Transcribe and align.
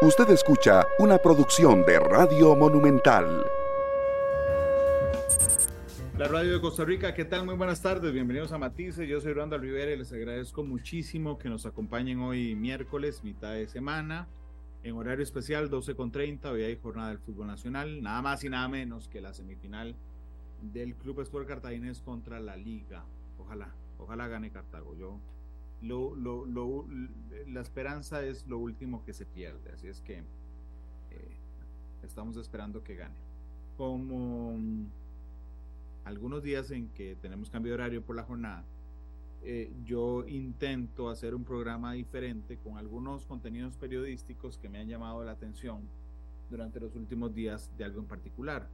Usted 0.00 0.30
escucha 0.30 0.86
una 1.00 1.18
producción 1.18 1.84
de 1.84 1.98
Radio 1.98 2.54
Monumental. 2.54 3.44
La 6.16 6.28
radio 6.28 6.52
de 6.52 6.60
Costa 6.60 6.84
Rica, 6.84 7.14
¿qué 7.14 7.24
tal? 7.24 7.44
Muy 7.44 7.56
buenas 7.56 7.82
tardes, 7.82 8.12
bienvenidos 8.12 8.52
a 8.52 8.58
Matices, 8.58 9.08
yo 9.08 9.20
soy 9.20 9.32
Randall 9.32 9.60
Rivera 9.60 9.90
y 9.90 9.98
les 9.98 10.12
agradezco 10.12 10.62
muchísimo 10.62 11.36
que 11.36 11.48
nos 11.48 11.66
acompañen 11.66 12.20
hoy 12.20 12.54
miércoles, 12.54 13.24
mitad 13.24 13.54
de 13.54 13.66
semana, 13.66 14.28
en 14.84 14.94
horario 14.94 15.24
especial 15.24 15.68
12.30, 15.68 16.44
hoy 16.52 16.62
hay 16.62 16.76
jornada 16.76 17.08
del 17.08 17.18
fútbol 17.18 17.48
nacional, 17.48 18.00
nada 18.00 18.22
más 18.22 18.44
y 18.44 18.50
nada 18.50 18.68
menos 18.68 19.08
que 19.08 19.20
la 19.20 19.34
semifinal 19.34 19.96
del 20.62 20.94
Club 20.94 21.22
Sport 21.22 21.48
Cartaginés 21.48 22.02
contra 22.02 22.38
la 22.38 22.56
Liga, 22.56 23.04
ojalá, 23.36 23.74
ojalá 23.98 24.28
gane 24.28 24.52
Cartago, 24.52 24.94
yo 24.94 25.18
lo, 25.82 26.14
lo, 26.14 26.44
lo, 26.44 26.86
la 27.46 27.60
esperanza 27.60 28.24
es 28.24 28.46
lo 28.46 28.58
último 28.58 29.04
que 29.04 29.12
se 29.12 29.26
pierde, 29.26 29.70
así 29.72 29.86
es 29.88 30.00
que 30.00 30.18
eh, 30.18 31.36
estamos 32.02 32.36
esperando 32.36 32.82
que 32.82 32.96
gane. 32.96 33.18
Como 33.76 34.58
algunos 36.04 36.42
días 36.42 36.70
en 36.70 36.88
que 36.88 37.16
tenemos 37.20 37.50
cambio 37.50 37.72
de 37.72 37.74
horario 37.74 38.02
por 38.02 38.16
la 38.16 38.24
jornada, 38.24 38.64
eh, 39.42 39.72
yo 39.84 40.26
intento 40.26 41.08
hacer 41.10 41.34
un 41.34 41.44
programa 41.44 41.92
diferente 41.92 42.56
con 42.56 42.76
algunos 42.76 43.24
contenidos 43.24 43.76
periodísticos 43.76 44.58
que 44.58 44.68
me 44.68 44.80
han 44.80 44.88
llamado 44.88 45.22
la 45.22 45.32
atención 45.32 45.82
durante 46.50 46.80
los 46.80 46.96
últimos 46.96 47.34
días 47.34 47.70
de 47.76 47.84
algo 47.84 48.00
en 48.00 48.06
particular. 48.06 48.68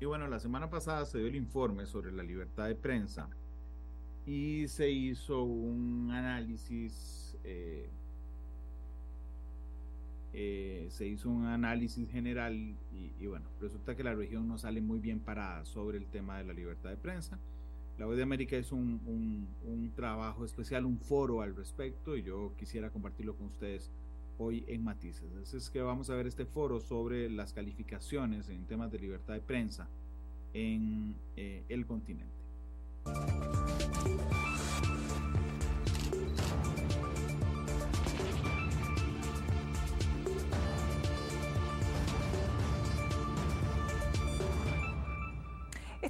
Y 0.00 0.04
bueno, 0.04 0.26
la 0.26 0.40
semana 0.40 0.68
pasada 0.68 1.04
se 1.06 1.18
dio 1.18 1.28
el 1.28 1.36
informe 1.36 1.86
sobre 1.86 2.12
la 2.12 2.22
libertad 2.22 2.66
de 2.66 2.74
prensa 2.74 3.28
y 4.28 4.68
se 4.68 4.90
hizo 4.90 5.42
un 5.42 6.10
análisis, 6.12 7.34
eh, 7.44 7.88
eh, 10.34 10.86
se 10.90 11.06
hizo 11.06 11.30
un 11.30 11.46
análisis 11.46 12.10
general 12.10 12.76
y, 12.92 13.26
bueno, 13.26 13.46
resulta 13.58 13.96
que 13.96 14.04
la 14.04 14.14
región 14.14 14.46
no 14.46 14.58
sale 14.58 14.82
muy 14.82 14.98
bien 14.98 15.18
parada 15.20 15.64
sobre 15.64 15.96
el 15.96 16.04
tema 16.08 16.36
de 16.36 16.44
la 16.44 16.52
libertad 16.52 16.90
de 16.90 16.98
prensa. 16.98 17.38
La 17.98 18.04
Voz 18.04 18.18
de 18.18 18.22
América 18.22 18.56
es 18.56 18.70
un, 18.70 19.00
un, 19.64 19.92
trabajo 19.96 20.44
especial, 20.44 20.84
un 20.84 20.98
foro 20.98 21.40
al 21.40 21.56
respecto 21.56 22.14
y 22.14 22.22
yo 22.22 22.52
quisiera 22.58 22.90
compartirlo 22.90 23.34
con 23.34 23.46
ustedes 23.46 23.90
hoy 24.36 24.62
en 24.68 24.84
Matices. 24.84 25.54
Es 25.54 25.70
que 25.70 25.80
vamos 25.80 26.10
a 26.10 26.14
ver 26.14 26.26
este 26.26 26.44
foro 26.44 26.80
sobre 26.80 27.30
las 27.30 27.54
calificaciones 27.54 28.50
en 28.50 28.66
temas 28.66 28.92
de 28.92 28.98
libertad 28.98 29.32
de 29.32 29.40
prensa 29.40 29.88
en 30.52 31.16
eh, 31.34 31.64
el 31.70 31.86
continente. 31.86 32.38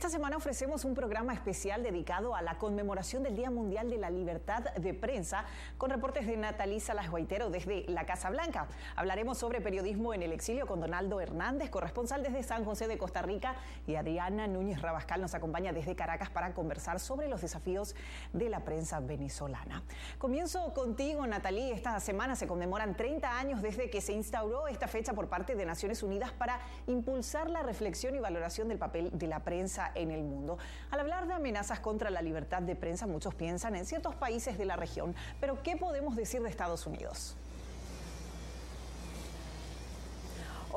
Esta 0.09 0.17
semana 0.17 0.39
ofrecemos 0.39 0.87
un 0.87 0.95
programa 0.95 1.35
especial 1.35 1.83
dedicado 1.83 2.35
a 2.35 2.41
la 2.41 2.57
conmemoración 2.57 3.23
del 3.23 3.37
Día 3.37 3.51
Mundial 3.51 3.91
de 3.91 3.99
la 3.99 4.09
Libertad 4.09 4.63
de 4.75 4.95
Prensa 4.95 5.45
con 5.77 5.91
reportes 5.91 6.27
de 6.27 6.35
Natalisa 6.39 6.95
Las 6.95 7.11
Guaitero 7.11 7.51
desde 7.51 7.85
la 7.89 8.07
Casa 8.07 8.31
Blanca. 8.31 8.69
Hablaremos 8.97 9.37
sobre 9.37 9.61
periodismo 9.61 10.15
en 10.15 10.23
el 10.23 10.33
exilio 10.33 10.67
con 10.67 10.81
Donaldo 10.81 11.21
Hernández, 11.21 11.69
corresponsal 11.69 12.23
desde 12.23 12.43
San 12.43 12.65
José 12.65 12.89
de 12.89 12.97
Costa 12.97 13.21
Rica, 13.21 13.57
y 13.87 13.97
Adriana 13.97 14.47
Núñez 14.47 14.81
Rabascal 14.81 15.21
nos 15.21 15.35
acompaña 15.35 15.75
desde 15.75 15.95
Caracas 15.95 16.31
para 16.31 16.55
conversar 16.55 17.01
sobre 17.01 17.29
los 17.29 17.43
desafíos 17.43 17.95
de 18.33 18.49
la 18.49 18.65
prensa 18.65 19.01
venezolana. 19.01 19.83
Comienzo 20.17 20.73
contigo, 20.73 21.27
Natalí. 21.27 21.71
Esta 21.71 22.01
semana 22.01 22.35
se 22.35 22.47
conmemoran 22.47 22.97
30 22.97 23.39
años 23.39 23.61
desde 23.61 23.91
que 23.91 24.01
se 24.01 24.15
instauró 24.15 24.69
esta 24.69 24.89
fecha 24.89 25.13
por 25.13 25.29
parte 25.29 25.55
de 25.55 25.67
Naciones 25.67 26.03
Unidas 26.03 26.33
para 26.33 26.61
impulsar 26.87 27.51
la 27.51 27.63
reflexión 27.63 28.17
y 28.17 28.21
valoración 28.21 28.69
del 28.69 28.79
papel 28.79 29.11
de 29.13 29.27
la 29.27 29.41
prensa 29.41 29.93
en 29.99 30.11
el 30.11 30.23
mundo. 30.23 30.59
Al 30.91 31.01
hablar 31.01 31.27
de 31.27 31.35
amenazas 31.35 31.81
contra 31.81 32.11
la 32.11 32.23
libertad 32.23 32.63
de 32.63 32.77
prensa, 32.77 33.07
muchos 33.07 33.35
piensan 33.35 33.75
en 33.77 33.87
ciertos 33.87 34.15
países 34.15 34.59
de 34.59 34.65
la 34.65 34.77
región, 34.77 35.15
pero 35.41 35.63
¿qué 35.63 35.77
podemos 35.77 36.17
decir 36.17 36.43
de 36.43 36.49
Estados 36.49 36.87
Unidos? 36.87 37.37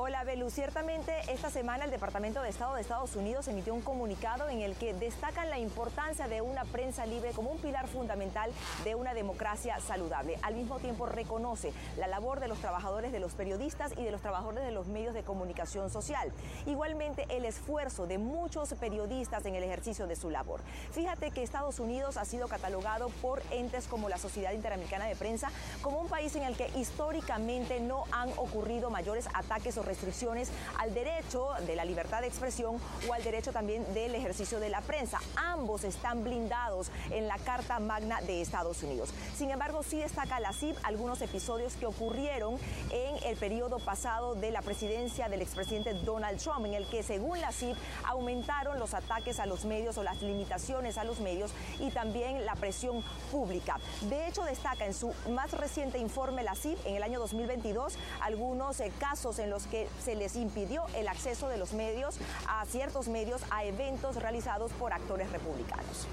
Hola, 0.04 0.24
Belu. 0.24 0.50
Ciertamente, 0.50 1.14
esta 1.32 1.52
semana 1.52 1.86
el 1.86 1.92
Departamento 1.92 2.42
de 2.42 2.50
Estado 2.50 2.74
de 2.74 2.82
Estados 2.82 3.16
Unidos 3.16 3.48
emitió 3.48 3.76
un 3.76 3.82
comunicado 3.82 4.50
en 4.50 4.62
el 4.62 4.76
que 4.76 4.96
destacan 4.96 5.52
la 5.52 5.60
importancia 5.60 6.28
de 6.28 6.42
una 6.42 6.66
prensa 6.66 7.06
libre 7.06 7.34
como 7.34 7.52
un 7.52 7.60
pilar 7.60 7.88
fundamental 7.88 8.50
de 8.84 8.96
una 8.96 9.14
democracia 9.14 9.80
saludable. 9.80 10.40
Al 10.42 10.56
mismo 10.56 10.80
tiempo, 10.80 11.06
reconoce 11.06 11.72
la 12.00 12.08
labor 12.08 12.40
de 12.40 12.48
los 12.48 12.58
trabajadores, 12.58 13.12
de 13.12 13.20
los 13.20 13.36
periodistas 13.36 13.92
y 13.96 14.04
de 14.04 14.10
los 14.10 14.22
trabajadores 14.22 14.64
de 14.64 14.72
los 14.72 14.88
medios 14.88 15.14
de 15.14 15.22
comunicación 15.22 15.92
social. 15.92 16.32
Igualmente, 16.66 17.28
el 17.30 17.46
esfuerzo 17.46 18.08
de 18.08 18.18
muchos 18.18 18.74
periodistas 18.74 19.46
en 19.46 19.54
el 19.54 19.62
ejercicio 19.62 20.08
de 20.08 20.16
su 20.16 20.32
labor. 20.32 20.62
Fíjate 20.94 21.30
que 21.30 21.44
Estados 21.44 21.80
Unidos 21.80 22.18
ha 22.18 22.26
sido 22.26 22.48
catalogado 22.48 23.10
por 23.22 23.44
entes 23.52 23.86
como 23.86 24.10
la 24.10 24.18
Sociedad 24.18 24.54
Interamericana 24.54 25.06
de 25.06 25.16
Prensa 25.16 25.50
como 25.84 26.00
un 26.00 26.08
país 26.08 26.36
en 26.36 26.42
el 26.42 26.58
que 26.58 26.72
históricamente 26.76 27.80
no 27.80 28.06
han 28.12 28.30
ocurrido 28.30 28.90
mayores 28.90 29.28
ataques 29.36 29.78
restricciones 29.92 30.50
al 30.80 30.94
derecho 30.94 31.50
de 31.68 31.76
la 31.76 31.84
libertad 31.84 32.22
de 32.22 32.28
expresión 32.28 32.78
o 33.10 33.14
al 33.14 33.24
derecho 33.24 33.52
también 33.52 33.94
del 33.94 34.16
ejercicio 34.16 34.62
de 34.62 34.70
la 34.70 34.80
prensa. 34.80 35.20
Ambos 35.36 35.84
están 35.84 36.24
blindados 36.24 36.92
en 37.10 37.28
la 37.28 37.38
Carta 37.38 37.80
Magna 37.80 38.22
de 38.22 38.42
Estados 38.42 38.84
Unidos. 38.84 39.10
Sin 39.36 39.52
embargo, 39.52 39.84
sí 39.84 40.00
destaca 40.00 40.40
la 40.40 40.54
CIP 40.54 40.78
algunos 40.84 41.22
episodios 41.22 41.76
que 41.76 41.86
ocurrieron 41.86 42.58
en 42.92 43.22
el 43.26 43.36
periodo 43.36 43.80
pasado 43.80 44.36
de 44.36 44.52
la 44.52 44.62
presidencia 44.62 45.28
del 45.28 45.42
expresidente 45.42 45.94
Donald 45.94 46.40
Trump, 46.40 46.66
en 46.66 46.74
el 46.74 46.86
que 46.86 47.04
según 47.04 47.42
la 47.42 47.52
CIP 47.52 47.76
aumentaron 48.06 48.80
los 48.80 48.94
ataques 48.94 49.40
a 49.40 49.46
los 49.46 49.66
medios 49.66 49.98
o 49.98 50.04
las 50.04 50.22
limitaciones 50.22 50.98
a 50.98 51.04
los 51.04 51.20
medios 51.20 51.52
y 51.80 51.92
también 51.92 52.46
la 52.46 52.56
presión 52.56 53.04
pública. 53.30 53.78
De 54.10 54.28
hecho, 54.28 54.44
destaca 54.44 54.86
en 54.86 54.94
su 54.94 55.14
más 55.32 55.52
reciente 55.52 55.98
informe 55.98 56.44
la 56.44 56.56
CIP 56.56 56.78
en 56.86 56.96
el 56.96 57.04
año 57.04 57.20
2022 57.20 57.98
algunos 58.22 58.80
eh, 58.80 58.92
casos 59.00 59.40
en 59.40 59.50
los 59.50 59.66
que 59.68 59.81
se 60.04 60.16
les 60.16 60.36
impidió 60.36 60.86
el 60.96 61.08
acceso 61.08 61.48
de 61.48 61.58
los 61.58 61.74
medios 61.74 62.18
a 62.48 62.66
ciertos 62.66 63.08
medios 63.08 63.42
a 63.50 63.64
eventos 63.64 64.16
realizados 64.16 64.72
por 64.74 64.94
actores 64.94 65.32
republicanos. 65.32 66.08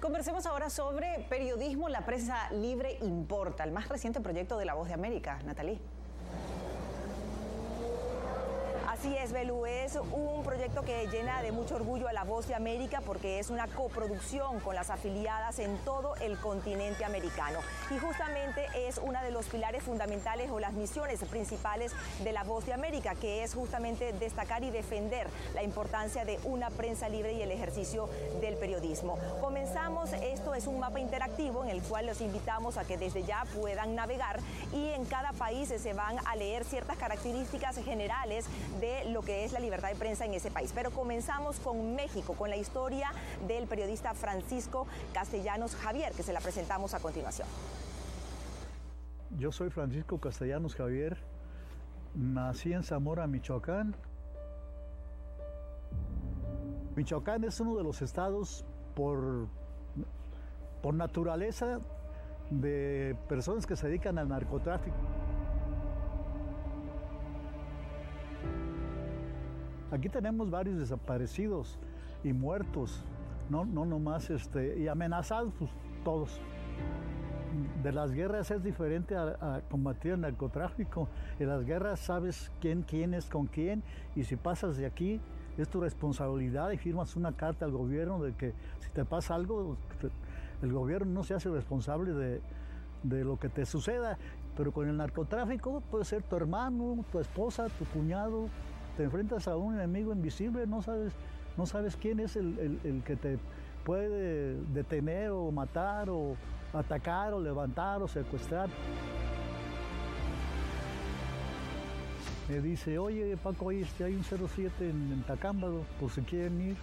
Conversemos 0.00 0.46
ahora 0.46 0.70
sobre 0.70 1.26
periodismo, 1.28 1.88
la 1.88 2.06
prensa 2.06 2.50
libre 2.52 2.96
importa, 3.02 3.64
el 3.64 3.72
más 3.72 3.88
reciente 3.88 4.20
proyecto 4.20 4.56
de 4.56 4.64
La 4.64 4.74
Voz 4.74 4.88
de 4.88 4.94
América. 4.94 5.38
Natalie. 5.44 5.78
Así 9.00 9.16
es, 9.16 9.32
Belú, 9.32 9.64
es 9.64 9.96
un 9.96 10.42
proyecto 10.44 10.82
que 10.82 11.06
llena 11.06 11.40
de 11.40 11.52
mucho 11.52 11.76
orgullo 11.76 12.06
a 12.06 12.12
la 12.12 12.24
voz 12.24 12.46
de 12.46 12.54
América 12.54 13.00
porque 13.00 13.38
es 13.38 13.48
una 13.48 13.66
coproducción 13.66 14.60
con 14.60 14.74
las 14.74 14.90
afiliadas 14.90 15.58
en 15.58 15.78
todo 15.86 16.16
el 16.16 16.36
continente 16.36 17.06
americano. 17.06 17.60
Y 17.90 17.98
justamente 17.98 18.66
es 18.74 18.98
una 18.98 19.22
de 19.22 19.30
los 19.30 19.46
pilares 19.46 19.84
fundamentales 19.84 20.50
o 20.50 20.60
las 20.60 20.74
misiones 20.74 21.24
principales 21.24 21.92
de 22.22 22.32
la 22.32 22.44
voz 22.44 22.66
de 22.66 22.74
América, 22.74 23.14
que 23.14 23.42
es 23.42 23.54
justamente 23.54 24.12
destacar 24.12 24.64
y 24.64 24.70
defender 24.70 25.28
la 25.54 25.62
importancia 25.62 26.26
de 26.26 26.38
una 26.44 26.68
prensa 26.68 27.08
libre 27.08 27.32
y 27.32 27.40
el 27.40 27.52
ejercicio 27.52 28.10
del 28.42 28.56
periodismo. 28.56 29.16
Comenzamos, 29.40 30.12
esto 30.12 30.54
es 30.54 30.66
un 30.66 30.78
mapa 30.78 31.00
interactivo 31.00 31.64
en 31.64 31.70
el 31.70 31.80
cual 31.80 32.04
los 32.04 32.20
invitamos 32.20 32.76
a 32.76 32.84
que 32.84 32.98
desde 32.98 33.22
ya 33.22 33.46
puedan 33.58 33.94
navegar 33.94 34.40
y 34.74 34.90
en 34.90 35.06
cada 35.06 35.32
país 35.32 35.70
se 35.74 35.92
van 35.94 36.18
a 36.26 36.36
leer 36.36 36.66
ciertas 36.66 36.98
características 36.98 37.78
generales 37.82 38.44
de 38.78 38.89
lo 39.08 39.22
que 39.22 39.44
es 39.44 39.52
la 39.52 39.60
libertad 39.60 39.88
de 39.88 39.96
prensa 39.96 40.24
en 40.24 40.34
ese 40.34 40.50
país. 40.50 40.72
Pero 40.74 40.90
comenzamos 40.90 41.58
con 41.60 41.94
México, 41.94 42.34
con 42.34 42.50
la 42.50 42.56
historia 42.56 43.10
del 43.46 43.66
periodista 43.66 44.14
Francisco 44.14 44.86
Castellanos 45.12 45.74
Javier, 45.76 46.12
que 46.12 46.22
se 46.22 46.32
la 46.32 46.40
presentamos 46.40 46.94
a 46.94 47.00
continuación. 47.00 47.48
Yo 49.38 49.52
soy 49.52 49.70
Francisco 49.70 50.18
Castellanos 50.18 50.74
Javier, 50.74 51.18
nací 52.14 52.72
en 52.72 52.82
Zamora, 52.82 53.26
Michoacán. 53.26 53.94
Michoacán 56.96 57.44
es 57.44 57.60
uno 57.60 57.76
de 57.76 57.84
los 57.84 58.02
estados 58.02 58.64
por, 58.94 59.46
por 60.82 60.94
naturaleza 60.94 61.80
de 62.50 63.16
personas 63.28 63.66
que 63.66 63.76
se 63.76 63.86
dedican 63.86 64.18
al 64.18 64.28
narcotráfico. 64.28 64.96
Aquí 69.90 70.08
tenemos 70.08 70.50
varios 70.50 70.78
desaparecidos 70.78 71.78
y 72.22 72.32
muertos, 72.32 73.02
no, 73.48 73.64
no 73.64 73.84
nomás 73.84 74.30
este, 74.30 74.78
y 74.78 74.88
amenazados 74.88 75.52
pues, 75.58 75.70
todos. 76.04 76.40
De 77.82 77.90
las 77.90 78.12
guerras 78.12 78.50
es 78.52 78.62
diferente 78.62 79.16
a, 79.16 79.60
combatir 79.68 80.12
el 80.12 80.20
narcotráfico. 80.20 81.08
En 81.40 81.48
las 81.48 81.64
guerras 81.64 81.98
sabes 81.98 82.52
quién, 82.60 82.82
quién 82.82 83.12
es 83.12 83.26
con 83.26 83.46
quién 83.46 83.82
y 84.14 84.22
si 84.22 84.36
pasas 84.36 84.76
de 84.76 84.86
aquí 84.86 85.20
es 85.58 85.68
tu 85.68 85.80
responsabilidad 85.80 86.70
y 86.70 86.78
firmas 86.78 87.16
una 87.16 87.32
carta 87.32 87.64
al 87.64 87.72
gobierno 87.72 88.22
de 88.22 88.34
que 88.34 88.54
si 88.78 88.90
te 88.90 89.04
pasa 89.04 89.34
algo, 89.34 89.76
el 90.62 90.72
gobierno 90.72 91.12
no 91.12 91.24
se 91.24 91.34
hace 91.34 91.50
responsable 91.50 92.12
de, 92.12 92.40
de 93.02 93.24
lo 93.24 93.36
que 93.38 93.48
te 93.48 93.66
suceda. 93.66 94.16
Pero 94.56 94.72
con 94.72 94.88
el 94.88 94.96
narcotráfico 94.96 95.82
puede 95.90 96.04
ser 96.04 96.22
tu 96.22 96.36
hermano, 96.36 97.04
tu 97.10 97.18
esposa, 97.18 97.68
tu 97.78 97.84
cuñado. 97.86 98.48
Te 99.00 99.04
enfrentas 99.04 99.48
a 99.48 99.56
un 99.56 99.76
enemigo 99.76 100.12
invisible, 100.12 100.66
no 100.66 100.82
sabes, 100.82 101.14
no 101.56 101.64
sabes 101.64 101.96
quién 101.96 102.20
es 102.20 102.36
el, 102.36 103.02
que 103.06 103.16
te 103.16 103.38
puede 103.82 104.60
detener 104.74 105.30
o 105.30 105.50
matar 105.50 106.10
o 106.10 106.36
atacar 106.74 107.32
o 107.32 107.40
levantar 107.40 108.02
o 108.02 108.08
secuestrar. 108.08 108.68
Me 112.50 112.60
dice, 112.60 112.98
oye 112.98 113.38
Paco, 113.38 113.70
este, 113.70 114.04
hay 114.04 114.14
un 114.14 114.22
07 114.22 114.90
en, 114.90 115.12
en 115.14 115.22
Tacámbaro, 115.22 115.80
por 115.98 116.10
si 116.10 116.20
quieren 116.20 116.60
ir. 116.60 116.76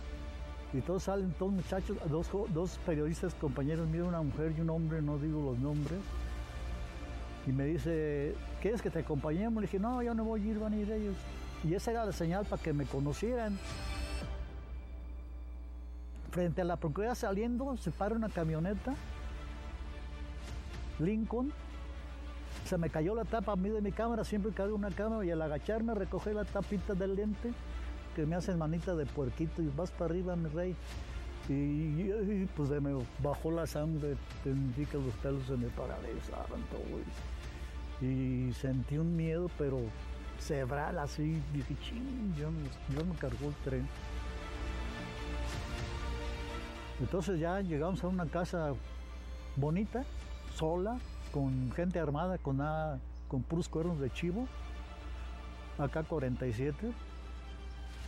Y 0.73 0.81
todos 0.81 1.03
salen, 1.03 1.31
todos 1.37 1.51
muchachos, 1.51 1.97
dos, 2.09 2.31
dos 2.51 2.79
periodistas 2.83 3.35
compañeros 3.35 3.87
míos, 3.89 4.07
una 4.07 4.23
mujer 4.23 4.55
y 4.57 4.61
un 4.61 4.71
hombre, 4.71 5.03
no 5.03 5.19
digo 5.19 5.51
los 5.51 5.59
nombres. 5.59 5.99
Y 7.45 7.51
me 7.51 7.65
dice, 7.65 8.33
¿quieres 8.59 8.81
que 8.81 8.89
te 8.89 8.97
acompañemos? 8.97 9.61
Le 9.61 9.67
dije, 9.67 9.77
no, 9.77 10.01
yo 10.01 10.15
no 10.15 10.23
voy 10.23 10.41
a 10.41 10.45
ir, 10.45 10.57
van 10.57 10.73
a 10.73 10.77
ir 10.77 10.91
ellos. 10.91 11.15
Y 11.63 11.73
esa 11.73 11.91
era 11.91 12.05
la 12.05 12.11
señal 12.11 12.45
para 12.45 12.61
que 12.61 12.73
me 12.73 12.85
conocieran. 12.85 13.57
Frente 16.31 16.61
a 16.61 16.65
la 16.65 16.75
procuraduría 16.75 17.15
saliendo, 17.15 17.77
se 17.77 17.89
para 17.91 18.15
una 18.15 18.29
camioneta, 18.29 18.93
Lincoln, 20.99 21.51
se 22.65 22.77
me 22.77 22.89
cayó 22.89 23.15
la 23.15 23.23
tapa 23.23 23.53
a 23.53 23.55
mí 23.55 23.69
de 23.69 23.81
mi 23.81 23.91
cámara, 23.91 24.23
siempre 24.23 24.51
cargo 24.51 24.75
una 24.75 24.91
cámara 24.91 25.25
y 25.25 25.31
al 25.31 25.41
agacharme 25.41 25.93
recoger 25.95 26.35
la 26.35 26.43
tapita 26.43 26.93
del 26.93 27.15
lente, 27.15 27.53
que 28.15 28.25
me 28.25 28.35
hacen 28.35 28.57
manita 28.57 28.95
de 28.95 29.05
puerquito 29.05 29.61
y 29.61 29.71
vas 29.75 29.91
para 29.91 30.05
arriba, 30.05 30.35
mi 30.35 30.49
rey. 30.49 30.75
Y, 31.49 32.45
pues 32.57 32.69
se 32.69 32.81
me 32.81 32.91
bajó 33.23 33.51
la 33.51 33.65
sangre, 33.65 34.17
que 34.43 34.97
los 34.97 35.13
pelos 35.23 35.45
se 35.47 35.55
me 35.55 35.67
paralizaron 35.67 36.61
todo. 36.69 38.05
Y, 38.07 38.51
sentí 38.53 38.97
un 38.97 39.15
miedo, 39.15 39.49
pero 39.57 39.79
cebral 40.39 40.97
así, 40.99 41.41
dije, 41.53 41.75
ching, 41.81 42.35
yo, 42.35 42.49
yo 42.93 43.05
me 43.05 43.15
cargó 43.15 43.47
el 43.47 43.55
tren. 43.63 43.87
Entonces 46.99 47.39
ya 47.39 47.61
llegamos 47.61 48.03
a 48.03 48.07
una 48.07 48.25
casa 48.25 48.73
bonita, 49.55 50.03
sola, 50.55 50.97
con 51.31 51.71
gente 51.73 51.99
armada, 51.99 52.37
con, 52.37 52.57
nada, 52.57 52.99
con 53.27 53.43
puros 53.43 53.69
cuernos 53.69 53.99
de 53.99 54.09
chivo, 54.09 54.47
acá 55.77 56.03
47. 56.03 56.91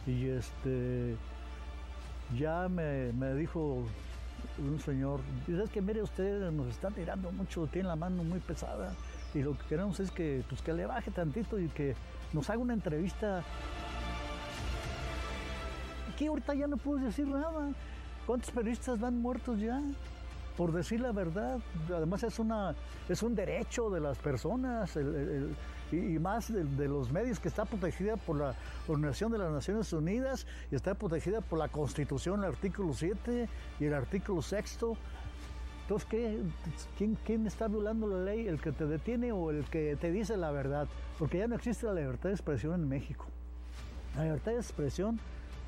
Y 0.07 0.29
este, 0.29 1.15
ya 2.37 2.67
me, 2.67 3.11
dijo 3.35 3.83
un 4.57 4.79
señor, 4.79 5.19
es 5.47 5.69
que 5.69 5.81
mire 5.81 6.01
usted, 6.01 6.51
nos 6.51 6.67
está 6.67 6.89
tirando 6.89 7.31
mucho, 7.31 7.67
tiene 7.67 7.89
la 7.89 7.95
mano 7.95 8.23
muy 8.23 8.39
pesada 8.39 8.93
y 9.33 9.41
lo 9.41 9.57
que 9.57 9.65
queremos 9.67 9.99
es 9.99 10.11
que, 10.11 10.43
pues, 10.49 10.61
que 10.61 10.73
le 10.73 10.85
baje 10.85 11.11
tantito 11.11 11.59
y 11.59 11.67
que 11.69 11.95
nos 12.33 12.49
haga 12.49 12.59
una 12.59 12.73
entrevista. 12.73 13.43
Aquí 16.13 16.27
ahorita 16.27 16.53
ya 16.53 16.67
no 16.67 16.77
puedo 16.77 16.99
decir 17.05 17.27
nada. 17.27 17.71
¿Cuántos 18.25 18.51
periodistas 18.51 18.99
van 18.99 19.21
muertos 19.21 19.59
ya? 19.59 19.81
por 20.59 20.73
decir 20.73 20.99
la 20.99 21.13
verdad. 21.13 21.61
Además 21.87 22.21
es, 22.23 22.37
una, 22.37 22.75
es 23.07 23.23
un 23.23 23.33
derecho 23.33 23.89
de 23.89 24.01
las 24.01 24.17
personas 24.17 24.93
y, 25.89 26.19
más 26.19 26.51
de, 26.51 26.87
los 26.89 27.13
medios 27.13 27.39
que 27.39 27.47
está 27.47 27.63
protegida 27.63 28.17
por 28.17 28.35
la 28.35 28.53
Organización 28.85 29.31
de 29.31 29.37
las 29.37 29.53
Naciones 29.53 29.93
Unidas 29.93 30.45
y 30.69 30.75
está 30.75 30.95
protegida 30.95 31.39
por 31.39 31.59
la 31.59 31.69
Constitución, 31.69 32.41
el 32.43 32.49
artículo 32.49 32.93
7 32.93 33.47
y 33.79 33.85
el 33.85 33.93
artículo 33.93 34.41
6. 34.41 34.79
Entonces, 35.89 36.07
¿qué, 36.07 36.39
quién, 36.99 37.17
¿quién 37.25 37.47
está 37.47 37.67
violando 37.67 38.05
la 38.05 38.19
ley? 38.19 38.47
¿El 38.47 38.61
que 38.61 38.71
te 38.71 38.85
detiene 38.85 39.31
o 39.31 39.49
el 39.49 39.65
que 39.65 39.95
te 39.95 40.11
dice 40.11 40.37
la 40.37 40.51
verdad? 40.51 40.87
Porque 41.17 41.39
ya 41.39 41.47
no 41.47 41.55
existe 41.55 41.87
la 41.87 41.95
libertad 41.95 42.29
de 42.29 42.35
expresión 42.35 42.75
en 42.75 42.87
México. 42.87 43.25
La 44.15 44.25
libertad 44.25 44.51
de 44.51 44.59
expresión 44.59 45.19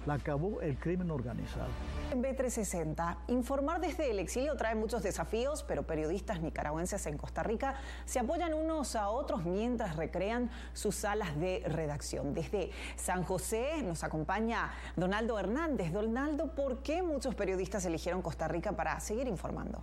la 0.05 0.13
acabó 0.13 0.61
el 0.61 0.77
crimen 0.77 1.09
organizado. 1.09 1.69
En 2.11 2.21
B360, 2.21 3.17
informar 3.29 3.81
desde 3.81 4.11
el 4.11 4.19
exilio 4.19 4.55
trae 4.57 4.75
muchos 4.75 5.01
desafíos, 5.01 5.63
pero 5.63 5.87
periodistas 5.87 6.39
nicaragüenses 6.39 7.03
en 7.07 7.17
Costa 7.17 7.41
Rica 7.41 7.73
se 8.05 8.19
apoyan 8.19 8.53
unos 8.53 8.95
a 8.95 9.09
otros 9.09 9.43
mientras 9.43 9.95
recrean 9.95 10.51
sus 10.73 10.93
salas 10.93 11.35
de 11.39 11.63
redacción. 11.65 12.35
Desde 12.35 12.69
San 12.95 13.23
José 13.23 13.81
nos 13.81 14.03
acompaña 14.03 14.71
Donaldo 14.95 15.39
Hernández. 15.39 15.91
Donaldo, 15.91 16.53
¿por 16.53 16.83
qué 16.83 17.01
muchos 17.01 17.33
periodistas 17.33 17.85
eligieron 17.85 18.21
Costa 18.21 18.47
Rica 18.47 18.73
para 18.73 18.99
seguir 18.99 19.27
informando? 19.27 19.81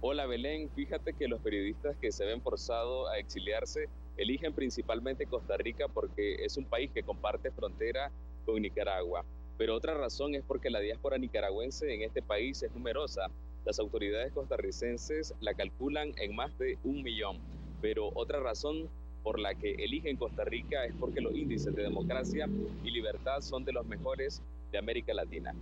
Hola 0.00 0.26
Belén, 0.26 0.70
fíjate 0.70 1.12
que 1.12 1.26
los 1.26 1.40
periodistas 1.40 1.96
que 1.96 2.12
se 2.12 2.24
ven 2.24 2.40
forzados 2.40 3.10
a 3.10 3.18
exiliarse 3.18 3.88
eligen 4.16 4.52
principalmente 4.52 5.26
Costa 5.26 5.56
Rica 5.56 5.88
porque 5.88 6.44
es 6.44 6.56
un 6.56 6.66
país 6.66 6.92
que 6.92 7.02
comparte 7.02 7.50
frontera 7.50 8.12
con 8.46 8.62
Nicaragua. 8.62 9.24
Pero 9.56 9.74
otra 9.74 9.94
razón 9.94 10.36
es 10.36 10.44
porque 10.44 10.70
la 10.70 10.78
diáspora 10.78 11.18
nicaragüense 11.18 11.92
en 11.92 12.02
este 12.02 12.22
país 12.22 12.62
es 12.62 12.70
numerosa. 12.70 13.26
Las 13.64 13.80
autoridades 13.80 14.32
costarricenses 14.32 15.34
la 15.40 15.54
calculan 15.54 16.12
en 16.18 16.36
más 16.36 16.56
de 16.58 16.78
un 16.84 17.02
millón. 17.02 17.38
Pero 17.82 18.12
otra 18.14 18.38
razón 18.38 18.88
por 19.24 19.40
la 19.40 19.56
que 19.56 19.72
eligen 19.72 20.16
Costa 20.16 20.44
Rica 20.44 20.84
es 20.84 20.94
porque 20.94 21.20
los 21.20 21.34
índices 21.34 21.74
de 21.74 21.82
democracia 21.82 22.48
y 22.84 22.90
libertad 22.92 23.40
son 23.40 23.64
de 23.64 23.72
los 23.72 23.84
mejores 23.84 24.42
de 24.70 24.78
América 24.78 25.12
Latina. 25.12 25.56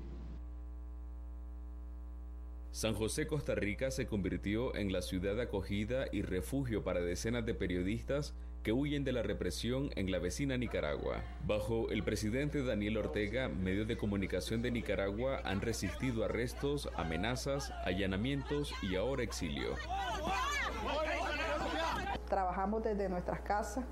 San 2.76 2.94
José, 2.94 3.26
Costa 3.26 3.54
Rica 3.54 3.90
se 3.90 4.06
convirtió 4.06 4.76
en 4.76 4.92
la 4.92 5.00
ciudad 5.00 5.34
de 5.34 5.44
acogida 5.44 6.08
y 6.12 6.20
refugio 6.20 6.84
para 6.84 7.00
decenas 7.00 7.46
de 7.46 7.54
periodistas 7.54 8.34
que 8.62 8.72
huyen 8.72 9.02
de 9.02 9.12
la 9.12 9.22
represión 9.22 9.88
en 9.96 10.10
la 10.10 10.18
vecina 10.18 10.58
Nicaragua. 10.58 11.22
Bajo 11.46 11.88
el 11.88 12.02
presidente 12.02 12.62
Daniel 12.62 12.98
Ortega, 12.98 13.48
medios 13.48 13.88
de 13.88 13.96
comunicación 13.96 14.60
de 14.60 14.72
Nicaragua 14.72 15.40
han 15.46 15.62
resistido 15.62 16.22
arrestos, 16.22 16.90
amenazas, 16.96 17.72
allanamientos 17.86 18.74
y 18.82 18.96
ahora 18.96 19.22
exilio. 19.22 19.70
Trabajamos 22.28 22.84
desde 22.84 23.08
nuestras 23.08 23.40
casas 23.40 23.86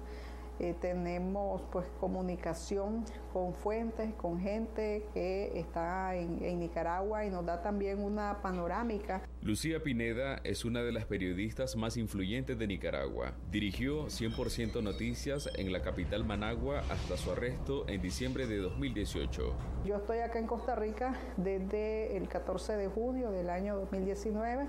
eh, 0.60 0.72
tenemos 0.81 1.62
pues 1.72 1.84
comunicación 1.98 3.04
con 3.34 3.52
fuentes, 3.52 4.14
con 4.14 4.40
gente 4.40 5.06
que 5.12 5.58
está 5.58 6.14
en, 6.14 6.42
en, 6.42 6.60
Nicaragua 6.60 7.26
y 7.26 7.31
nos 7.31 7.44
da 7.44 7.60
también 7.60 7.98
una 8.00 8.40
panorámica. 8.40 9.28
Lucía 9.42 9.82
Pineda 9.82 10.40
es 10.44 10.64
una 10.64 10.82
de 10.82 10.92
las 10.92 11.04
periodistas 11.04 11.76
más 11.76 11.96
influyentes 11.96 12.56
de 12.56 12.66
Nicaragua. 12.69 13.32
Dirigió 13.50 14.06
100% 14.06 14.82
Noticias 14.82 15.50
en 15.56 15.72
la 15.72 15.82
capital 15.82 16.24
Managua 16.24 16.82
hasta 16.88 17.17
su 17.17 17.32
arresto 17.32 17.86
en 17.88 18.00
diciembre 18.00 18.46
de 18.46 18.58
2018. 18.58 19.55
Yo 19.84 19.96
estoy 19.96 20.19
acá 20.20 20.38
en 20.38 20.46
Costa 20.46 20.76
Rica 20.76 21.19
desde 21.36 22.17
el 22.17 22.29
14 22.29 22.76
de 22.76 22.86
junio 22.86 23.32
del 23.32 23.50
año 23.50 23.76
2019, 23.76 24.67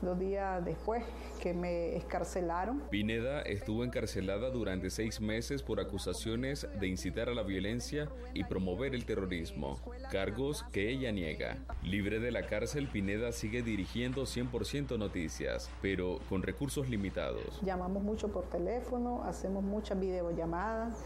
dos 0.00 0.18
días 0.18 0.64
después 0.64 1.04
que 1.42 1.52
me 1.52 1.94
escarcelaron. 1.96 2.80
Pineda 2.90 3.42
estuvo 3.42 3.84
encarcelada 3.84 4.50
durante 4.50 4.90
seis 4.90 5.20
meses 5.20 5.26
meses 5.26 5.62
por 5.62 5.80
acusaciones 5.80 6.66
de 6.80 6.86
incitar 6.86 7.28
a 7.28 7.34
la 7.34 7.42
violencia 7.42 8.05
y 8.34 8.44
promover 8.44 8.94
el 8.94 9.04
terrorismo, 9.04 9.78
cargos 10.10 10.64
que 10.72 10.90
ella 10.90 11.12
niega. 11.12 11.58
Libre 11.82 12.20
de 12.20 12.30
la 12.30 12.46
cárcel, 12.46 12.88
Pineda 12.88 13.32
sigue 13.32 13.62
dirigiendo 13.62 14.22
100% 14.22 14.98
noticias, 14.98 15.70
pero 15.80 16.18
con 16.28 16.42
recursos 16.42 16.88
limitados. 16.88 17.60
Llamamos 17.62 18.02
mucho 18.02 18.28
por 18.28 18.44
teléfono, 18.44 19.22
hacemos 19.24 19.62
muchas 19.62 19.98
videollamadas. 19.98 20.98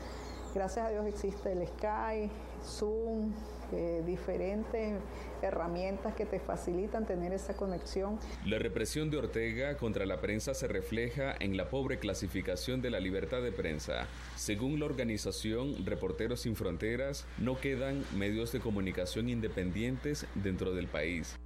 Gracias 0.55 0.87
a 0.87 0.91
Dios 0.91 1.07
existe 1.07 1.53
el 1.53 1.67
Skype, 1.67 2.31
Zoom, 2.65 3.33
eh, 3.73 4.03
diferentes 4.05 4.99
herramientas 5.43 6.15
que 6.15 6.27
te 6.27 6.41
facilitan 6.41 7.07
tener 7.07 7.33
esa 7.33 7.55
conexión. 7.55 8.19
La 8.45 8.59
represión 8.59 9.11
de 9.11 9.19
Ortega 9.19 9.77
contra 9.77 10.07
la 10.07 10.21
prensa 10.21 10.55
se 10.55 10.69
refleja 10.69 11.35
en 11.41 11.57
la 11.57 11.69
pobre 11.69 11.99
clasificación 11.99 12.83
de 12.83 12.91
la 12.91 13.01
libertad 13.01 13.43
de 13.43 13.53
prensa. 13.53 14.07
Según 14.37 14.81
la 14.81 14.87
organización 14.87 15.85
Reporteros 15.85 16.41
Sin 16.41 16.57
Fronteras, 16.57 17.27
no 17.39 17.61
quedan 17.61 18.05
medios 18.17 18.53
de 18.53 18.61
comunicación 18.61 19.29
independientes 19.29 20.27
dentro 20.35 20.75
del 20.75 20.87
país. 20.87 21.39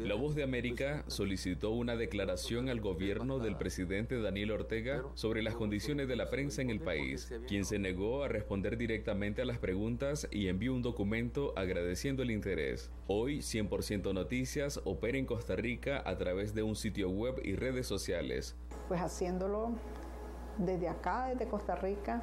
La 0.00 0.14
Voz 0.16 0.34
de 0.34 0.42
América 0.42 1.04
solicitó 1.06 1.70
una 1.70 1.94
declaración 1.94 2.68
al 2.68 2.80
gobierno 2.80 3.38
del 3.38 3.56
presidente 3.56 4.20
Daniel 4.20 4.50
Ortega 4.50 5.02
sobre 5.14 5.42
las 5.42 5.54
condiciones 5.54 6.08
de 6.08 6.16
la 6.16 6.30
prensa 6.30 6.62
en 6.62 6.70
el 6.70 6.80
país, 6.80 7.32
quien 7.46 7.64
se 7.64 7.78
negó 7.78 8.24
a 8.24 8.28
responder 8.28 8.76
directamente 8.76 9.40
a 9.42 9.44
las 9.44 9.58
preguntas 9.58 10.26
y 10.30 10.48
envió 10.48 10.74
un 10.74 10.82
documento 10.82 11.52
agradeciendo 11.56 12.22
el 12.22 12.32
interés. 12.32 12.90
Hoy 13.06 13.41
100% 13.42 14.14
Noticias 14.14 14.80
opera 14.84 15.18
en 15.18 15.26
Costa 15.26 15.56
Rica 15.56 16.02
a 16.04 16.16
través 16.16 16.54
de 16.54 16.62
un 16.62 16.76
sitio 16.76 17.10
web 17.10 17.40
y 17.44 17.54
redes 17.54 17.86
sociales. 17.86 18.56
Pues 18.88 19.00
haciéndolo 19.00 19.72
desde 20.58 20.88
acá, 20.88 21.28
desde 21.28 21.46
Costa 21.48 21.74
Rica, 21.74 22.22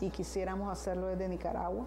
y 0.00 0.10
quisiéramos 0.10 0.70
hacerlo 0.70 1.08
desde 1.08 1.28
Nicaragua 1.28 1.86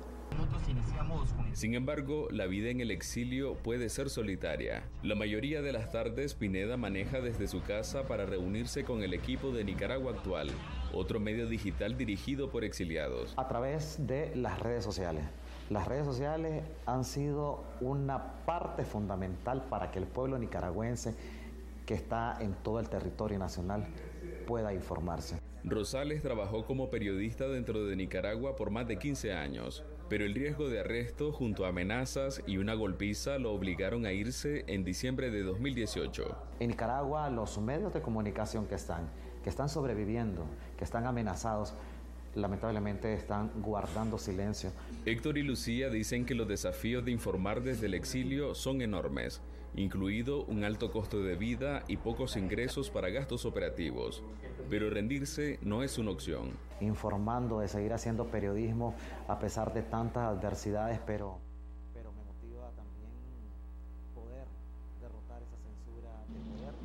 Sin 1.54 1.74
embargo, 1.74 2.28
la 2.32 2.46
vida 2.48 2.70
en 2.70 2.82
el 2.82 2.92
exilio 2.92 3.56
puede 3.56 3.90
ser 3.90 4.10
solitaria. 4.10 4.84
La 5.04 5.16
mayoría 5.16 5.62
de 5.62 5.72
las 5.72 5.92
tardes 5.92 6.34
Pineda 6.34 6.78
maneja 6.78 7.22
desde 7.22 7.48
su 7.48 7.62
casa 7.62 8.04
para 8.08 8.26
reunirse 8.26 8.84
con 8.84 9.04
el 9.04 9.14
equipo 9.14 9.52
de 9.52 9.64
Nicaragua 9.64 10.14
Actual, 10.14 10.50
otro 10.94 11.20
medio 11.20 11.48
digital 11.48 11.98
dirigido 11.98 12.50
por 12.50 12.64
exiliados. 12.64 13.34
A 13.38 13.48
través 13.48 14.08
de 14.08 14.36
las 14.36 14.60
redes 14.60 14.84
sociales. 14.84 15.24
Las 15.70 15.88
redes 15.88 16.06
sociales 16.06 16.64
han 16.88 17.04
sido 17.04 17.64
una 17.80 18.44
parte 18.46 18.84
fundamental 18.86 19.62
para 19.70 19.92
que 19.92 20.00
el 20.00 20.08
pueblo 20.08 20.40
nicaragüense 20.40 21.14
que 21.86 21.94
está 21.94 22.38
en 22.40 22.54
todo 22.56 22.80
el 22.80 22.90
territorio 22.90 23.38
nacional 23.38 23.86
pueda 24.48 24.74
informarse. 24.74 25.40
Rosales 25.64 26.24
trabajó 26.24 26.66
como 26.66 26.90
periodista 26.90 27.48
dentro 27.48 27.86
de 27.86 27.96
Nicaragua 27.96 28.56
por 28.56 28.72
más 28.72 28.88
de 28.88 28.98
15 28.98 29.34
años, 29.34 29.84
pero 30.08 30.26
el 30.26 30.34
riesgo 30.34 30.70
de 30.70 30.80
arresto 30.80 31.32
junto 31.32 31.66
a 31.66 31.70
amenazas 31.70 32.42
y 32.48 32.58
una 32.58 32.74
golpiza 32.74 33.38
lo 33.38 33.54
obligaron 33.54 34.08
a 34.08 34.12
irse 34.12 34.64
en 34.66 34.84
diciembre 34.84 35.30
de 35.30 35.44
2018. 35.44 36.36
En 36.62 36.70
Nicaragua 36.70 37.30
los 37.30 37.60
medios 37.60 37.94
de 37.94 38.02
comunicación 38.02 38.66
que 38.66 38.74
están, 38.74 39.08
que 39.44 39.52
están 39.52 39.70
sobreviviendo, 39.70 40.46
que 40.78 40.84
están 40.84 41.06
amenazados, 41.06 41.76
lamentablemente 42.36 43.14
están 43.14 43.52
guardando 43.62 44.18
silencio. 44.18 44.72
Héctor 45.06 45.38
y 45.38 45.44
Lucía 45.44 45.90
dicen 45.90 46.26
que 46.26 46.36
los 46.36 46.48
desafíos 46.48 47.04
de 47.06 47.12
informar 47.12 47.62
desde 47.62 47.88
el 47.88 47.94
exilio 47.94 48.56
son 48.56 48.82
enormes, 48.82 49.42
incluido 49.76 50.44
un 50.46 50.64
alto 50.64 50.92
costo 50.92 51.22
de 51.22 51.36
vida 51.36 51.84
y 51.88 51.98
pocos 51.98 52.38
ingresos 52.38 52.90
para 52.90 53.10
gastos 53.10 53.46
operativos. 53.46 54.24
Pero 54.70 54.90
rendirse 54.90 55.60
no 55.62 55.84
es 55.84 55.98
una 55.98 56.12
opción. 56.12 56.52
Informando 56.82 57.60
de 57.60 57.68
seguir 57.68 57.94
haciendo 57.94 58.28
periodismo 58.28 58.96
a 59.28 59.40
pesar 59.40 59.74
de 59.74 59.82
tantas 59.82 60.24
adversidades, 60.24 61.00
pero, 61.06 61.40
pero 61.94 62.12
me 62.12 62.24
motiva 62.24 62.72
también 62.76 63.10
poder 64.14 64.46
derrotar 65.02 65.42
esa 65.42 65.58
censura. 65.58 66.12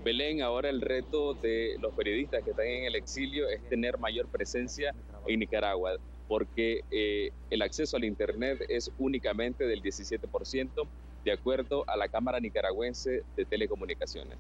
Belén, 0.03 0.43
ahora 0.43 0.71
el 0.71 0.81
reto 0.81 1.35
de 1.35 1.77
los 1.81 1.95
periodistas 1.95 2.43
que 2.43 2.51
están 2.51 2.67
en 2.67 2.85
el 2.85 2.95
exilio 2.95 3.49
es 3.49 3.63
tener 3.69 3.99
mayor 3.99 4.29
presencia 4.29 4.95
en 5.27 5.41
Nicaragua, 5.41 5.93
porque 6.29 6.81
eh, 6.91 7.31
el 7.51 7.63
acceso 7.63 7.97
al 7.97 8.05
Internet 8.05 8.65
es 8.69 8.91
únicamente 8.99 9.65
del 9.67 9.83
17%, 9.83 10.87
de 11.25 11.33
acuerdo 11.33 11.85
a 11.89 11.97
la 11.97 12.09
Cámara 12.09 12.41
Nicaragüense 12.41 13.23
de 13.37 13.45
Telecomunicaciones. 13.45 14.39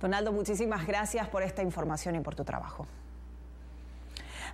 Donaldo, 0.00 0.32
muchísimas 0.32 0.86
gracias 0.86 1.28
por 1.28 1.42
esta 1.42 1.62
información 1.62 2.16
y 2.16 2.20
por 2.20 2.34
tu 2.34 2.44
trabajo. 2.44 2.86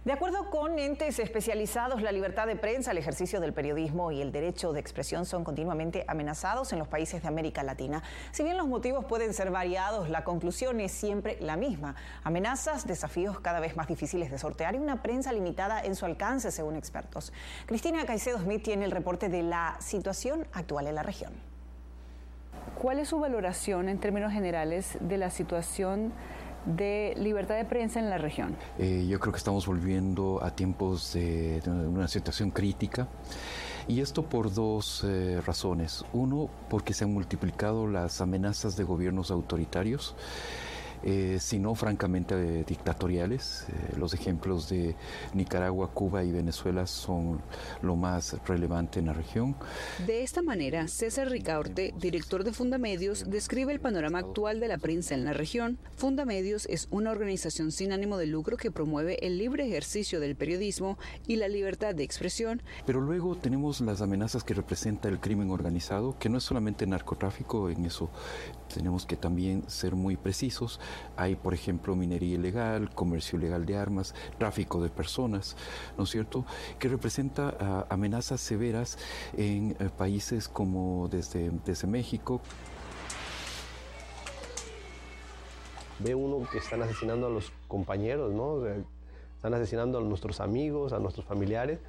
De 0.05 0.13
acuerdo 0.13 0.49
con 0.49 0.79
entes 0.79 1.19
especializados, 1.19 2.03
la 2.03 2.13
libertad 2.13 2.47
de 2.47 2.55
prensa, 2.55 2.93
el 2.93 2.99
ejercicio 2.99 3.41
del 3.41 3.53
periodismo 3.53 4.13
y 4.13 4.23
el 4.23 4.31
derecho 4.31 4.73
de 4.73 4.79
expresión 4.79 5.27
son 5.27 5.43
continuamente 5.43 6.05
amenazados 6.07 6.73
en 6.73 6.79
los 6.79 6.87
países 6.87 7.21
de 7.21 7.29
América 7.29 7.65
Latina. 7.65 8.03
Si 8.31 8.45
bien 8.45 8.57
los 8.57 8.69
motivos 8.69 9.05
pueden 9.05 9.35
ser 9.35 9.51
variados, 9.51 10.09
la 10.09 10.23
conclusión 10.23 10.79
es 10.79 10.93
siempre 10.93 11.37
la 11.41 11.57
misma. 11.57 11.97
Amenazas, 12.23 12.87
desafíos 12.87 13.41
cada 13.41 13.59
vez 13.59 13.77
más 13.77 13.89
difíciles 13.89 14.31
de 14.31 14.39
sortear 14.39 14.77
y 14.77 14.79
una 14.79 15.03
prensa 15.03 15.33
limitada 15.33 15.83
en 15.83 15.97
su 15.97 16.07
alcance, 16.07 16.53
según 16.53 16.77
expertos. 16.77 17.33
Cristina 17.67 18.07
Caicedo 18.07 18.39
Smith 18.39 18.63
tiene 18.63 18.85
el 18.85 18.93
reporte 18.93 19.29
de 19.29 19.43
la 19.43 19.77
situación 19.81 20.47
actual 20.53 20.87
en 20.87 20.95
la 20.95 21.03
región. 21.03 21.33
¿Cuál 22.81 23.01
es 23.01 23.09
su 23.09 23.19
valoración 23.19 23.89
en 23.89 23.99
términos 23.99 24.33
generales 24.33 24.97
de 25.01 25.19
la 25.19 25.31
situación 25.31 26.13
de 26.77 27.15
libertad 27.17 27.57
de 27.57 27.65
prensa 27.65 28.01
en 28.01 28.11
la 28.11 28.19
región? 28.19 28.57
Eh, 28.79 29.07
yo 29.09 29.19
creo 29.19 29.33
que 29.33 29.39
estamos 29.39 29.67
volviendo 29.67 30.43
a 30.43 30.51
tiempos 30.51 31.13
de, 31.15 31.63
una 31.67 32.09
situación 32.09 32.51
crítica. 32.51 33.09
Y 33.87 34.01
esto 34.01 34.23
por 34.23 34.53
dos 34.53 35.03
eh, 35.07 35.41
razones. 35.47 36.05
Uno, 36.13 36.51
porque 36.69 36.93
se 36.93 37.05
han 37.05 37.13
multiplicado 37.15 37.87
las 37.87 38.21
amenazas 38.21 38.77
de 38.77 38.85
gobiernos 38.85 39.31
autoritarios 39.31 40.15
eh, 41.03 41.39
sino 41.41 41.75
francamente 41.75 42.65
dictatoriales. 42.65 43.67
Eh, 43.69 43.97
los 43.97 44.15
ejemplos 44.15 44.69
de 44.69 44.97
Nicaragua, 45.35 45.91
Cuba 45.93 46.25
y 46.25 46.33
Venezuela 46.33 46.87
son 46.87 47.41
lo 47.83 47.97
más 47.97 48.37
relevante 48.47 48.99
en 48.99 49.07
la 49.07 49.13
región. 49.13 49.57
De 50.07 50.23
esta 50.23 50.43
manera, 50.43 50.89
César 50.89 51.29
Ricaurte, 51.29 51.95
director 51.99 52.45
de 52.45 52.53
Fundamedios, 52.53 53.31
describe 53.31 53.73
el 53.73 53.81
panorama 53.81 54.19
actual 54.19 54.61
de 54.61 54.69
la 54.69 54.79
prensa 54.79 55.15
en 55.15 55.25
la 55.25 55.33
región. 55.33 55.79
Fundamedios 55.97 56.67
es 56.67 56.89
una 56.91 57.11
organización 57.11 57.73
sin 57.73 57.93
ánimo 57.93 58.17
de 58.17 58.27
lucro 58.27 58.57
que 58.57 58.71
promueve 58.71 59.25
el 59.27 59.39
libre 59.39 59.67
ejercicio 59.67 60.21
del 60.21 60.37
periodismo 60.37 60.99
y 61.27 61.37
la 61.37 61.49
libertad 61.49 61.95
de 61.95 62.05
expresión. 62.05 62.63
Pero 62.87 63.01
luego 63.01 63.37
tenemos 63.37 63.81
las 63.81 64.01
amenazas 64.01 64.45
que 64.45 64.55
representa 64.55 65.09
el 65.09 65.21
crimen 65.21 65.51
organizado, 65.51 66.19
que 66.19 66.29
no 66.29 66.39
es 66.39 66.45
solamente 66.45 66.87
narcotráfico, 66.87 67.69
en 67.71 67.85
eso 67.85 68.11
tenemos 68.73 69.07
que 69.07 69.17
también 69.17 69.65
ser 69.69 69.95
muy 69.95 70.17
precisos. 70.17 70.81
Hay, 71.17 71.37
por 71.37 71.55
ejemplo, 71.55 71.97
minería 71.97 72.35
ilegal, 72.35 72.91
comercio 72.95 73.39
ilegal 73.39 73.67
de 73.67 73.77
armas, 73.77 74.15
tráfico 74.39 74.83
de 74.83 74.91
personas, 74.91 75.57
¿no 75.97 76.05
es 76.05 76.11
cierto?, 76.11 76.45
que 76.79 76.89
representa 76.89 77.55
uh, 77.89 77.93
amenazas 77.93 78.41
severas 78.41 78.99
en 79.37 79.77
uh, 79.81 79.89
países 79.91 80.49
como 80.49 81.09
desde, 81.09 81.51
desde 81.65 81.87
México. 81.87 82.41
Ve 85.99 86.15
uno 86.15 86.49
que 86.51 86.59
están 86.59 86.83
asesinando 86.83 87.27
a 87.27 87.31
los 87.31 87.53
compañeros, 87.67 88.33
¿no? 88.33 88.65
Están 89.35 89.55
asesinando 89.55 89.99
a 89.99 90.03
nuestros 90.03 90.41
amigos, 90.41 90.93
a 90.93 91.01
nuestros 91.01 91.27
familiares 91.27 91.81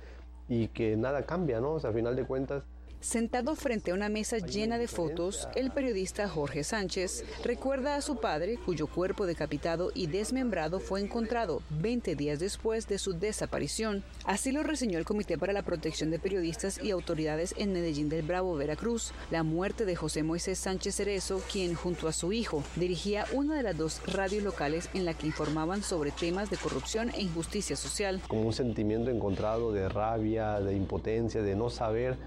y 0.48 0.70
que 0.70 0.98
nada 0.98 1.27
cambia, 1.27 1.62
¿no? 1.62 1.74
O 1.74 1.79
sea, 1.79 1.91
a 1.91 1.94
final 1.94 2.15
de 2.15 2.25
cuentas, 2.25 2.63
Sentado 3.01 3.56
frente 3.56 3.91
a 3.91 3.94
una 3.94 4.10
mesa 4.10 4.39
llena 4.39 4.77
de 4.77 4.89
fotos, 4.89 5.48
el 5.56 5.72
periodista 5.72 6.27
Jorge 6.27 6.65
Sánchez 6.65 7.24
recuerda 7.46 7.96
a 7.96 8.01
su 8.01 8.18
padre, 8.18 8.58
cuyo 8.65 8.88
cuerpo 8.88 9.25
decapitado 9.25 9.91
y 9.96 10.08
desmembrado 10.08 10.82
fue 10.82 11.00
encontrado 11.00 11.62
20 11.70 12.15
días 12.15 12.39
después 12.39 12.89
de 12.89 12.98
su 12.98 13.13
desaparición. 13.13 14.03
Así 14.25 14.51
lo 14.51 14.63
reseñó 14.63 15.00
el 15.00 15.06
Comité 15.06 15.38
para 15.38 15.53
la 15.53 15.63
Protección 15.63 16.12
de 16.12 16.20
Periodistas 16.20 16.84
y 16.84 16.91
Autoridades 16.91 17.56
en 17.58 17.72
Medellín 17.72 18.10
del 18.10 18.25
Bravo, 18.25 18.58
Veracruz. 18.58 19.13
La 19.32 19.44
muerte 19.44 19.86
de 19.86 19.96
José 19.96 20.24
Moisés 20.24 20.60
Sánchez 20.60 20.96
Cerezo, 20.96 21.41
quien 21.50 21.75
junto 21.75 22.10
a 22.10 22.13
su 22.13 22.34
hijo 22.34 22.65
dirigía 22.75 23.25
una 23.32 23.56
de 23.56 23.63
las 23.63 23.77
dos 23.77 24.01
radios 24.08 24.44
locales 24.44 24.89
en 24.94 25.06
la 25.06 25.13
que 25.13 25.27
informaban 25.27 25.84
sobre 25.84 26.12
temas 26.12 26.50
de 26.50 26.58
corrupción 26.58 27.12
e 27.12 27.22
injusticia 27.22 27.77
social. 27.77 28.22
Como 28.27 28.41
un 28.41 28.53
sentimiento 28.53 29.10
encontrado 29.10 29.72
de 29.72 29.88
rabia, 29.88 30.60
de 30.60 30.75
impotencia, 30.75 31.41
de 31.41 31.56
no 31.56 31.70
saber 31.70 32.18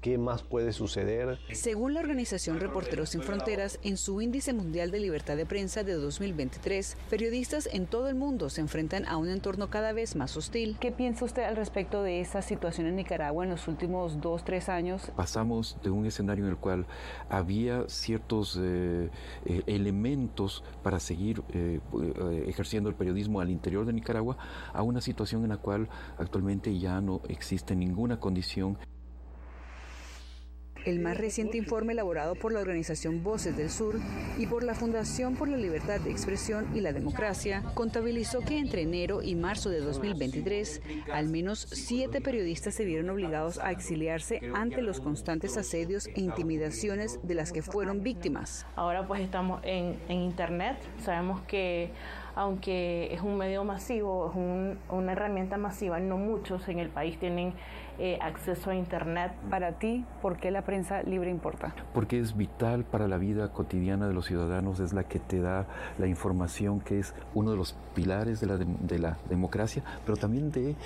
¿Qué 0.00 0.16
más 0.16 0.44
puede 0.44 0.72
suceder? 0.72 1.40
Según 1.52 1.92
la 1.92 1.98
organización 1.98 2.60
Reporteros 2.60 3.08
Sin 3.08 3.20
Fronteras, 3.20 3.80
en 3.82 3.96
su 3.96 4.20
índice 4.20 4.52
mundial 4.52 4.92
de 4.92 5.00
libertad 5.00 5.36
de 5.36 5.44
prensa 5.44 5.82
de 5.82 5.94
2023, 5.94 6.96
periodistas 7.10 7.68
en 7.72 7.86
todo 7.86 8.08
el 8.08 8.14
mundo 8.14 8.48
se 8.48 8.60
enfrentan 8.60 9.06
a 9.06 9.16
un 9.16 9.28
entorno 9.28 9.70
cada 9.70 9.92
vez 9.92 10.14
más 10.14 10.36
hostil. 10.36 10.76
¿Qué 10.78 10.92
piensa 10.92 11.24
usted 11.24 11.42
al 11.42 11.56
respecto 11.56 12.04
de 12.04 12.20
esa 12.20 12.42
situación 12.42 12.86
en 12.86 12.94
Nicaragua 12.94 13.42
en 13.42 13.50
los 13.50 13.66
últimos 13.66 14.20
dos, 14.20 14.44
tres 14.44 14.68
años? 14.68 15.10
Pasamos 15.16 15.76
de 15.82 15.90
un 15.90 16.06
escenario 16.06 16.44
en 16.44 16.50
el 16.50 16.58
cual 16.58 16.86
había 17.28 17.88
ciertos 17.88 18.56
eh, 18.62 19.10
eh, 19.46 19.62
elementos 19.66 20.62
para 20.84 21.00
seguir 21.00 21.42
eh, 21.48 21.80
ejerciendo 22.46 22.88
el 22.88 22.94
periodismo 22.94 23.40
al 23.40 23.50
interior 23.50 23.84
de 23.84 23.92
Nicaragua 23.92 24.36
a 24.72 24.84
una 24.84 25.00
situación 25.00 25.42
en 25.42 25.48
la 25.48 25.56
cual 25.56 25.88
actualmente 26.18 26.78
ya 26.78 27.00
no 27.00 27.20
existe 27.28 27.74
ninguna 27.74 28.20
condición 28.20 28.78
el 30.88 31.00
más 31.00 31.18
reciente 31.18 31.58
informe 31.58 31.92
elaborado 31.92 32.34
por 32.34 32.52
la 32.52 32.60
organización 32.60 33.22
Voces 33.22 33.56
del 33.56 33.68
Sur 33.68 34.00
y 34.38 34.46
por 34.46 34.62
la 34.62 34.74
Fundación 34.74 35.36
por 35.36 35.48
la 35.48 35.58
Libertad 35.58 36.00
de 36.00 36.10
Expresión 36.10 36.66
y 36.74 36.80
la 36.80 36.92
Democracia 36.92 37.62
contabilizó 37.74 38.40
que 38.40 38.58
entre 38.58 38.82
enero 38.82 39.22
y 39.22 39.34
marzo 39.34 39.68
de 39.68 39.80
2023, 39.80 40.80
al 41.12 41.28
menos 41.28 41.66
siete 41.70 42.20
periodistas 42.20 42.74
se 42.74 42.86
vieron 42.86 43.10
obligados 43.10 43.58
a 43.58 43.70
exiliarse 43.70 44.40
ante 44.54 44.80
los 44.80 45.00
constantes 45.00 45.56
asedios 45.58 46.06
e 46.06 46.20
intimidaciones 46.20 47.20
de 47.22 47.34
las 47.34 47.52
que 47.52 47.62
fueron 47.62 48.02
víctimas. 48.02 48.66
Ahora 48.74 49.06
pues 49.06 49.20
estamos 49.20 49.60
en, 49.64 49.98
en 50.08 50.18
Internet, 50.20 50.78
sabemos 51.02 51.42
que 51.42 51.90
aunque 52.34 53.12
es 53.12 53.20
un 53.20 53.36
medio 53.36 53.64
masivo, 53.64 54.30
es 54.30 54.36
un, 54.36 54.78
una 54.90 55.12
herramienta 55.12 55.56
masiva, 55.56 55.98
no 55.98 56.16
muchos 56.16 56.68
en 56.68 56.78
el 56.78 56.88
país 56.88 57.18
tienen 57.18 57.52
eh, 57.98 58.18
acceso 58.20 58.70
a 58.70 58.74
Internet. 58.74 59.32
Para 59.50 59.78
ti, 59.78 60.04
¿por 60.22 60.38
qué 60.38 60.50
la 60.50 60.62
prensa 60.62 61.02
libre 61.02 61.30
importa? 61.30 61.74
Porque 61.94 62.18
es 62.18 62.36
vital 62.36 62.84
para 62.84 63.08
la 63.08 63.18
vida 63.18 63.52
cotidiana 63.52 64.06
de 64.08 64.14
los 64.14 64.26
ciudadanos, 64.26 64.80
es 64.80 64.92
la 64.92 65.04
que 65.04 65.18
te 65.18 65.40
da 65.40 65.66
la 65.98 66.06
información 66.06 66.80
que 66.80 66.98
es 66.98 67.14
uno 67.34 67.50
de 67.50 67.56
los 67.56 67.76
pilares 67.94 68.40
de 68.40 68.46
la, 68.46 68.56
de, 68.56 68.66
de 68.80 68.98
la 68.98 69.18
democracia, 69.28 69.82
pero 70.04 70.16
también 70.16 70.50
de, 70.50 70.76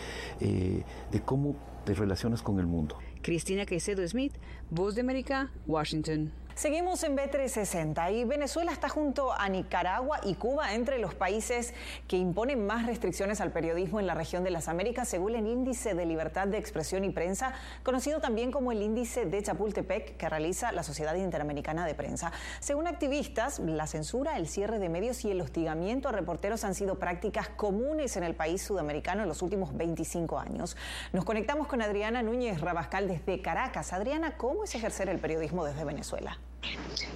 eh, 0.40 0.82
de 1.10 1.20
cómo 1.20 1.54
te 1.84 1.94
relacionas 1.94 2.42
con 2.42 2.58
el 2.58 2.66
mundo. 2.66 2.96
Cristina 3.22 3.66
Caicedo 3.66 4.06
Smith, 4.06 4.32
Voz 4.70 4.94
de 4.94 5.00
América, 5.00 5.50
Washington. 5.66 6.32
Seguimos 6.54 7.02
en 7.02 7.16
B360 7.16 8.12
y 8.12 8.24
Venezuela 8.24 8.72
está 8.72 8.90
junto 8.90 9.32
a 9.32 9.48
Nicaragua 9.48 10.20
y 10.22 10.34
Cuba 10.34 10.74
entre 10.74 10.98
los 10.98 11.14
países 11.14 11.72
que 12.06 12.18
imponen 12.18 12.66
más 12.66 12.86
restricciones 12.86 13.40
al 13.40 13.52
periodismo 13.52 14.00
en 14.00 14.06
la 14.06 14.14
región 14.14 14.44
de 14.44 14.50
las 14.50 14.68
Américas 14.68 15.08
según 15.08 15.34
el 15.34 15.46
índice 15.46 15.94
de 15.94 16.04
libertad 16.04 16.46
de 16.46 16.58
expresión 16.58 17.04
y 17.04 17.10
prensa, 17.10 17.54
conocido 17.82 18.20
también 18.20 18.52
como 18.52 18.70
el 18.70 18.82
índice 18.82 19.24
de 19.24 19.42
Chapultepec 19.42 20.18
que 20.18 20.28
realiza 20.28 20.72
la 20.72 20.82
Sociedad 20.82 21.14
Interamericana 21.14 21.86
de 21.86 21.94
Prensa. 21.94 22.32
Según 22.60 22.86
activistas, 22.86 23.58
la 23.58 23.86
censura, 23.86 24.36
el 24.36 24.46
cierre 24.46 24.78
de 24.78 24.90
medios 24.90 25.24
y 25.24 25.30
el 25.30 25.40
hostigamiento 25.40 26.10
a 26.10 26.12
reporteros 26.12 26.64
han 26.64 26.74
sido 26.74 26.98
prácticas 26.98 27.48
comunes 27.48 28.16
en 28.18 28.24
el 28.24 28.34
país 28.34 28.62
sudamericano 28.62 29.22
en 29.22 29.28
los 29.28 29.40
últimos 29.40 29.74
25 29.74 30.38
años. 30.38 30.76
Nos 31.14 31.24
conectamos 31.24 31.66
con 31.66 31.80
Adriana 31.80 32.22
Núñez 32.22 32.60
Rabascal 32.60 33.08
desde 33.08 33.40
Caracas. 33.40 33.92
Adriana, 33.92 34.36
¿cómo 34.36 34.64
es 34.64 34.74
ejercer 34.74 35.08
el 35.08 35.18
periodismo 35.18 35.64
desde 35.64 35.84
Venezuela? 35.84 36.38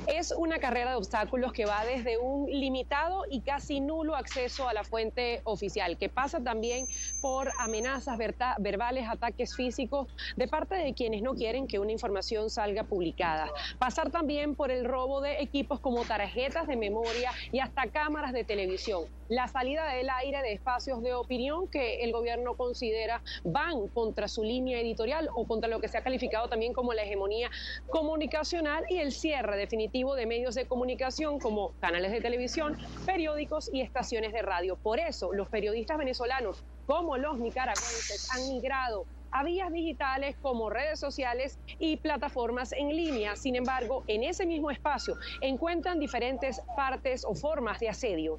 Es 0.07 0.33
una 0.37 0.59
carrera 0.59 0.91
de 0.91 0.97
obstáculos 0.97 1.53
que 1.53 1.67
va 1.67 1.85
desde 1.85 2.17
un 2.17 2.47
limitado 2.49 3.25
y 3.31 3.43
casi 3.43 3.81
nulo 3.81 4.17
acceso 4.17 4.69
a 4.69 4.73
la 4.73 4.85
fuente 4.85 5.41
oficial, 5.45 5.99
que 5.99 6.09
pasa 6.09 6.43
también 6.43 6.87
por 7.21 7.51
amenazas 7.59 8.17
verbales, 8.59 9.09
ataques 9.09 9.55
físicos 9.55 10.09
de 10.37 10.49
parte 10.49 10.77
de 10.77 10.95
quienes 10.95 11.23
no 11.23 11.35
quieren 11.35 11.67
que 11.67 11.79
una 11.79 11.93
información 11.93 12.51
salga 12.51 12.85
publicada. 12.85 13.51
Pasar 13.79 14.11
también 14.11 14.55
por 14.55 14.71
el 14.71 14.85
robo 14.85 15.21
de 15.21 15.41
equipos 15.41 15.81
como 15.81 16.05
tarjetas 16.05 16.67
de 16.67 16.77
memoria 16.77 17.33
y 17.53 17.59
hasta 17.59 17.91
cámaras 17.91 18.33
de 18.33 18.45
televisión. 18.45 19.05
La 19.29 19.49
salida 19.49 19.89
del 19.93 20.09
aire 20.09 20.41
de 20.41 20.53
espacios 20.53 21.03
de 21.03 21.13
opinión 21.13 21.69
que 21.69 22.05
el 22.05 22.13
gobierno 22.13 22.55
considera 22.55 23.23
van 23.43 23.89
contra 23.89 24.29
su 24.29 24.45
línea 24.45 24.81
editorial 24.81 25.29
o 25.35 25.47
contra 25.47 25.69
lo 25.69 25.81
que 25.81 25.89
se 25.89 25.99
ha 25.99 26.03
calificado 26.03 26.49
también 26.49 26.73
como 26.73 26.93
la 26.95 27.03
hegemonía 27.03 27.51
comunicacional 27.89 28.85
y 28.89 28.99
el 28.99 29.11
cierre 29.11 29.36
definitivo 29.45 30.15
de 30.15 30.27
medios 30.27 30.55
de 30.55 30.67
comunicación 30.67 31.39
como 31.39 31.73
canales 31.81 32.13
de 32.13 32.21
televisión, 32.21 32.77
periódicos 33.05 33.71
y 33.73 33.83
estaciones 33.83 34.33
de 34.33 34.43
radio. 34.43 34.77
Por 34.77 34.99
eso 34.99 35.33
los 35.33 35.49
periodistas 35.49 35.99
venezolanos 35.99 36.65
como 36.87 37.17
los 37.17 37.39
nicaragüenses 37.39 38.29
han 38.35 38.49
migrado 38.49 39.07
a 39.33 39.45
vías 39.45 39.71
digitales 39.71 40.37
como 40.41 40.71
redes 40.71 40.99
sociales 40.99 41.59
y 41.79 41.99
plataformas 41.99 42.73
en 42.73 42.89
línea. 42.89 43.37
Sin 43.37 43.57
embargo, 43.57 44.05
en 44.07 44.25
ese 44.25 44.47
mismo 44.47 44.71
espacio 44.71 45.15
encuentran 45.43 45.99
diferentes 45.99 46.61
partes 46.75 47.25
o 47.27 47.35
formas 47.35 47.79
de 47.81 47.91
asedio. 47.91 48.39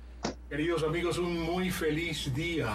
Queridos 0.50 0.82
amigos, 0.84 1.18
un 1.18 1.42
muy 1.42 1.72
feliz 1.72 2.34
día. 2.34 2.70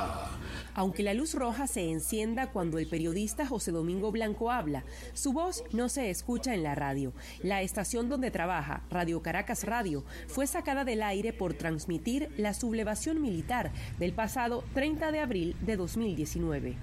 Aunque 0.75 1.03
la 1.03 1.15
luz 1.15 1.35
roja 1.35 1.67
se 1.67 1.91
encienda 1.91 2.51
cuando 2.51 2.77
el 2.79 2.87
periodista 2.87 3.47
José 3.47 3.73
Domingo 3.73 4.13
Blanco 4.13 4.51
habla, 4.51 4.85
su 5.15 5.33
voz 5.33 5.65
no 5.73 5.89
se 5.89 6.11
escucha 6.11 6.53
en 6.53 6.65
la 6.65 6.75
radio. 6.75 7.15
La 7.43 7.63
estación 7.63 8.11
donde 8.11 8.31
trabaja, 8.31 8.83
Radio 8.91 9.23
Caracas 9.23 9.65
Radio, 9.65 10.05
fue 10.27 10.47
sacada 10.47 10.85
del 10.85 11.03
aire 11.03 11.33
por 11.33 11.55
transmitir 11.55 12.29
la 12.37 12.53
sublevación 12.53 13.23
militar 13.23 13.73
del 13.99 14.13
pasado 14.13 14.65
30 14.75 15.11
de 15.11 15.21
abril 15.21 15.57
de 15.63 15.77
2019. 15.77 16.77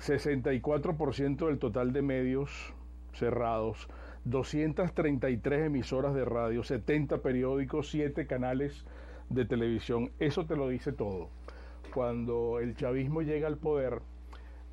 64% 0.00 1.46
del 1.46 1.60
total 1.60 1.92
de 1.92 2.02
medios 2.02 2.50
cerrados, 3.12 3.88
233 4.24 5.66
emisoras 5.66 6.12
de 6.12 6.24
radio, 6.24 6.64
70 6.64 7.22
periódicos, 7.22 7.88
7 7.90 8.26
canales 8.26 8.84
de 9.28 9.44
televisión. 9.44 10.10
Eso 10.18 10.46
te 10.46 10.56
lo 10.56 10.68
dice 10.68 10.92
todo 10.92 11.28
cuando 11.94 12.58
el 12.58 12.76
chavismo 12.76 13.22
llega 13.22 13.46
al 13.46 13.56
poder, 13.56 14.02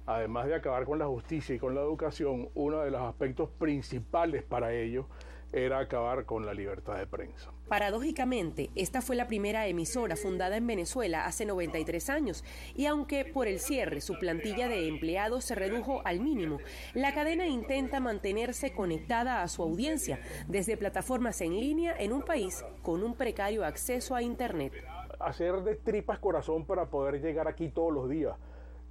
además 0.08 0.48
de 0.48 0.56
acabar 0.56 0.86
con 0.86 0.98
la 0.98 1.06
justicia 1.06 1.54
y 1.54 1.60
con 1.60 1.76
la 1.76 1.82
educación, 1.82 2.50
uno 2.56 2.80
de 2.80 2.90
los 2.90 3.02
aspectos 3.02 3.50
principales 3.60 4.42
para 4.42 4.74
ello 4.74 5.06
era 5.54 5.80
acabar 5.80 6.26
con 6.26 6.46
la 6.46 6.54
libertad 6.54 6.98
de 6.98 7.08
prensa. 7.08 7.52
Paradójicamente, 7.68 8.70
esta 8.76 9.02
fue 9.02 9.16
la 9.16 9.28
primera 9.28 9.68
emisora 9.68 10.16
fundada 10.16 10.58
en 10.58 10.68
Venezuela 10.68 11.26
hace 11.26 11.46
93 11.46 12.10
años 12.10 12.44
y 12.76 12.86
aunque 12.86 13.26
por 13.26 13.48
el 13.48 13.60
cierre 13.60 14.02
su 14.02 14.18
plantilla 14.20 14.68
de 14.68 14.88
empleados 14.88 15.46
se 15.46 15.56
redujo 15.56 16.02
al 16.06 16.20
mínimo, 16.20 16.60
la 16.94 17.14
cadena 17.14 17.48
intenta 17.48 18.00
mantenerse 18.00 18.74
conectada 18.74 19.42
a 19.42 19.48
su 19.48 19.64
audiencia 19.64 20.20
desde 20.48 20.78
plataformas 20.78 21.42
en 21.42 21.60
línea 21.60 21.96
en 21.98 22.14
un 22.14 22.22
país 22.22 22.64
con 22.82 23.04
un 23.04 23.16
precario 23.16 23.66
acceso 23.66 24.16
a 24.16 24.22
Internet 24.22 24.74
hacer 25.20 25.62
de 25.62 25.76
tripas 25.76 26.20
corazón 26.20 26.66
para 26.66 26.88
poder 26.88 27.22
llegar 27.22 27.48
aquí 27.48 27.70
todos 27.70 27.94
los 27.94 28.10
días. 28.10 28.36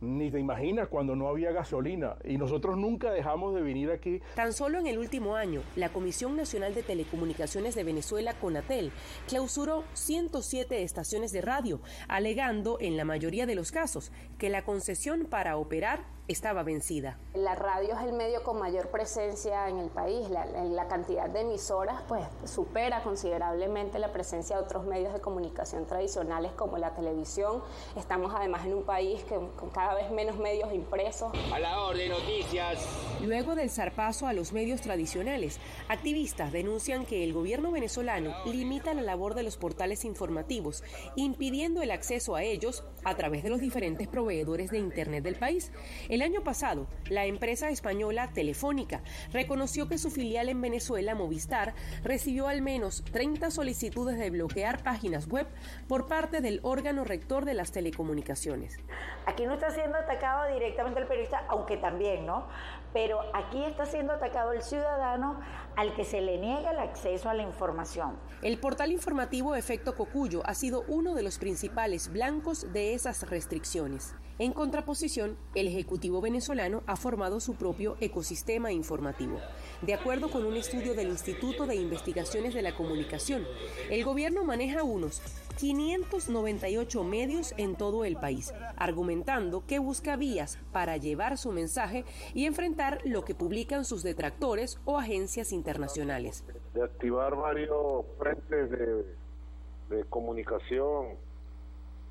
Ni 0.01 0.31
te 0.31 0.41
imaginas 0.41 0.89
cuando 0.89 1.15
no 1.15 1.29
había 1.29 1.53
gasolina 1.53 2.17
y 2.25 2.39
nosotros 2.39 2.79
nunca 2.79 3.11
dejamos 3.11 3.55
de 3.55 3.61
venir 3.61 3.91
aquí. 3.91 4.21
Tan 4.35 4.55
solo 4.55 4.79
en 4.79 4.87
el 4.87 4.99
último 4.99 5.37
año, 5.37 5.63
la 5.77 5.91
Comisión 5.91 6.37
Nacional 6.37 6.75
de 6.75 6.83
Telecomunicaciones 6.83 7.75
de 7.75 7.85
Venezuela, 7.85 8.33
CONATEL, 8.35 8.93
clausuró 9.29 9.85
107 9.93 10.83
estaciones 10.83 11.33
de 11.33 11.43
radio, 11.43 11.81
alegando 12.09 12.79
en 12.81 12.97
la 12.97 13.05
mayoría 13.05 13.45
de 13.45 13.55
los 13.55 13.73
casos 13.73 14.11
que 14.41 14.49
la 14.49 14.65
concesión 14.65 15.27
para 15.27 15.59
operar 15.59 16.01
estaba 16.29 16.63
vencida. 16.63 17.19
La 17.35 17.57
radio 17.57 17.95
es 17.95 18.07
el 18.07 18.13
medio 18.13 18.45
con 18.45 18.57
mayor 18.57 18.89
presencia 18.89 19.69
en 19.69 19.79
el 19.79 19.89
país. 19.89 20.31
La, 20.31 20.47
la, 20.47 20.87
cantidad 20.87 21.29
de 21.29 21.41
emisoras 21.41 22.03
pues 22.07 22.25
supera 22.45 23.03
considerablemente 23.03 23.99
la 23.99 24.13
presencia 24.13 24.57
de 24.57 24.63
otros 24.63 24.87
medios 24.87 25.13
de 25.13 25.21
comunicación 25.21 25.87
tradicionales 25.87 26.53
como 26.53 26.79
la 26.79 26.95
televisión. 26.95 27.63
Estamos 27.97 28.33
además 28.35 28.65
en 28.65 28.75
un 28.75 28.85
país 28.85 29.25
que, 29.25 29.35
con 29.35 29.71
cada 29.71 29.95
vez 29.95 30.11
menos 30.13 30.37
medios 30.37 30.73
impresos. 30.73 31.33
A 31.53 31.59
la 31.59 31.81
orden, 31.81 32.11
noticias. 32.11 32.87
Luego 33.23 33.57
del 33.57 33.69
zarpazo 33.69 34.29
a 34.29 34.33
los 34.33 34.53
medios 34.53 34.81
tradicionales, 34.83 35.59
activistas 35.89 36.53
denuncian 36.53 37.07
que 37.07 37.25
el 37.25 37.33
gobierno 37.33 37.73
venezolano 37.73 38.33
limita 38.47 38.95
la 38.95 39.03
labor 39.03 39.35
de 39.35 39.43
los 39.43 39.57
portales 39.57 40.05
informativos, 40.05 40.85
impidiendo 41.17 41.83
el 41.83 41.91
acceso 41.91 42.37
a 42.37 42.45
ellos 42.45 42.85
a 43.05 43.17
través 43.17 43.43
de 43.43 43.51
los 43.51 43.61
diferentes 43.61 44.07
proveedores 44.07 44.30
de 44.31 44.79
Internet 44.79 45.25
del 45.25 45.35
país. 45.35 45.73
El 46.09 46.23
año 46.23 46.45
pasado, 46.45 46.87
la 47.09 47.27
empresa 47.27 47.69
española 47.69 48.31
Telefónica 48.33 49.01
reconoció 49.33 49.89
que 49.89 49.99
su 49.99 50.09
filial 50.09 50.49
en 50.49 50.61
Venezuela, 50.61 51.17
Movistar, 51.17 51.75
recibió 52.05 52.47
al 52.47 52.63
menos 52.63 53.03
30 53.11 53.51
solicitudes 53.51 54.19
de 54.19 54.31
bloquear 54.31 54.85
páginas 54.85 55.27
web 55.27 55.49
por 55.89 56.07
parte 56.07 56.41
del 56.41 56.61
órgano 56.63 57.03
rector 57.03 57.45
de 57.45 57.55
las 57.55 57.73
telecomunicaciones. 57.73 58.79
Aquí 59.27 59.47
no 59.47 59.55
está 59.55 59.71
siendo 59.71 59.99
atacado 59.99 60.53
directamente 60.55 61.01
el 61.01 61.07
periodista, 61.07 61.45
aunque 61.49 61.77
también, 61.77 62.25
¿no? 62.25 62.47
Pero 62.93 63.21
aquí 63.35 63.65
está 63.65 63.85
siendo 63.85 64.13
atacado 64.13 64.53
el 64.53 64.63
ciudadano 64.63 65.41
al 65.77 65.95
que 65.95 66.05
se 66.05 66.21
le 66.21 66.39
niega 66.39 66.71
el 66.71 66.79
acceso 66.79 67.29
a 67.29 67.35
la 67.35 67.43
información. 67.43 68.17
El 68.43 68.59
portal 68.59 68.93
informativo 68.93 69.57
Efecto 69.57 69.97
Cocuyo 69.97 70.43
ha 70.47 70.55
sido 70.55 70.85
uno 70.87 71.15
de 71.15 71.23
los 71.23 71.39
principales 71.39 72.13
blancos 72.13 72.73
de 72.73 72.95
esas 72.95 73.29
restricciones. 73.29 74.15
En 74.41 74.55
contraposición, 74.55 75.37
el 75.55 75.69
Ejecutivo 75.69 76.23
venezolano 76.23 76.83
ha 76.87 76.97
formado 76.97 77.41
su 77.41 77.57
propio 77.57 77.99
ecosistema 78.01 78.73
informativo. 78.73 79.39
De 79.83 79.93
acuerdo 79.93 80.31
con 80.31 80.47
un 80.47 80.57
estudio 80.57 80.95
del 80.95 81.09
Instituto 81.09 81.67
de 81.67 81.75
Investigaciones 81.75 82.55
de 82.55 82.63
la 82.63 82.75
Comunicación, 82.75 83.45
el 83.91 84.03
gobierno 84.03 84.43
maneja 84.43 84.83
unos 84.83 85.21
598 85.59 87.05
medios 87.05 87.53
en 87.59 87.77
todo 87.77 88.07
el 88.07 88.17
país, 88.17 88.55
argumentando 88.77 89.67
que 89.67 89.79
busca 89.79 90.17
vías 90.17 90.59
para 90.73 90.97
llevar 90.97 91.37
su 91.37 91.53
mensaje 91.53 92.07
y 92.33 92.47
enfrentar 92.47 93.03
lo 93.05 93.27
que 93.27 93.35
publican 93.35 93.85
sus 93.85 94.03
detractores 94.03 94.81
o 94.87 94.99
agencias 94.99 95.53
internacionales. 95.53 96.47
De 96.73 96.83
activar 96.83 97.37
varios 97.37 98.07
frentes 98.19 98.71
de, 98.71 100.05
comunicación 100.09 101.09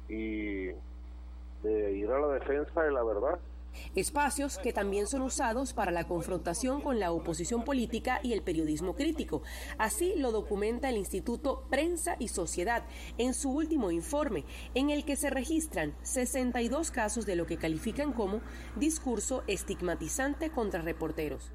y 0.08 0.68
de 1.63 1.98
ir 1.98 2.10
a 2.10 2.19
la 2.19 2.28
defensa 2.28 2.84
de 2.84 2.91
la 2.91 3.04
verdad. 3.04 3.39
Espacios 3.95 4.58
que 4.58 4.74
también 4.74 5.08
son 5.08 5.22
usados 5.22 5.74
para 5.74 5.91
la 5.91 6.06
confrontación 6.06 6.82
con 6.82 7.00
la 7.00 7.12
oposición 7.12 7.63
política 7.63 8.19
y 8.24 8.34
el 8.34 8.41
periodismo 8.41 8.95
crítico. 8.95 9.41
Así 9.78 10.15
lo 10.15 10.32
documenta 10.32 10.89
el 10.89 10.98
Instituto 10.98 11.63
Prensa 11.69 12.15
y 12.19 12.28
Sociedad 12.28 12.84
en 13.17 13.34
su 13.34 13.52
último 13.52 13.91
informe, 13.91 14.45
en 14.74 14.89
el 14.89 15.06
que 15.06 15.15
se 15.15 15.30
registran 15.30 15.95
62 16.02 16.91
casos 16.91 17.26
de 17.26 17.36
lo 17.36 17.45
que 17.45 17.58
califican 17.58 18.13
como 18.13 18.41
discurso 18.76 19.43
estigmatizante 19.48 20.50
contra 20.50 20.82
reporteros. 20.82 21.52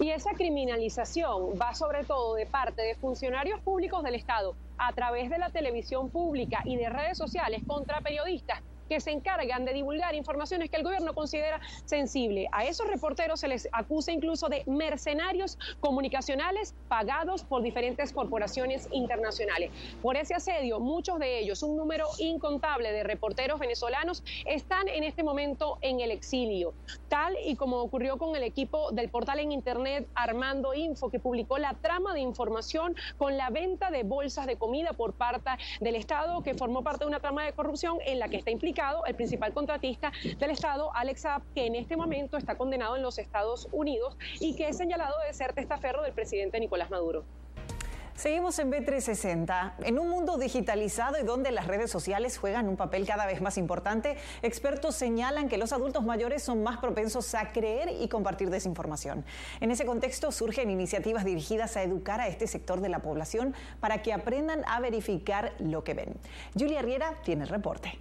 Y 0.00 0.10
esa 0.10 0.30
criminalización 0.30 1.58
va 1.60 1.74
sobre 1.74 2.04
todo 2.04 2.36
de 2.36 2.46
parte 2.46 2.82
de 2.82 2.94
funcionarios 2.94 3.60
públicos 3.60 4.04
del 4.04 4.14
Estado 4.14 4.54
a 4.76 4.92
través 4.92 5.28
de 5.28 5.38
la 5.38 5.50
televisión 5.50 6.10
pública 6.10 6.62
y 6.64 6.76
de 6.76 6.88
redes 6.88 7.18
sociales 7.18 7.62
contra 7.66 8.00
periodistas 8.00 8.62
que 8.88 9.00
se 9.00 9.10
encargan 9.10 9.64
de 9.64 9.72
divulgar 9.72 10.14
informaciones 10.14 10.70
que 10.70 10.76
el 10.76 10.82
gobierno 10.82 11.14
considera 11.14 11.60
sensible. 11.84 12.48
A 12.52 12.64
esos 12.64 12.86
reporteros 12.86 13.40
se 13.40 13.48
les 13.48 13.68
acusa 13.72 14.12
incluso 14.12 14.48
de 14.48 14.62
mercenarios 14.66 15.58
comunicacionales 15.80 16.74
pagados 16.88 17.44
por 17.44 17.62
diferentes 17.62 18.12
corporaciones 18.12 18.88
internacionales. 18.92 19.70
Por 20.02 20.16
ese 20.16 20.34
asedio, 20.34 20.80
muchos 20.80 21.18
de 21.18 21.40
ellos, 21.40 21.62
un 21.62 21.76
número 21.76 22.06
incontable 22.18 22.92
de 22.92 23.02
reporteros 23.04 23.58
venezolanos, 23.58 24.22
están 24.46 24.88
en 24.88 25.04
este 25.04 25.22
momento 25.22 25.78
en 25.80 26.00
el 26.00 26.10
exilio, 26.10 26.74
tal 27.08 27.36
y 27.44 27.56
como 27.56 27.78
ocurrió 27.78 28.18
con 28.18 28.36
el 28.36 28.42
equipo 28.42 28.90
del 28.92 29.08
portal 29.08 29.40
en 29.40 29.52
Internet 29.52 30.08
Armando 30.14 30.74
Info, 30.74 31.10
que 31.10 31.18
publicó 31.18 31.58
la 31.58 31.74
trama 31.74 32.14
de 32.14 32.20
información 32.20 32.94
con 33.16 33.36
la 33.36 33.50
venta 33.50 33.90
de 33.90 34.02
bolsas 34.02 34.46
de 34.46 34.56
comida 34.56 34.92
por 34.92 35.12
parte 35.14 35.50
del 35.80 35.96
Estado, 35.96 36.42
que 36.42 36.54
formó 36.54 36.82
parte 36.82 37.04
de 37.04 37.08
una 37.08 37.20
trama 37.20 37.44
de 37.44 37.52
corrupción 37.52 37.98
en 38.04 38.18
la 38.18 38.28
que 38.28 38.36
está 38.36 38.50
el 39.06 39.16
principal 39.16 39.52
contratista 39.52 40.12
del 40.38 40.50
Estado, 40.50 40.94
Alex 40.94 41.22
Saab, 41.22 41.42
que 41.52 41.66
en 41.66 41.74
este 41.74 41.96
momento 41.96 42.36
está 42.36 42.56
condenado 42.56 42.96
en 42.96 43.02
los 43.02 43.18
Estados 43.18 43.66
Unidos 43.72 44.16
y 44.38 44.54
que 44.54 44.68
es 44.68 44.76
señalado 44.76 45.16
de 45.26 45.34
ser 45.34 45.52
testaferro 45.52 46.02
del 46.02 46.12
presidente 46.12 46.60
Nicolás 46.60 46.88
Maduro. 46.88 47.24
Seguimos 48.14 48.58
en 48.60 48.70
B360. 48.70 49.74
En 49.84 49.98
un 49.98 50.08
mundo 50.08 50.38
digitalizado 50.38 51.18
y 51.20 51.24
donde 51.24 51.50
las 51.50 51.66
redes 51.66 51.90
sociales 51.90 52.38
juegan 52.38 52.68
un 52.68 52.76
papel 52.76 53.04
cada 53.04 53.26
vez 53.26 53.40
más 53.40 53.58
importante, 53.58 54.16
expertos 54.42 54.94
señalan 54.94 55.48
que 55.48 55.58
los 55.58 55.72
adultos 55.72 56.04
mayores 56.04 56.42
son 56.42 56.62
más 56.62 56.78
propensos 56.78 57.34
a 57.34 57.52
creer 57.52 57.90
y 58.00 58.08
compartir 58.08 58.50
desinformación. 58.50 59.24
En 59.60 59.72
ese 59.72 59.86
contexto 59.86 60.30
surgen 60.30 60.70
iniciativas 60.70 61.24
dirigidas 61.24 61.76
a 61.76 61.82
educar 61.82 62.20
a 62.20 62.28
este 62.28 62.46
sector 62.46 62.80
de 62.80 62.88
la 62.88 63.02
población 63.02 63.54
para 63.80 64.02
que 64.02 64.12
aprendan 64.12 64.62
a 64.68 64.80
verificar 64.80 65.52
lo 65.58 65.82
que 65.82 65.94
ven. 65.94 66.14
Julia 66.56 66.82
Riera 66.82 67.14
tiene 67.24 67.42
el 67.44 67.48
reporte. 67.48 67.98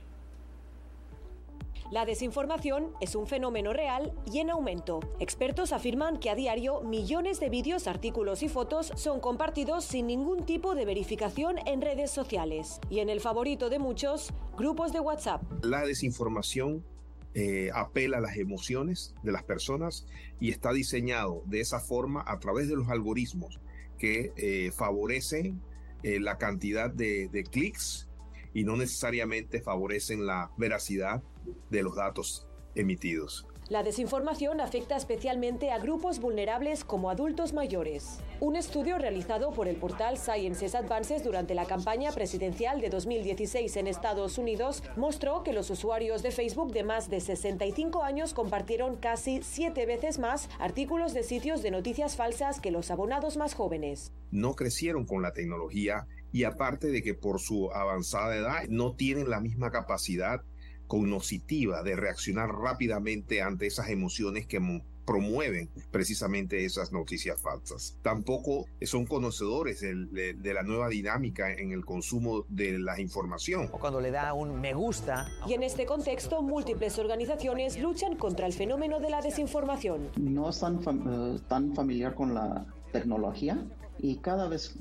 La 1.90 2.06
desinformación 2.06 2.92
es 3.00 3.16
un 3.16 3.28
fenómeno 3.28 3.72
real 3.72 4.12
y 4.26 4.40
en 4.40 4.50
aumento. 4.50 5.00
Expertos 5.22 5.72
afirman 5.72 6.20
que 6.20 6.30
a 6.30 6.36
diario 6.36 6.82
millones 6.82 7.40
de 7.40 7.50
vídeos, 7.50 7.88
artículos 7.88 8.44
y 8.44 8.50
fotos 8.50 8.92
son 8.98 9.22
compartidos 9.22 9.86
sin 9.86 10.08
ningún 10.08 10.46
tipo 10.46 10.76
de 10.76 10.84
verificación 10.84 11.56
en 11.66 11.82
redes 11.82 12.12
sociales. 12.12 12.82
Y 12.90 13.00
en 13.00 13.08
el 13.08 13.22
favorito 13.22 13.70
de 13.70 13.80
muchos, 13.80 14.34
grupos 14.58 14.92
de 14.92 15.00
WhatsApp. 15.00 15.42
La 15.64 15.86
desinformación 15.86 16.84
eh, 17.34 17.70
apela 17.74 18.18
a 18.18 18.22
las 18.22 18.36
emociones 18.36 19.16
de 19.24 19.32
las 19.32 19.44
personas 19.44 20.06
y 20.42 20.50
está 20.50 20.74
diseñado 20.74 21.42
de 21.46 21.62
esa 21.62 21.80
forma 21.80 22.22
a 22.28 22.38
través 22.40 22.68
de 22.68 22.76
los 22.76 22.90
algoritmos 22.90 23.62
que 23.98 24.34
eh, 24.36 24.72
favorecen 24.76 25.62
eh, 26.04 26.20
la 26.20 26.38
cantidad 26.38 26.90
de, 26.90 27.30
de 27.30 27.44
clics 27.44 28.10
y 28.54 28.66
no 28.66 28.76
necesariamente 28.76 29.62
favorecen 29.62 30.26
la 30.26 30.52
veracidad 30.58 31.24
de 31.70 31.84
los 31.84 31.96
datos 31.96 32.48
emitidos. 32.76 33.48
La 33.70 33.84
desinformación 33.84 34.62
afecta 34.62 34.96
especialmente 34.96 35.72
a 35.72 35.78
grupos 35.78 36.20
vulnerables 36.20 36.86
como 36.86 37.10
adultos 37.10 37.52
mayores. 37.52 38.20
Un 38.40 38.56
estudio 38.56 38.98
realizado 38.98 39.52
por 39.52 39.68
el 39.68 39.76
portal 39.76 40.18
Sciences 40.18 40.74
Advances 40.74 41.22
durante 41.22 41.54
la 41.54 41.66
campaña 41.66 42.14
presidencial 42.14 42.80
de 42.80 42.90
2016 42.90 43.76
en 43.76 43.88
Estados 43.88 44.38
Unidos 44.38 44.84
mostró 44.96 45.44
que 45.44 45.52
los 45.52 45.70
usuarios 45.70 46.24
de 46.24 46.32
Facebook 46.32 46.72
de 46.72 46.86
más 46.86 47.10
de 47.10 47.20
65 47.20 48.04
años 48.04 48.34
compartieron 48.34 48.96
casi 48.96 49.42
siete 49.44 49.86
veces 49.86 50.18
más 50.18 50.50
artículos 50.60 51.14
de 51.14 51.24
sitios 51.24 51.62
de 51.62 51.72
noticias 51.72 52.16
falsas 52.16 52.62
que 52.62 52.72
los 52.72 52.90
abonados 52.90 53.36
más 53.36 53.54
jóvenes. 53.54 54.14
No 54.32 54.56
crecieron 54.56 55.06
con 55.06 55.22
la 55.22 55.34
tecnología 55.34 56.08
y 56.32 56.46
aparte 56.46 56.88
de 56.88 57.02
que 57.02 57.16
por 57.16 57.42
su 57.42 57.70
avanzada 57.74 58.34
edad 58.34 58.64
no 58.70 58.94
tienen 58.94 59.30
la 59.30 59.42
misma 59.42 59.72
capacidad 59.72 60.42
cognoscitiva 60.88 61.84
de 61.84 61.96
reaccionar 61.96 62.50
rápidamente 62.50 63.42
ante 63.42 63.68
esas 63.68 63.90
emociones 63.90 64.48
que 64.48 64.60
promueven 65.08 65.70
precisamente 65.90 66.66
esas 66.66 66.92
noticias 66.92 67.42
falsas. 67.42 67.98
Tampoco 68.02 68.66
son 68.82 69.06
conocedores 69.06 69.80
de, 69.80 70.34
de, 70.34 70.54
la 70.54 70.64
nueva 70.64 70.90
dinámica 70.90 71.50
en 71.50 71.72
el 71.72 71.86
consumo 71.86 72.44
de 72.50 72.78
la 72.78 73.00
información. 73.00 73.70
O 73.72 73.80
cuando 73.80 74.02
le 74.02 74.12
da 74.12 74.34
un 74.34 74.60
me 74.60 74.74
gusta. 74.74 75.26
Y 75.48 75.54
en 75.54 75.64
este 75.64 75.86
contexto, 75.86 76.42
múltiples 76.42 77.00
organizaciones 77.00 77.80
luchan 77.80 78.18
contra 78.18 78.48
el 78.48 78.54
fenómeno 78.54 79.00
de 79.00 79.10
la 79.10 79.22
desinformación. 79.22 80.10
No 80.18 80.50
están 80.50 80.86
uh, 80.86 81.40
tan 81.48 81.74
familiar 81.74 82.14
con 82.14 82.34
la 82.34 82.66
tecnología 82.92 83.66
y 84.00 84.18
cada 84.18 84.50
vez 84.50 84.76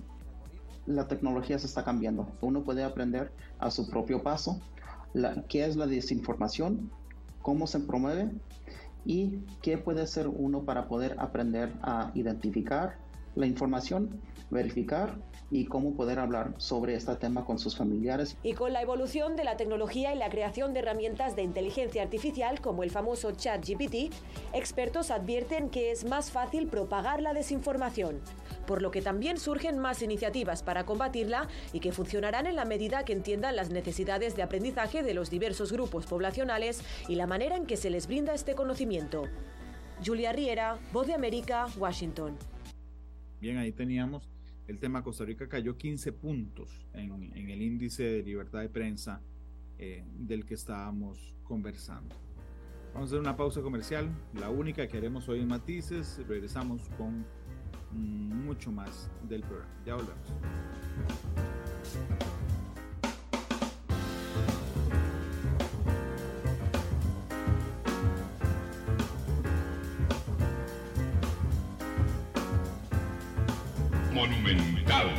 la 0.87 1.07
tecnología 1.07 1.59
se 1.61 1.67
está 1.67 1.85
cambiando. 1.85 2.27
Uno 2.41 2.65
puede 2.65 2.83
aprender 2.83 3.31
a 3.61 3.71
su 3.71 3.89
propio 3.89 4.25
paso 4.25 4.61
qué 5.49 5.65
es 5.65 5.77
la 5.77 5.87
desinformación, 5.87 6.91
cómo 7.43 7.67
se 7.67 7.81
promueve 7.81 8.31
y 9.05 9.39
qué 9.63 9.79
puede 9.79 10.03
hacer 10.03 10.29
uno 10.29 10.65
para 10.65 10.89
poder 10.89 11.17
aprender 11.19 11.73
a 11.83 12.11
identificar 12.15 12.99
la 13.37 13.47
información, 13.47 14.21
verificar 14.51 15.17
y 15.51 15.67
cómo 15.67 15.95
poder 15.95 16.19
hablar 16.19 16.55
sobre 16.57 16.95
este 16.95 17.15
tema 17.17 17.45
con 17.45 17.59
sus 17.59 17.77
familiares. 17.77 18.37
Y 18.43 18.55
con 18.55 18.73
la 18.73 18.83
evolución 18.83 19.37
de 19.37 19.45
la 19.45 19.57
tecnología 19.57 20.15
y 20.15 20.19
la 20.19 20.29
creación 20.29 20.73
de 20.73 20.81
herramientas 20.81 21.37
de 21.37 21.43
inteligencia 21.43 22.03
artificial 22.03 22.61
como 22.61 22.83
el 22.83 22.91
famoso 22.91 23.31
ChatGPT, 23.33 24.13
expertos 24.53 25.11
advierten 25.11 25.69
que 25.69 25.93
es 25.93 26.05
más 26.05 26.31
fácil 26.31 26.67
propagar 26.67 27.23
la 27.23 27.35
desinformación 27.35 28.21
por 28.67 28.83
lo 28.83 28.91
que 28.91 29.03
también 29.03 29.39
surgen 29.39 29.79
más 29.79 30.03
iniciativas 30.03 30.63
para 30.63 30.85
combatirla 30.85 31.49
y 31.73 31.81
que 31.81 31.93
funcionarán 31.93 32.47
en 32.47 32.57
la 32.57 32.65
medida 32.65 33.05
que 33.05 33.13
entiendan 33.13 33.57
las 33.57 33.71
necesidades 33.71 34.37
de 34.37 34.43
aprendizaje 34.43 35.03
de 35.03 35.15
los 35.15 35.31
diversos 35.31 35.73
grupos 35.73 36.07
poblacionales 36.07 36.83
y 37.09 37.15
la 37.15 37.27
manera 37.27 37.57
en 37.57 37.67
que 37.67 37.77
se 37.77 37.91
les 37.91 38.07
brinda 38.07 38.35
este 38.35 38.55
conocimiento. 38.55 39.25
Julia 40.05 40.33
Riera, 40.33 40.79
Voz 40.93 41.07
de 41.07 41.15
América, 41.15 41.67
Washington. 41.79 42.37
Bien, 43.41 43.59
ahí 43.59 43.73
teníamos 43.73 44.29
el 44.69 44.79
tema 44.79 45.03
Costa 45.03 45.25
Rica 45.25 45.49
cayó 45.49 45.77
15 45.77 46.13
puntos 46.13 46.87
en, 46.93 47.33
el 47.51 47.63
índice 47.63 48.03
de 48.03 48.23
libertad 48.23 48.61
de 48.61 48.69
prensa 48.69 49.21
eh, 49.79 50.05
del 50.13 50.45
que 50.45 50.55
estábamos 50.55 51.37
conversando. 51.45 52.15
Vamos 52.93 53.11
a 53.11 53.13
hacer 53.13 53.21
una 53.21 53.37
pausa 53.37 53.61
comercial, 53.61 54.09
la 54.35 54.51
única 54.51 54.89
que 54.89 54.97
haremos 54.97 55.29
hoy 55.29 55.41
en 55.41 55.49
Matices. 55.49 56.21
Regresamos 56.27 56.89
con 56.99 57.25
mucho 57.93 58.71
más 58.71 59.11
del 59.29 59.43
programa. 59.43 59.71
Ya 59.85 59.95
volvemos. 59.95 60.17
Monumental. 74.13 75.11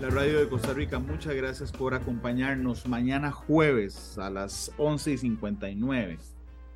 La 0.00 0.08
radio 0.08 0.40
de 0.40 0.48
Costa 0.48 0.72
Rica, 0.72 0.98
muchas 0.98 1.34
gracias 1.34 1.70
por 1.70 1.94
acompañarnos 1.94 2.88
mañana 2.88 3.30
jueves 3.30 4.18
a 4.18 4.30
las 4.30 4.72
11 4.78 5.12
y 5.12 5.18
59 5.18 6.18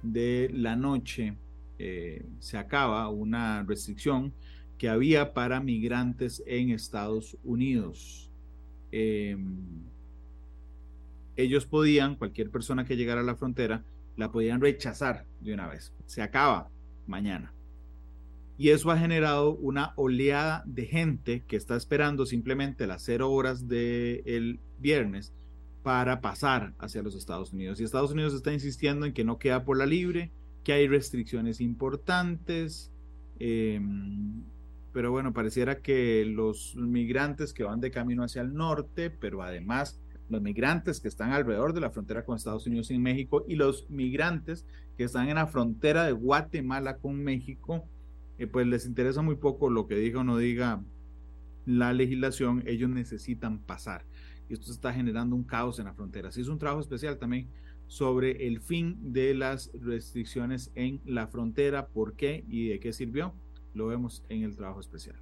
de 0.03 0.51
la 0.53 0.77
noche 0.77 1.35
eh, 1.79 2.25
se 2.39 2.59
acaba 2.59 3.09
una 3.09 3.63
restricción 3.63 4.33
que 4.79 4.89
había 4.89 5.35
para 5.35 5.61
migrantes 5.61 6.43
en 6.47 6.71
Estados 6.71 7.37
Unidos. 7.45 8.31
Em, 8.93 9.57
ellos 11.37 11.67
podían, 11.67 12.17
cualquier 12.17 12.51
persona 12.51 12.85
que 12.85 12.97
llegara 12.97 13.21
a 13.21 13.25
la 13.25 13.37
frontera, 13.37 13.83
la 14.17 14.31
podían 14.31 14.61
rechazar 14.61 15.25
de 15.41 15.55
una 15.55 15.69
vez. 15.69 15.93
Se 16.07 16.23
acaba 16.23 16.69
mañana. 17.07 17.53
Y 18.57 18.71
eso 18.71 18.91
ha 18.91 18.99
generado 18.99 19.57
una 19.57 19.93
oleada 19.97 20.63
de 20.65 20.87
gente 20.87 21.43
que 21.49 21.57
está 21.57 21.77
esperando 21.77 22.25
simplemente 22.25 22.87
las 22.87 23.03
cero 23.03 23.33
horas 23.33 23.67
del 23.67 24.61
viernes 24.79 25.33
para 25.83 26.21
pasar 26.21 26.73
hacia 26.79 27.03
los 27.03 27.17
Estados 27.17 27.53
Unidos. 27.53 27.81
Y 27.81 27.85
Estados 27.85 28.13
Unidos 28.13 28.33
está 28.33 28.53
insistiendo 28.53 29.07
en 29.07 29.13
que 29.13 29.25
no 29.25 29.39
queda 29.39 29.65
por 29.65 29.77
la 29.77 29.87
libre, 29.87 30.31
que 30.65 30.73
hay 30.73 30.89
restricciones 30.89 31.61
importantes, 31.61 32.91
em, 33.39 34.43
pero 34.93 35.11
bueno, 35.11 35.33
pareciera 35.33 35.81
que 35.81 36.25
los 36.25 36.75
migrantes 36.77 37.53
que 37.53 37.65
van 37.65 37.81
de 37.81 37.91
camino 37.91 38.25
hacia 38.25 38.43
el 38.43 38.55
norte, 38.55 39.11
pero 39.11 39.43
además 39.43 40.01
los 40.31 40.41
migrantes 40.41 41.01
que 41.01 41.09
están 41.09 41.33
alrededor 41.33 41.75
de 41.75 41.81
la 41.81 41.91
frontera 41.91 42.25
con 42.25 42.37
Estados 42.37 42.67
Unidos 42.67 42.91
y 42.91 42.99
México 42.99 43.45
y 43.47 43.57
los 43.57 43.89
migrantes 43.91 44.67
que 44.97 45.05
están 45.05 45.29
en 45.29 45.35
la 45.35 45.47
frontera 45.47 46.05
de 46.05 46.13
Guatemala 46.13 46.97
con 46.97 47.23
México, 47.23 47.85
eh, 48.39 48.47
pues 48.47 48.67
les 48.67 48.87
interesa 48.87 49.21
muy 49.21 49.37
poco 49.37 49.69
lo 49.69 49.87
que 49.87 49.97
diga 49.97 50.21
o 50.21 50.25
no 50.25 50.39
diga 50.39 50.83
la 51.67 51.93
legislación, 51.93 52.63
ellos 52.67 52.89
necesitan 52.89 53.59
pasar. 53.59 54.05
Y 54.49 54.55
esto 54.55 54.71
está 54.71 54.93
generando 54.93 55.35
un 55.37 55.45
caos 55.45 55.79
en 55.79 55.87
la 55.87 55.95
frontera. 55.95 56.31
Sí 56.31 56.41
es 56.41 56.49
un 56.49 56.59
trabajo 56.59 56.81
especial 56.81 57.19
también 57.19 57.49
sobre 57.87 58.47
el 58.47 58.61
fin 58.61 59.13
de 59.13 59.35
las 59.35 59.71
restricciones 59.75 60.71
en 60.75 61.01
la 61.05 61.27
frontera, 61.27 61.87
por 61.87 62.15
qué 62.15 62.45
y 62.49 62.69
de 62.69 62.81
qué 62.81 62.93
sirvió, 62.93 63.35
lo 63.75 63.87
vemos 63.87 64.25
en 64.29 64.43
el 64.43 64.57
trabajo 64.57 64.81
especial. 64.81 65.17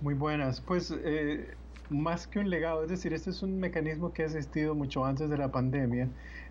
Muy 0.00 0.14
buenas. 0.14 0.60
Pues 0.60 0.94
eh, 1.04 1.54
más 1.88 2.26
que 2.26 2.38
un 2.38 2.50
legado, 2.50 2.82
es 2.82 2.90
decir, 2.90 3.12
este 3.12 3.30
es 3.30 3.42
un 3.42 3.58
mecanismo 3.58 4.12
que 4.12 4.22
ha 4.22 4.26
existido 4.26 4.74
mucho 4.74 5.04
antes 5.04 5.30
de 5.30 5.38
la 5.38 5.50
pandemia 5.50 6.08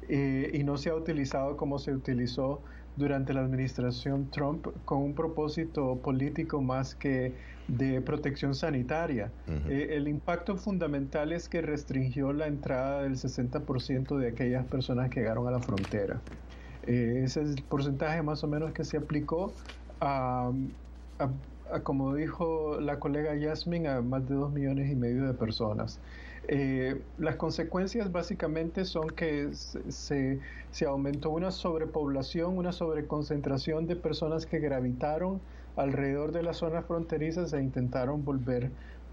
eh, 0.09 0.51
y 0.53 0.63
no 0.63 0.77
se 0.77 0.89
ha 0.89 0.95
utilizado 0.95 1.57
como 1.57 1.79
se 1.79 1.93
utilizó 1.93 2.61
durante 2.95 3.33
la 3.33 3.41
administración 3.41 4.29
Trump 4.31 4.67
con 4.85 4.99
un 4.99 5.13
propósito 5.13 5.97
político 5.97 6.61
más 6.61 6.95
que 6.95 7.33
de 7.67 8.01
protección 8.01 8.55
sanitaria. 8.55 9.31
Eh, 9.67 9.89
el 9.91 10.07
impacto 10.07 10.57
fundamental 10.57 11.31
es 11.31 11.47
que 11.47 11.61
restringió 11.61 12.33
la 12.33 12.47
entrada 12.47 13.03
del 13.03 13.13
60% 13.13 14.17
de 14.17 14.27
aquellas 14.27 14.65
personas 14.65 15.09
que 15.09 15.21
llegaron 15.21 15.47
a 15.47 15.51
la 15.51 15.59
frontera. 15.59 16.19
Eh, 16.87 17.21
ese 17.23 17.43
es 17.43 17.55
el 17.55 17.63
porcentaje 17.63 18.21
más 18.21 18.43
o 18.43 18.47
menos 18.47 18.71
que 18.71 18.83
se 18.83 18.97
aplicó 18.97 19.53
a, 19.99 20.51
como 21.83 22.15
dijo 22.15 22.79
la 22.81 22.99
colega 22.99 23.35
Yasmin, 23.35 23.87
a 23.87 24.01
más 24.01 24.27
de 24.27 24.35
dos 24.35 24.51
millones 24.51 24.91
y 24.91 24.95
medio 24.95 25.25
de 25.25 25.33
personas. 25.33 25.99
Eh, 26.47 26.99
las 27.19 27.35
consecuencias 27.35 28.11
básicamente 28.11 28.83
son 28.83 29.11
que 29.11 29.53
se, 29.53 30.39
se, 30.71 30.85
aumentó 30.85 31.29
una 31.29 31.51
sobrepoblación, 31.51 32.57
una 32.57 32.71
sobreconcentración 32.71 33.85
de 33.85 33.95
personas 33.95 34.47
que 34.47 34.59
gravitaron 34.59 35.39
alrededor 35.75 36.31
de 36.31 36.43
las 36.43 36.57
zonas 36.57 36.85
fronterizas 36.85 37.53
e 37.53 37.61
intentaron 37.61 38.23
volver 38.23 38.71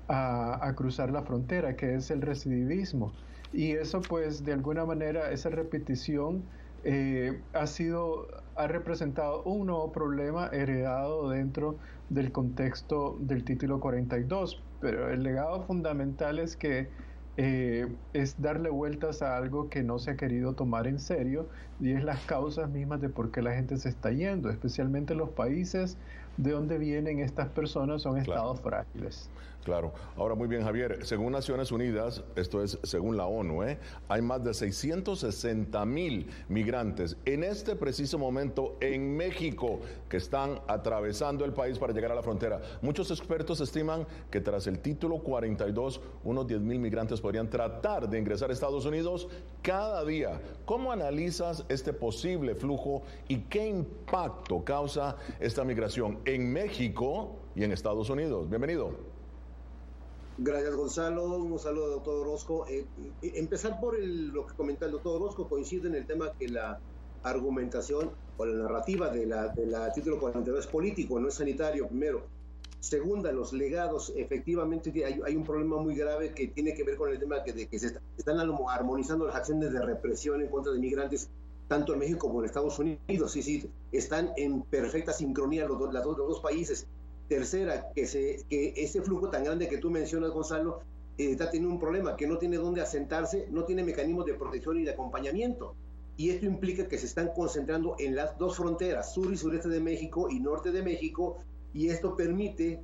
a, 0.09 0.73
cruzar 0.75 1.11
la 1.11 1.23
frontera, 1.23 1.77
que 1.77 1.94
es 1.94 2.11
el 2.11 2.23
recidivismo. 2.23 3.12
Y 3.53 3.73
eso 3.73 4.01
pues 4.01 4.44
de 4.44 4.53
alguna 4.53 4.85
manera, 4.85 5.31
esa 5.31 5.51
repetición 5.51 6.42
eh, 6.85 7.40
ha 7.53 7.66
sido, 7.66 8.29
ha 8.57 8.66
representado 8.66 9.42
un 9.42 9.66
nuevo 9.66 9.92
problema 9.92 10.49
heredado 10.53 11.31
dentro 11.31 11.77
del 12.09 12.33
contexto 12.33 13.16
del 13.21 13.44
título 13.44 13.81
42. 13.81 14.62
Pero 14.81 15.11
el 15.11 15.23
legado 15.23 15.62
fundamental 15.62 16.38
es 16.38 16.57
que 16.57 16.88
eh, 17.40 17.87
es 18.14 18.40
darle 18.42 18.68
vueltas 18.68 19.23
a 19.23 19.37
algo 19.37 19.68
que 19.68 19.85
no 19.85 20.01
se 20.01 20.11
ha 20.11 20.16
querido 20.16 20.55
tomar 20.55 20.88
en 20.88 20.99
serio 20.99 21.49
y 21.81 21.92
es 21.92 22.03
las 22.03 22.25
causas 22.25 22.68
mismas 22.68 23.01
de 23.01 23.09
por 23.11 23.31
qué 23.31 23.42
la 23.42 23.55
gente 23.55 23.77
se 23.77 23.88
está 23.88 24.11
yendo, 24.11 24.51
especialmente 24.51 25.14
los 25.14 25.31
países 25.31 25.97
de 26.38 26.53
dónde 26.53 26.79
vienen 26.79 27.18
estas 27.18 27.48
personas 27.48 28.01
son 28.03 28.16
estados 28.16 28.61
frágiles. 28.61 29.29
Claro. 29.64 29.92
Ahora, 30.16 30.35
muy 30.35 30.48
bien, 30.48 30.62
Javier. 30.62 31.05
Según 31.05 31.33
Naciones 31.33 31.70
Unidas, 31.72 32.24
esto 32.37 32.62
es 32.62 32.79
según 32.85 33.18
la 33.18 33.27
ONU, 33.27 33.64
¿eh? 33.64 33.79
hay 34.09 34.22
más 34.22 34.42
de 34.42 34.55
660 34.55 35.85
mil 35.85 36.31
migrantes 36.48 37.18
en 37.27 37.44
este 37.44 37.77
preciso 37.77 38.18
momento 38.18 38.79
en 38.81 39.14
México 39.14 39.81
que 40.09 40.16
están 40.16 40.61
atravesando 40.68 41.44
el 41.44 41.53
país 41.53 41.79
para 41.79 41.92
llegar 41.92 42.12
a 42.12 42.14
la 42.14 42.22
frontera. 42.22 42.62
Muchos 42.81 43.11
expertos 43.11 43.61
estiman 43.61 44.07
que 44.31 44.40
tras 44.40 44.66
el 44.68 44.79
título 44.79 45.18
42, 45.18 46.01
unos 46.24 46.46
10 46.46 46.61
mil 46.62 46.79
migrantes 46.79 47.20
podrían 47.20 47.51
tratar 47.51 48.09
de 48.09 48.18
ingresar 48.18 48.48
a 48.48 48.55
Estados 48.55 48.87
Unidos 48.87 49.29
cada 49.61 50.03
día. 50.05 50.40
¿Cómo 50.64 50.92
analizas 50.92 51.66
este 51.68 51.92
posible 51.92 52.55
flujo 52.55 53.03
y 53.27 53.40
qué 53.40 53.68
impacto 53.68 54.64
causa 54.64 55.16
esta 55.40 55.62
migración 55.62 56.20
en 56.34 56.52
México 56.52 57.36
y 57.54 57.64
en 57.64 57.72
Estados 57.72 58.10
Unidos? 58.10 58.48
Bienvenido. 58.48 58.90
Gracias, 60.36 60.74
Gonzalo. 60.74 61.24
Un 61.38 61.58
saludo 61.58 61.86
al 61.86 61.90
doctor 61.92 62.26
Orozco. 62.26 62.66
Eh, 62.68 62.84
eh, 63.22 63.32
empezar 63.36 63.80
por 63.80 63.98
lo 63.98 64.46
que 64.46 64.54
comenta 64.54 64.86
el 64.86 64.92
doctor 64.92 65.16
Orozco, 65.20 65.48
coincide 65.48 65.88
en 65.88 65.94
el 65.94 66.06
tema 66.06 66.32
que 66.38 66.48
la 66.48 66.78
argumentación 67.22 68.10
o 68.36 68.44
la 68.44 68.62
narrativa 68.62 69.08
de 69.08 69.26
la, 69.26 69.48
de 69.48 69.66
la 69.66 69.92
título 69.92 70.20
42 70.20 70.60
es 70.60 70.66
político, 70.66 71.18
no 71.18 71.28
es 71.28 71.34
sanitario, 71.34 71.88
primero. 71.88 72.26
Segunda, 72.78 73.32
los 73.32 73.52
legados, 73.52 74.12
efectivamente 74.14 74.92
hay, 75.04 75.20
hay, 75.24 75.34
un 75.34 75.44
problema 75.44 75.78
muy 75.78 75.96
grave 75.96 76.32
que 76.32 76.46
tiene 76.46 76.74
que 76.74 76.84
ver 76.84 76.96
con 76.96 77.10
el 77.10 77.18
tema 77.18 77.42
que, 77.42 77.52
de 77.52 77.66
que 77.66 77.78
se 77.78 77.98
están 78.16 78.38
armonizando 78.38 79.26
las 79.26 79.34
acciones 79.34 79.72
de 79.72 79.80
represión 79.80 80.40
en 80.42 80.48
contra 80.48 80.72
de 80.72 80.78
migrantes, 80.78 81.28
tanto 81.68 81.92
en 81.92 82.00
México 82.00 82.26
como 82.26 82.40
en 82.40 82.46
Estados 82.46 82.78
Unidos. 82.78 83.31
Sí, 83.31 83.42
sí, 83.42 83.70
están 83.92 84.33
en 84.37 84.62
perfecta 84.62 85.12
sincronía 85.12 85.66
los, 85.66 85.78
los 85.78 86.16
dos 86.16 86.40
países. 86.40 86.87
Tercera, 87.28 87.92
que, 87.94 88.07
se, 88.07 88.44
que 88.48 88.72
ese 88.76 89.02
flujo 89.02 89.28
tan 89.28 89.44
grande 89.44 89.68
que 89.68 89.76
tú 89.76 89.90
mencionas, 89.90 90.31
Gonzalo, 90.31 90.81
eh, 91.18 91.33
está 91.33 91.50
teniendo 91.50 91.74
un 91.74 91.81
problema, 91.81 92.16
que 92.16 92.26
no 92.26 92.38
tiene 92.38 92.57
dónde 92.57 92.81
asentarse, 92.81 93.46
no 93.50 93.64
tiene 93.64 93.85
mecanismos 93.85 94.24
de 94.24 94.35
protección 94.35 94.78
y 94.81 94.85
de 94.85 94.92
acompañamiento. 94.92 95.74
Y 96.16 96.31
esto 96.31 96.46
implica 96.46 96.88
que 96.88 96.98
se 96.98 97.07
están 97.07 97.28
concentrando 97.35 97.96
en 97.98 98.16
las 98.16 98.38
dos 98.38 98.57
fronteras, 98.57 99.12
sur 99.12 99.33
y 99.33 99.37
sureste 99.37 99.68
de 99.68 99.81
México 99.81 100.28
y 100.31 100.40
norte 100.40 100.72
de 100.72 100.83
México, 100.83 101.37
y 101.74 101.90
esto 101.90 102.16
permite 102.16 102.81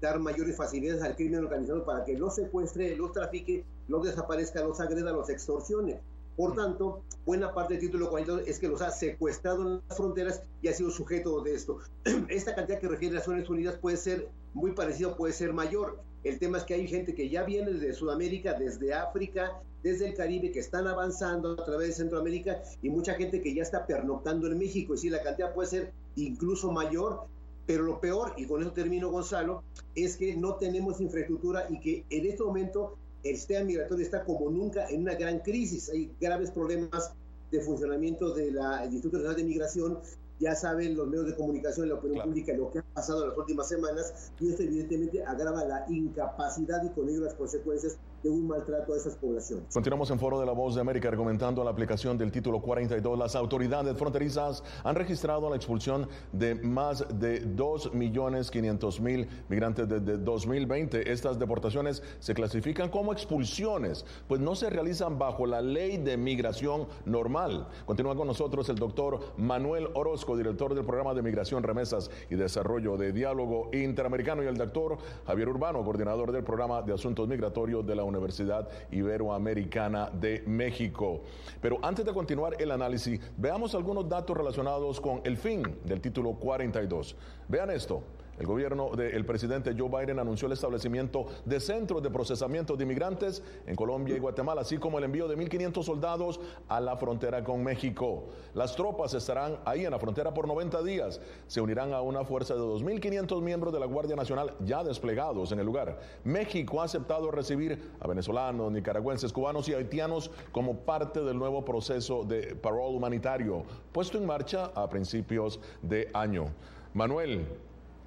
dar 0.00 0.20
mayores 0.20 0.56
facilidades 0.56 1.02
al 1.02 1.16
crimen 1.16 1.40
organizado 1.40 1.84
para 1.84 2.04
que 2.04 2.16
los 2.16 2.34
secuestre, 2.34 2.94
los 2.94 3.12
trafique, 3.12 3.64
los 3.88 4.04
desaparezca, 4.04 4.62
los 4.62 4.78
agreda, 4.80 5.12
los 5.12 5.30
extorsione. 5.30 5.98
Por 6.38 6.54
tanto, 6.54 7.02
buena 7.26 7.52
parte 7.52 7.74
del 7.74 7.80
título 7.80 8.10
42 8.10 8.46
es 8.46 8.60
que 8.60 8.68
los 8.68 8.80
ha 8.80 8.92
secuestrado 8.92 9.62
en 9.62 9.82
las 9.88 9.96
fronteras 9.96 10.40
y 10.62 10.68
ha 10.68 10.72
sido 10.72 10.88
sujeto 10.88 11.40
de 11.40 11.52
esto. 11.52 11.78
Esta 12.28 12.54
cantidad 12.54 12.78
que 12.78 12.86
refiere 12.86 13.16
a 13.16 13.18
Naciones 13.18 13.50
Unidas 13.50 13.76
puede 13.78 13.96
ser 13.96 14.28
muy 14.54 14.70
parecida, 14.70 15.16
puede 15.16 15.32
ser 15.32 15.52
mayor. 15.52 15.98
El 16.22 16.38
tema 16.38 16.58
es 16.58 16.64
que 16.64 16.74
hay 16.74 16.86
gente 16.86 17.12
que 17.12 17.28
ya 17.28 17.42
viene 17.42 17.72
desde 17.72 17.92
Sudamérica, 17.92 18.52
desde 18.54 18.94
África, 18.94 19.60
desde 19.82 20.06
el 20.06 20.14
Caribe, 20.14 20.52
que 20.52 20.60
están 20.60 20.86
avanzando 20.86 21.54
a 21.60 21.64
través 21.64 21.88
de 21.88 21.94
Centroamérica 21.94 22.62
y 22.82 22.88
mucha 22.88 23.14
gente 23.14 23.42
que 23.42 23.52
ya 23.52 23.64
está 23.64 23.84
pernoctando 23.84 24.46
en 24.46 24.58
México. 24.58 24.94
Y 24.94 24.98
si 24.98 25.10
la 25.10 25.24
cantidad 25.24 25.52
puede 25.52 25.68
ser 25.68 25.92
incluso 26.14 26.70
mayor, 26.70 27.24
pero 27.66 27.82
lo 27.82 27.98
peor, 28.00 28.34
y 28.36 28.46
con 28.46 28.62
eso 28.62 28.70
termino 28.70 29.10
Gonzalo, 29.10 29.64
es 29.96 30.16
que 30.16 30.36
no 30.36 30.54
tenemos 30.54 31.00
infraestructura 31.00 31.66
y 31.68 31.80
que 31.80 32.04
en 32.10 32.26
este 32.26 32.44
momento 32.44 32.96
el 33.22 33.36
sistema 33.36 33.64
migratorio 33.64 34.04
está 34.04 34.24
como 34.24 34.50
nunca 34.50 34.88
en 34.88 35.02
una 35.02 35.14
gran 35.14 35.40
crisis. 35.40 35.88
Hay 35.90 36.10
graves 36.20 36.50
problemas 36.50 37.12
de 37.50 37.60
funcionamiento 37.60 38.34
del 38.34 38.58
Instituto 38.84 39.16
Nacional 39.16 39.36
de 39.36 39.44
Migración 39.44 39.98
ya 40.40 40.54
saben 40.54 40.96
los 40.96 41.08
medios 41.08 41.26
de 41.26 41.34
comunicación 41.34 41.86
y 41.86 41.88
la 41.90 41.96
opinión 41.96 42.24
pública 42.24 42.52
lo 42.52 42.70
que 42.70 42.78
ha 42.78 42.84
pasado 42.94 43.22
en 43.22 43.30
las 43.30 43.38
últimas 43.38 43.68
semanas 43.68 44.32
y 44.40 44.50
esto 44.50 44.62
evidentemente 44.62 45.22
agrava 45.24 45.64
la 45.64 45.84
incapacidad 45.88 46.82
y 46.84 46.90
con 46.90 47.08
ello 47.08 47.22
las 47.22 47.34
consecuencias 47.34 47.98
de 48.22 48.30
un 48.30 48.46
maltrato 48.48 48.94
a 48.94 48.96
esas 48.96 49.16
poblaciones. 49.16 49.72
Continuamos 49.72 50.10
en 50.10 50.18
Foro 50.18 50.40
de 50.40 50.46
la 50.46 50.52
Voz 50.52 50.74
de 50.74 50.80
América 50.80 51.08
argumentando 51.08 51.62
la 51.62 51.70
aplicación 51.70 52.16
del 52.16 52.32
título 52.32 52.60
42. 52.60 53.18
Las 53.18 53.36
autoridades 53.36 53.96
fronterizas 53.96 54.62
han 54.84 54.94
registrado 54.94 55.48
la 55.50 55.56
expulsión 55.56 56.08
de 56.32 56.54
más 56.54 57.04
de 57.18 57.46
2.500.000 57.56 59.28
migrantes 59.48 59.88
desde 59.88 60.18
2020. 60.18 61.10
Estas 61.10 61.38
deportaciones 61.38 62.02
se 62.18 62.34
clasifican 62.34 62.90
como 62.90 63.12
expulsiones, 63.12 64.04
pues 64.26 64.40
no 64.40 64.54
se 64.54 64.70
realizan 64.70 65.18
bajo 65.18 65.46
la 65.46 65.60
ley 65.60 65.98
de 65.98 66.16
migración 66.16 66.86
normal. 67.04 67.68
Continúa 67.86 68.16
con 68.16 68.26
nosotros 68.26 68.68
el 68.68 68.76
doctor 68.76 69.20
Manuel 69.36 69.88
Orozco 69.94 70.36
director 70.36 70.74
del 70.74 70.84
programa 70.84 71.14
de 71.14 71.22
Migración, 71.22 71.62
Remesas 71.62 72.10
y 72.30 72.36
Desarrollo 72.36 72.96
de 72.96 73.12
Diálogo 73.12 73.70
Interamericano, 73.72 74.42
y 74.42 74.46
el 74.46 74.56
doctor 74.56 74.98
Javier 75.26 75.48
Urbano, 75.48 75.84
coordinador 75.84 76.32
del 76.32 76.44
programa 76.44 76.82
de 76.82 76.94
Asuntos 76.94 77.28
Migratorios 77.28 77.86
de 77.86 77.94
la 77.94 78.04
Universidad 78.08 78.68
Iberoamericana 78.90 80.10
de 80.10 80.42
México. 80.46 81.22
Pero 81.60 81.78
antes 81.82 82.04
de 82.04 82.12
continuar 82.12 82.60
el 82.60 82.70
análisis, 82.70 83.20
veamos 83.36 83.74
algunos 83.74 84.08
datos 84.08 84.36
relacionados 84.36 85.00
con 85.00 85.20
el 85.24 85.36
fin 85.36 85.62
del 85.84 86.00
título 86.00 86.34
42. 86.34 87.16
Vean 87.48 87.70
esto. 87.70 88.02
El 88.38 88.46
gobierno 88.46 88.90
del 88.96 89.24
presidente 89.24 89.74
Joe 89.76 89.88
Biden 89.88 90.18
anunció 90.18 90.46
el 90.46 90.52
establecimiento 90.52 91.26
de 91.44 91.60
centros 91.60 92.02
de 92.02 92.10
procesamiento 92.10 92.76
de 92.76 92.84
inmigrantes 92.84 93.42
en 93.66 93.74
Colombia 93.74 94.16
y 94.16 94.20
Guatemala, 94.20 94.60
así 94.60 94.78
como 94.78 94.98
el 94.98 95.04
envío 95.04 95.26
de 95.28 95.36
1.500 95.36 95.82
soldados 95.82 96.40
a 96.68 96.80
la 96.80 96.96
frontera 96.96 97.42
con 97.42 97.62
México. 97.62 98.24
Las 98.54 98.76
tropas 98.76 99.14
estarán 99.14 99.58
ahí 99.64 99.84
en 99.84 99.90
la 99.90 99.98
frontera 99.98 100.32
por 100.32 100.46
90 100.46 100.82
días. 100.82 101.20
Se 101.46 101.60
unirán 101.60 101.92
a 101.92 102.00
una 102.00 102.24
fuerza 102.24 102.54
de 102.54 102.60
2.500 102.60 103.42
miembros 103.42 103.72
de 103.72 103.80
la 103.80 103.86
Guardia 103.86 104.16
Nacional 104.16 104.54
ya 104.64 104.84
desplegados 104.84 105.52
en 105.52 105.58
el 105.58 105.66
lugar. 105.66 105.98
México 106.24 106.80
ha 106.80 106.84
aceptado 106.84 107.30
recibir 107.30 107.92
a 108.00 108.06
venezolanos, 108.06 108.70
nicaragüenses, 108.70 109.32
cubanos 109.32 109.68
y 109.68 109.74
haitianos 109.74 110.30
como 110.52 110.78
parte 110.78 111.20
del 111.22 111.38
nuevo 111.38 111.64
proceso 111.64 112.24
de 112.24 112.54
parole 112.54 112.96
humanitario 112.96 113.64
puesto 113.92 114.18
en 114.18 114.26
marcha 114.26 114.70
a 114.74 114.88
principios 114.88 115.60
de 115.82 116.08
año. 116.14 116.46
Manuel, 116.94 117.46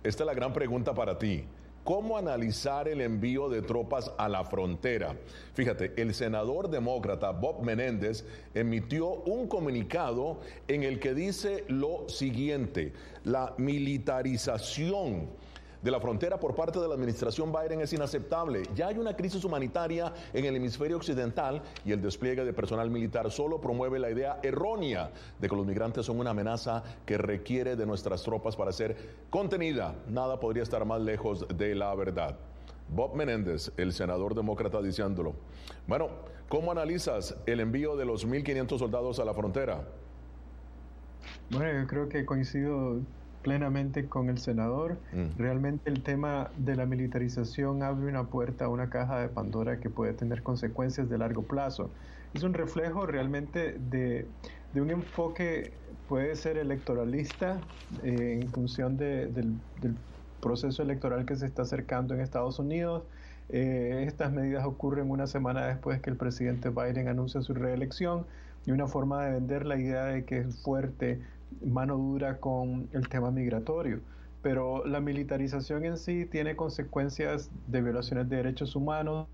esta 0.03 0.23
es 0.23 0.27
la 0.27 0.33
gran 0.33 0.53
pregunta 0.53 0.93
para 0.93 1.17
ti. 1.17 1.43
¿Cómo 1.83 2.15
analizar 2.15 2.87
el 2.87 3.01
envío 3.01 3.49
de 3.49 3.63
tropas 3.63 4.11
a 4.19 4.29
la 4.29 4.43
frontera? 4.43 5.15
Fíjate, 5.55 5.93
el 5.99 6.13
senador 6.13 6.69
demócrata 6.69 7.31
Bob 7.31 7.63
Menéndez 7.63 8.23
emitió 8.53 9.07
un 9.07 9.47
comunicado 9.47 10.39
en 10.67 10.83
el 10.83 10.99
que 10.99 11.15
dice 11.15 11.65
lo 11.67 12.07
siguiente, 12.07 12.93
la 13.23 13.55
militarización 13.57 15.29
de 15.81 15.91
la 15.91 15.99
frontera 15.99 16.39
por 16.39 16.55
parte 16.55 16.79
de 16.79 16.87
la 16.87 16.93
administración 16.93 17.51
Biden 17.51 17.81
es 17.81 17.93
inaceptable. 17.93 18.63
Ya 18.75 18.87
hay 18.87 18.97
una 18.97 19.15
crisis 19.15 19.43
humanitaria 19.43 20.13
en 20.33 20.45
el 20.45 20.55
hemisferio 20.55 20.97
occidental 20.97 21.61
y 21.83 21.91
el 21.91 22.01
despliegue 22.01 22.45
de 22.45 22.53
personal 22.53 22.89
militar 22.89 23.31
solo 23.31 23.59
promueve 23.59 23.99
la 23.99 24.11
idea 24.11 24.39
errónea 24.43 25.11
de 25.39 25.49
que 25.49 25.55
los 25.55 25.65
migrantes 25.65 26.05
son 26.05 26.19
una 26.19 26.31
amenaza 26.31 26.83
que 27.05 27.17
requiere 27.17 27.75
de 27.75 27.85
nuestras 27.85 28.23
tropas 28.23 28.55
para 28.55 28.71
ser 28.71 28.95
contenida. 29.29 29.95
Nada 30.07 30.39
podría 30.39 30.63
estar 30.63 30.85
más 30.85 31.01
lejos 31.01 31.45
de 31.57 31.75
la 31.75 31.93
verdad. 31.95 32.37
Bob 32.89 33.15
Menéndez, 33.15 33.71
el 33.77 33.93
senador 33.93 34.35
demócrata, 34.35 34.81
diciéndolo. 34.81 35.33
Bueno, 35.87 36.09
¿cómo 36.49 36.71
analizas 36.71 37.35
el 37.45 37.61
envío 37.61 37.95
de 37.95 38.05
los 38.05 38.27
1.500 38.27 38.77
soldados 38.77 39.19
a 39.19 39.25
la 39.25 39.33
frontera? 39.33 39.87
Bueno, 41.49 41.81
yo 41.81 41.87
creo 41.87 42.09
que 42.09 42.25
coincido 42.25 42.99
plenamente 43.41 44.05
con 44.07 44.29
el 44.29 44.37
senador. 44.37 44.97
Mm. 45.13 45.37
Realmente 45.37 45.89
el 45.89 46.03
tema 46.03 46.51
de 46.57 46.75
la 46.75 46.85
militarización 46.85 47.83
abre 47.83 48.07
una 48.07 48.23
puerta 48.23 48.65
a 48.65 48.67
una 48.69 48.89
caja 48.89 49.19
de 49.19 49.27
Pandora 49.27 49.79
que 49.79 49.89
puede 49.89 50.13
tener 50.13 50.43
consecuencias 50.43 51.09
de 51.09 51.17
largo 51.17 51.43
plazo. 51.43 51.89
Es 52.33 52.43
un 52.43 52.53
reflejo 52.53 53.05
realmente 53.05 53.77
de, 53.89 54.25
un 54.75 54.89
enfoque, 54.89 55.73
puede 56.07 56.35
ser 56.35 56.57
electoralista, 56.57 57.59
eh, 58.03 58.39
en 58.41 58.49
función 58.49 58.97
del, 58.97 59.57
proceso 60.41 60.81
electoral 60.81 61.25
que 61.25 61.35
se 61.35 61.45
está 61.45 61.61
acercando 61.61 62.15
en 62.15 62.21
Estados 62.21 62.57
Unidos. 62.57 63.03
Eh, 63.49 64.05
estas 64.07 64.31
medidas 64.31 64.65
ocurren 64.65 65.11
una 65.11 65.27
semana 65.27 65.67
después 65.67 66.01
que 66.01 66.09
el 66.09 66.15
presidente 66.15 66.69
Biden 66.69 67.07
anuncia 67.09 67.41
su 67.41 67.53
reelección 67.53 68.25
y 68.65 68.71
una 68.71 68.87
forma 68.87 69.23
de 69.23 69.33
vender 69.33 69.65
la 69.65 69.77
idea 69.77 70.05
de 70.05 70.25
que 70.25 70.39
es 70.39 70.61
fuerte 70.63 71.19
mano 71.65 71.97
dura 71.97 72.37
con 72.37 72.87
el 72.91 73.07
tema 73.09 73.31
migratorio. 73.31 73.99
Pero 74.41 74.85
la 74.85 74.99
militarización 74.99 75.85
en 75.85 75.97
sí 75.97 76.25
tiene 76.25 76.55
consecuencias 76.55 77.51
de 77.67 77.81
violaciones 77.81 78.29
de 78.29 78.37
derechos 78.37 78.75
humanos, 78.75 79.27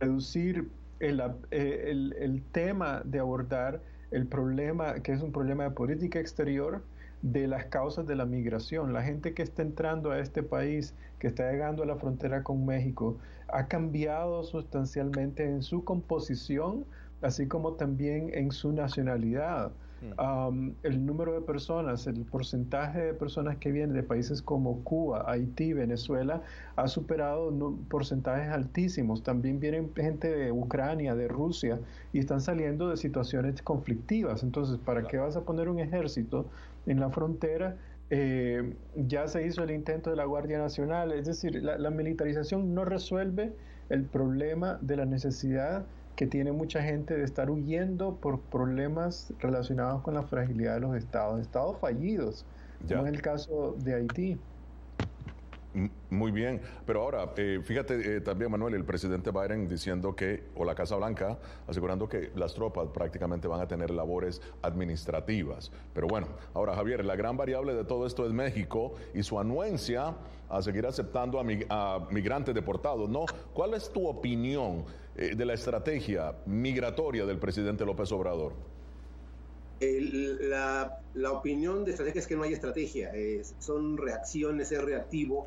reducir 0.00 0.68
el, 1.00 1.20
eh, 1.50 1.84
el, 1.90 2.14
el 2.18 2.42
tema 2.52 3.02
de 3.04 3.20
abordar 3.20 3.80
el 4.10 4.26
problema, 4.26 4.94
que 5.00 5.12
es 5.12 5.22
un 5.22 5.32
problema 5.32 5.64
de 5.64 5.70
política 5.70 6.20
exterior, 6.20 6.82
de 7.22 7.48
las 7.48 7.64
causas 7.64 8.06
de 8.06 8.14
la 8.16 8.26
migración. 8.26 8.92
La 8.92 9.02
gente 9.02 9.32
que 9.32 9.42
está 9.42 9.62
entrando 9.62 10.10
a 10.10 10.18
este 10.18 10.42
país, 10.42 10.94
que 11.18 11.28
está 11.28 11.50
llegando 11.50 11.82
a 11.82 11.86
la 11.86 11.96
frontera 11.96 12.42
con 12.42 12.66
México, 12.66 13.16
ha 13.48 13.66
cambiado 13.66 14.44
sustancialmente 14.44 15.44
en 15.44 15.62
su 15.62 15.84
composición, 15.84 16.84
así 17.22 17.46
como 17.46 17.72
también 17.72 18.30
en 18.34 18.52
su 18.52 18.72
nacionalidad. 18.72 19.72
Hmm. 20.02 20.72
el 20.82 21.06
número 21.06 21.32
de 21.32 21.40
personas, 21.40 22.06
el 22.06 22.24
porcentaje 22.24 23.00
de 23.00 23.14
personas 23.14 23.56
que 23.56 23.72
vienen 23.72 23.94
de 23.94 24.02
países 24.02 24.42
como 24.42 24.82
Cuba, 24.84 25.24
Haití, 25.26 25.72
Venezuela, 25.72 26.42
ha 26.76 26.88
superado 26.88 27.50
porcentajes 27.88 28.50
altísimos. 28.50 29.22
También 29.22 29.60
vienen 29.60 29.90
gente 29.94 30.28
de 30.28 30.52
Ucrania, 30.52 31.14
de 31.14 31.28
Rusia, 31.28 31.78
y 32.12 32.18
están 32.18 32.40
saliendo 32.40 32.90
de 32.90 32.96
situaciones 32.96 33.62
conflictivas. 33.62 34.42
Entonces, 34.42 34.78
¿para 34.78 35.04
qué 35.04 35.16
vas 35.16 35.36
a 35.36 35.42
poner 35.42 35.68
un 35.68 35.78
ejército 35.78 36.46
en 36.86 37.00
la 37.00 37.10
frontera? 37.10 37.76
Eh, 38.10 38.74
ya 38.94 39.26
se 39.28 39.46
hizo 39.46 39.62
el 39.62 39.70
intento 39.70 40.10
de 40.10 40.16
la 40.16 40.26
Guardia 40.26 40.58
Nacional, 40.58 41.12
es 41.12 41.26
decir, 41.26 41.62
la 41.62 41.90
militarización 41.90 42.74
no 42.74 42.84
resuelve 42.84 43.52
el 43.88 44.04
problema 44.04 44.78
de 44.82 44.96
la 44.96 45.04
necesidad 45.04 45.84
que 46.16 46.26
tiene 46.26 46.52
mucha 46.52 46.82
gente 46.82 47.16
de 47.16 47.24
estar 47.24 47.50
huyendo 47.50 48.16
por 48.16 48.40
problemas 48.40 49.32
relacionados 49.38 50.02
con 50.02 50.14
la 50.14 50.22
fragilidad 50.22 50.74
de 50.74 50.80
los 50.80 50.96
estados, 50.96 51.40
estados 51.40 51.78
fallidos, 51.78 52.44
como 52.88 53.06
es 53.06 53.12
el 53.12 53.22
caso 53.22 53.74
de 53.78 53.94
Haití. 53.94 54.38
Muy 56.08 56.30
bien, 56.30 56.60
pero 56.86 57.02
ahora, 57.02 57.32
eh, 57.36 57.60
fíjate 57.64 58.16
eh, 58.16 58.20
también, 58.20 58.48
Manuel, 58.48 58.74
el 58.74 58.84
presidente 58.84 59.32
Biden 59.32 59.68
diciendo 59.68 60.14
que, 60.14 60.44
o 60.54 60.64
la 60.64 60.76
Casa 60.76 60.94
Blanca, 60.94 61.36
asegurando 61.66 62.08
que 62.08 62.30
las 62.36 62.54
tropas 62.54 62.86
prácticamente 62.94 63.48
van 63.48 63.60
a 63.60 63.66
tener 63.66 63.90
labores 63.90 64.40
administrativas. 64.62 65.72
Pero 65.92 66.06
bueno, 66.06 66.28
ahora, 66.54 66.76
Javier, 66.76 67.04
la 67.04 67.16
gran 67.16 67.36
variable 67.36 67.74
de 67.74 67.82
todo 67.82 68.06
esto 68.06 68.24
es 68.24 68.32
México 68.32 68.94
y 69.14 69.24
su 69.24 69.40
anuencia 69.40 70.14
a 70.48 70.62
seguir 70.62 70.86
aceptando 70.86 71.40
a, 71.40 72.06
migrantes 72.10 72.54
deportados, 72.54 73.08
¿no? 73.08 73.24
¿Cuál 73.52 73.74
es 73.74 73.90
tu 73.90 74.06
opinión 74.06 74.84
eh, 75.16 75.34
de 75.34 75.44
la 75.44 75.54
estrategia 75.54 76.34
migratoria 76.46 77.24
del 77.26 77.38
presidente 77.38 77.84
López 77.84 78.10
Obrador? 78.12 78.52
la, 79.80 81.30
opinión 81.30 81.84
de 81.84 81.90
estrategia 81.90 82.20
es 82.20 82.26
que 82.26 82.36
no 82.36 82.44
hay 82.44 82.54
estrategia, 82.54 83.12
son 83.58 83.98
reacciones, 83.98 84.72
es 84.72 84.82
reactivo 84.82 85.46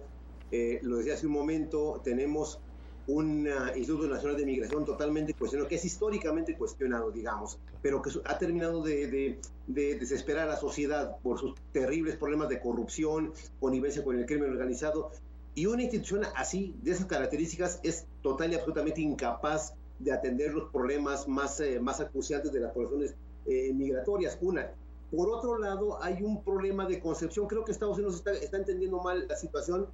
eh, 0.52 0.80
lo 0.84 0.98
decía 0.98 1.16
hace 1.16 1.28
un 1.28 1.34
momento, 1.34 2.02
tenemos 2.04 2.60
un 3.08 3.48
Instituto 3.76 4.08
Nacional 4.08 4.36
de 4.36 4.46
Migración 4.46 4.84
totalmente 4.84 5.34
cuestionado, 5.34 5.70
que 5.70 5.76
es 5.76 5.86
históricamente 5.86 6.56
cuestionado, 6.58 7.10
digamos, 7.10 7.58
pero 7.82 8.02
que 8.02 8.12
ha 8.26 8.38
terminado 8.38 8.84
de, 8.84 9.40
desesperar 9.66 10.50
a 10.50 10.52
la 10.52 10.58
sociedad 10.58 11.18
por 11.24 11.40
sus 11.40 11.56
terribles 11.72 12.18
problemas 12.18 12.50
de 12.50 12.60
corrupción, 12.60 13.32
connivencia 13.62 14.04
con 14.04 14.20
el 14.20 14.26
crimen 14.26 14.52
organizado. 14.52 15.12
Y 15.58 15.66
una 15.66 15.82
institución 15.82 16.22
así, 16.36 16.76
de 16.84 16.92
esas 16.92 17.08
características, 17.08 17.80
es 17.82 18.06
total 18.22 18.52
y 18.52 18.54
absolutamente 18.54 19.02
incapaz 19.02 19.74
de 19.98 20.12
atender 20.12 20.54
los 20.54 20.70
problemas 20.70 21.28
más, 21.28 21.60
eh, 21.62 21.80
más 21.80 22.00
acuciantes 22.00 22.52
de 22.52 22.60
las 22.60 22.72
poblaciones 22.74 23.16
eh, 23.48 23.74
migratorias. 23.74 24.38
Una. 24.40 24.70
Por 25.10 25.30
otro 25.30 25.58
lado, 25.58 25.98
hay 26.04 26.22
un 26.22 26.44
problema 26.44 26.86
de 26.86 27.00
concepción. 27.00 27.48
Creo 27.48 27.66
que 27.66 27.72
Estados 27.72 27.98
Unidos 27.98 28.24
está, 28.24 28.56
entendiendo 28.56 29.02
mal 29.02 29.28
la 29.28 29.36
situación 29.36 29.88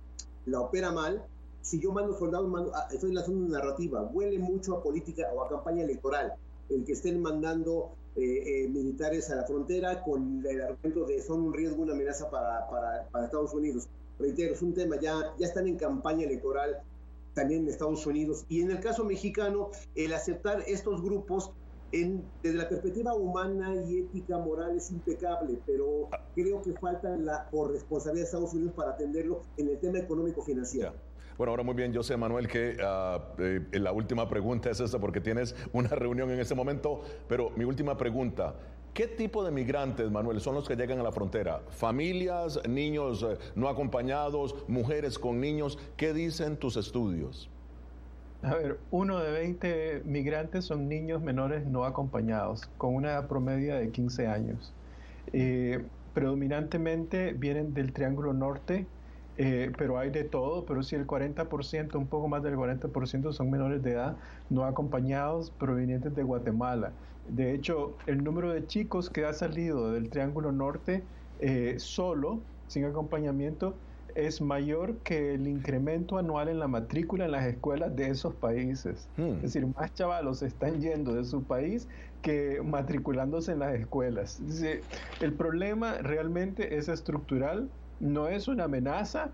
la 0.45 0.59
opera 0.59 0.91
mal, 0.91 1.23
si 1.61 1.79
yo 1.79 1.93
mando 1.93 2.19
soldados, 2.19 2.51
ah, 2.75 2.89
estoy 2.91 3.13
lanzando 3.13 3.45
una 3.45 3.59
narrativa, 3.59 4.01
huele 4.01 4.39
mucho 4.39 4.75
a 4.75 4.83
política 4.83 5.29
o 5.33 5.45
a 5.45 5.47
campaña 5.47 5.83
electoral, 5.83 6.33
el 6.67 6.83
que 6.83 6.91
estén 6.91 7.21
mandando 7.21 7.91
eh, 8.17 8.65
eh, 8.65 8.67
militares 8.67 9.31
a 9.31 9.35
la 9.35 9.43
frontera 9.43 10.03
con 10.03 10.45
el 10.45 10.61
argumento 10.61 11.05
de 11.05 11.21
son 11.21 11.39
un 11.39 11.53
riesgo, 11.53 11.83
una 11.83 11.93
amenaza 11.93 12.29
para, 12.29 12.67
para, 12.69 13.23
Estados 13.23 13.53
Unidos. 13.53 13.87
Reitero, 14.19 14.53
es 14.53 14.61
un 14.61 14.73
tema, 14.73 14.99
ya, 14.99 15.33
ya 15.37 15.47
están 15.47 15.67
en 15.67 15.77
campaña 15.77 16.25
electoral 16.25 16.81
también 17.33 17.63
en 17.63 17.69
Estados 17.69 18.05
Unidos. 18.05 18.45
Y 18.49 18.61
en 18.61 18.71
el 18.71 18.79
caso 18.79 19.03
mexicano, 19.03 19.69
el 19.95 20.13
aceptar 20.13 20.63
estos 20.67 21.01
grupos 21.01 21.51
desde 22.41 22.57
la 22.57 22.67
perspectiva 22.67 23.13
humana 23.13 23.75
y 23.87 23.99
ética 23.99 24.39
moral 24.39 24.75
es 24.75 24.89
impecable, 24.89 25.59
pero 25.67 26.09
creo 26.33 26.59
que 26.63 26.73
falta 26.73 27.15
la 27.17 27.47
corresponsabilidad 27.51 28.23
de 28.23 28.25
Estados 28.25 28.53
Unidos 28.53 28.73
para 28.75 28.91
atenderlo 28.91 29.43
en 29.57 29.69
el 29.69 29.77
tema 29.77 29.99
económico-financiero. 29.99 30.93
Bueno, 31.37 31.51
ahora 31.51 31.63
muy 31.63 31.75
bien, 31.75 31.93
yo 31.93 32.01
sé, 32.03 32.17
Manuel, 32.17 32.47
que 32.47 32.77
ah, 32.83 33.33
eh, 33.37 33.61
la 33.73 33.91
última 33.91 34.27
pregunta 34.27 34.69
es 34.69 34.79
esta 34.79 34.99
porque 34.99 35.19
tienes 35.21 35.55
una 35.71 35.89
reunión 35.89 36.31
en 36.31 36.39
este 36.39 36.55
momento, 36.55 37.01
pero 37.27 37.51
mi 37.51 37.63
última 37.63 37.97
pregunta, 37.97 38.55
¿qué 38.93 39.07
tipo 39.07 39.43
de 39.43 39.51
migrantes, 39.51 40.09
Manuel, 40.11 40.39
son 40.39 40.55
los 40.55 40.67
que 40.67 40.75
llegan 40.75 40.99
a 40.99 41.03
la 41.03 41.11
frontera? 41.11 41.61
¿Familias, 41.69 42.59
niños 42.67 43.23
eh, 43.23 43.37
no 43.55 43.67
acompañados, 43.67 44.55
mujeres 44.67 45.17
con 45.17 45.39
niños? 45.39 45.79
¿Qué 45.97 46.13
dicen 46.13 46.57
tus 46.57 46.77
estudios? 46.77 47.49
A 48.43 48.55
ver, 48.55 48.77
uno 48.91 49.19
de 49.19 49.31
20 49.31 50.01
migrantes 50.05 50.65
son 50.65 50.89
niños 50.89 51.21
menores 51.21 51.65
no 51.65 51.85
acompañados, 51.85 52.69
con 52.77 52.93
una 52.93 53.11
edad 53.11 53.27
promedia 53.27 53.75
de 53.75 53.89
15 53.89 54.27
años. 54.27 54.73
Eh, 55.31 55.83
predominantemente 56.13 57.33
vienen 57.33 57.73
del 57.73 57.93
Triángulo 57.93 58.33
Norte, 58.33 58.85
eh, 59.37 59.71
pero 59.77 59.97
hay 59.97 60.11
de 60.11 60.25
todo, 60.25 60.65
pero 60.65 60.83
si 60.83 60.95
el 60.95 61.07
40%, 61.07 61.95
un 61.95 62.07
poco 62.07 62.27
más 62.27 62.43
del 62.43 62.55
40% 62.55 63.31
son 63.31 63.49
menores 63.49 63.81
de 63.81 63.93
edad 63.93 64.17
no 64.49 64.65
acompañados 64.65 65.49
provenientes 65.51 66.13
de 66.13 66.21
Guatemala. 66.21 66.91
De 67.29 67.53
hecho, 67.53 67.95
el 68.05 68.23
número 68.23 68.51
de 68.51 68.65
chicos 68.67 69.09
que 69.09 69.25
ha 69.25 69.33
salido 69.33 69.91
del 69.91 70.09
Triángulo 70.09 70.51
Norte 70.51 71.03
eh, 71.39 71.75
solo, 71.77 72.39
sin 72.67 72.85
acompañamiento, 72.85 73.75
es 74.15 74.41
mayor 74.41 74.97
que 74.97 75.33
el 75.33 75.47
incremento 75.47 76.17
anual 76.17 76.49
en 76.49 76.59
la 76.59 76.67
matrícula 76.67 77.25
en 77.25 77.31
las 77.31 77.45
escuelas 77.45 77.95
de 77.95 78.09
esos 78.09 78.33
países. 78.35 79.07
Hmm. 79.17 79.35
Es 79.37 79.41
decir, 79.53 79.67
más 79.75 79.93
chavalos 79.93 80.43
están 80.43 80.81
yendo 80.81 81.15
de 81.15 81.23
su 81.23 81.43
país 81.43 81.87
que 82.21 82.61
matriculándose 82.63 83.53
en 83.53 83.59
las 83.59 83.73
escuelas. 83.73 84.41
el 85.19 85.33
problema 85.33 85.95
realmente 85.95 86.77
es 86.77 86.87
estructural, 86.87 87.69
no 87.99 88.27
es 88.27 88.47
una 88.47 88.65
amenaza 88.65 89.31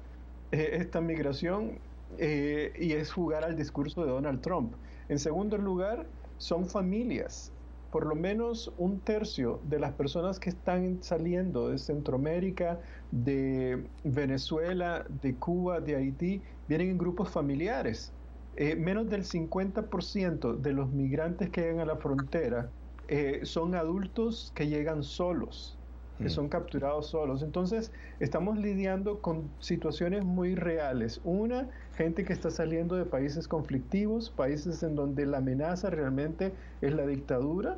eh, 0.52 0.70
esta 0.74 1.02
migración 1.02 1.80
eh, 2.18 2.74
y 2.80 2.94
es 2.94 3.12
jugar 3.12 3.44
al 3.44 3.56
discurso 3.56 4.04
de 4.06 4.12
Donald 4.12 4.42
Trump. 4.42 4.74
En 5.10 5.20
segundo 5.20 5.58
lugar, 5.58 6.08
son 6.38 6.66
familias 6.66 7.52
por 7.92 8.06
lo 8.06 8.16
menos 8.16 8.72
un 8.78 9.00
tercio 9.00 9.60
de 9.64 9.80
las 9.80 9.94
personas 9.94 10.40
que 10.40 10.50
están 10.50 11.02
saliendo 11.02 11.70
de 11.70 11.78
Centroamérica, 11.78 12.80
de 13.12 13.84
Venezuela, 14.04 15.06
de 15.22 15.36
Cuba, 15.36 15.80
de 15.80 15.96
Haití, 15.96 16.42
vienen 16.68 16.92
en 16.92 16.98
grupos 16.98 17.30
familiares. 17.30 18.14
Eh, 18.56 18.76
menos 18.76 19.10
del 19.10 19.24
50% 19.24 20.58
de 20.58 20.74
los 20.74 20.92
migrantes 20.92 21.50
que 21.50 21.62
llegan 21.62 21.80
a 21.80 21.86
la 21.86 21.96
frontera 21.96 22.70
eh, 23.08 23.42
son 23.44 23.74
adultos 23.74 24.52
que 24.54 24.68
llegan 24.68 25.02
solos 25.04 25.79
que 26.20 26.26
mm. 26.26 26.30
son 26.30 26.50
capturados 26.50 27.08
solos. 27.08 27.42
Entonces, 27.42 27.92
estamos 28.20 28.58
lidiando 28.58 29.20
con 29.22 29.50
situaciones 29.60 30.24
muy 30.24 30.56
reales. 30.56 31.22
Una, 31.24 31.68
gente 31.96 32.24
que 32.24 32.34
está 32.34 32.52
saliendo 32.52 32.96
de 32.96 33.06
países 33.06 33.48
conflictivos, 33.48 34.30
países 34.30 34.84
en 34.84 34.96
donde 34.96 35.26
la 35.26 35.40
amenaza 35.40 35.90
realmente 35.90 36.54
es 36.82 36.94
la 36.94 37.06
dictadura. 37.06 37.78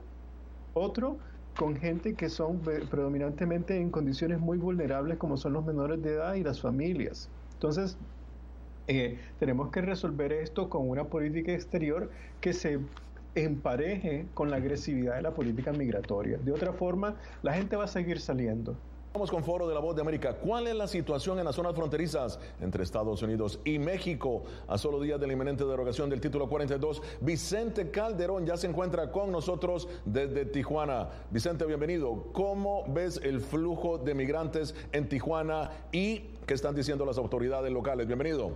Otro, 0.74 1.18
con 1.58 1.76
gente 1.76 2.14
que 2.14 2.30
son 2.30 2.60
predominantemente 2.60 3.80
en 3.80 3.90
condiciones 3.90 4.40
muy 4.40 4.58
vulnerables 4.58 5.18
como 5.18 5.38
son 5.38 5.54
los 5.54 5.66
menores 5.66 6.02
de 6.02 6.14
edad 6.14 6.36
y 6.36 6.44
las 6.44 6.62
familias. 6.62 7.30
Entonces, 7.54 7.98
eh, 8.88 9.20
tenemos 9.40 9.70
que 9.70 9.82
resolver 9.82 10.32
esto 10.34 10.70
con 10.70 10.90
una 10.90 11.06
política 11.06 11.54
exterior 11.54 12.10
que 12.40 12.54
se 12.54 12.80
empareje 13.36 14.28
con 14.34 14.50
la 14.50 14.58
agresividad 14.58 15.16
de 15.16 15.22
la 15.22 15.34
política 15.34 15.72
migratoria. 15.72 16.38
De 16.38 16.52
otra 16.52 16.74
forma, 16.74 17.16
la 17.42 17.54
gente 17.54 17.76
va 17.76 17.86
a 17.86 17.88
seguir 17.88 18.20
saliendo. 18.20 18.76
Vamos 19.14 19.30
con 19.30 19.44
Foro 19.44 19.68
de 19.68 19.74
la 19.74 19.82
Voz 19.82 19.94
de 19.94 20.02
América. 20.02 20.36
¿Cuál 20.36 20.68
es 20.68 20.76
la 20.76 20.88
situación 20.88 21.38
en 21.38 21.44
las 21.44 21.56
zonas 21.56 21.76
fronterizas 21.76 22.40
entre 22.62 22.84
Estados 22.84 23.22
Unidos 23.22 23.60
y 23.66 23.78
México? 23.78 24.44
A 24.70 24.78
solo 24.78 25.02
días 25.02 25.20
de 25.20 25.28
la 25.28 25.34
inminente 25.34 25.66
derogación 25.66 26.10
del 26.10 26.22
título 26.22 26.48
42, 26.48 27.02
Vicente 27.20 27.92
Calderón 27.92 28.46
ya 28.46 28.56
se 28.56 28.68
encuentra 28.68 29.12
con 29.12 29.30
nosotros 29.30 29.90
desde 30.06 30.46
Tijuana. 30.46 31.10
Vicente, 31.30 31.66
bienvenido. 31.66 32.28
¿Cómo 32.32 32.86
ves 32.88 33.20
el 33.22 33.42
flujo 33.42 33.98
de 33.98 34.16
migrantes 34.16 34.76
en 34.94 35.10
Tijuana 35.10 35.72
y 35.92 36.20
qué 36.46 36.54
están 36.54 36.74
diciendo 36.74 37.06
las 37.06 37.18
autoridades 37.18 37.70
locales? 37.70 38.08
Bienvenido. 38.08 38.52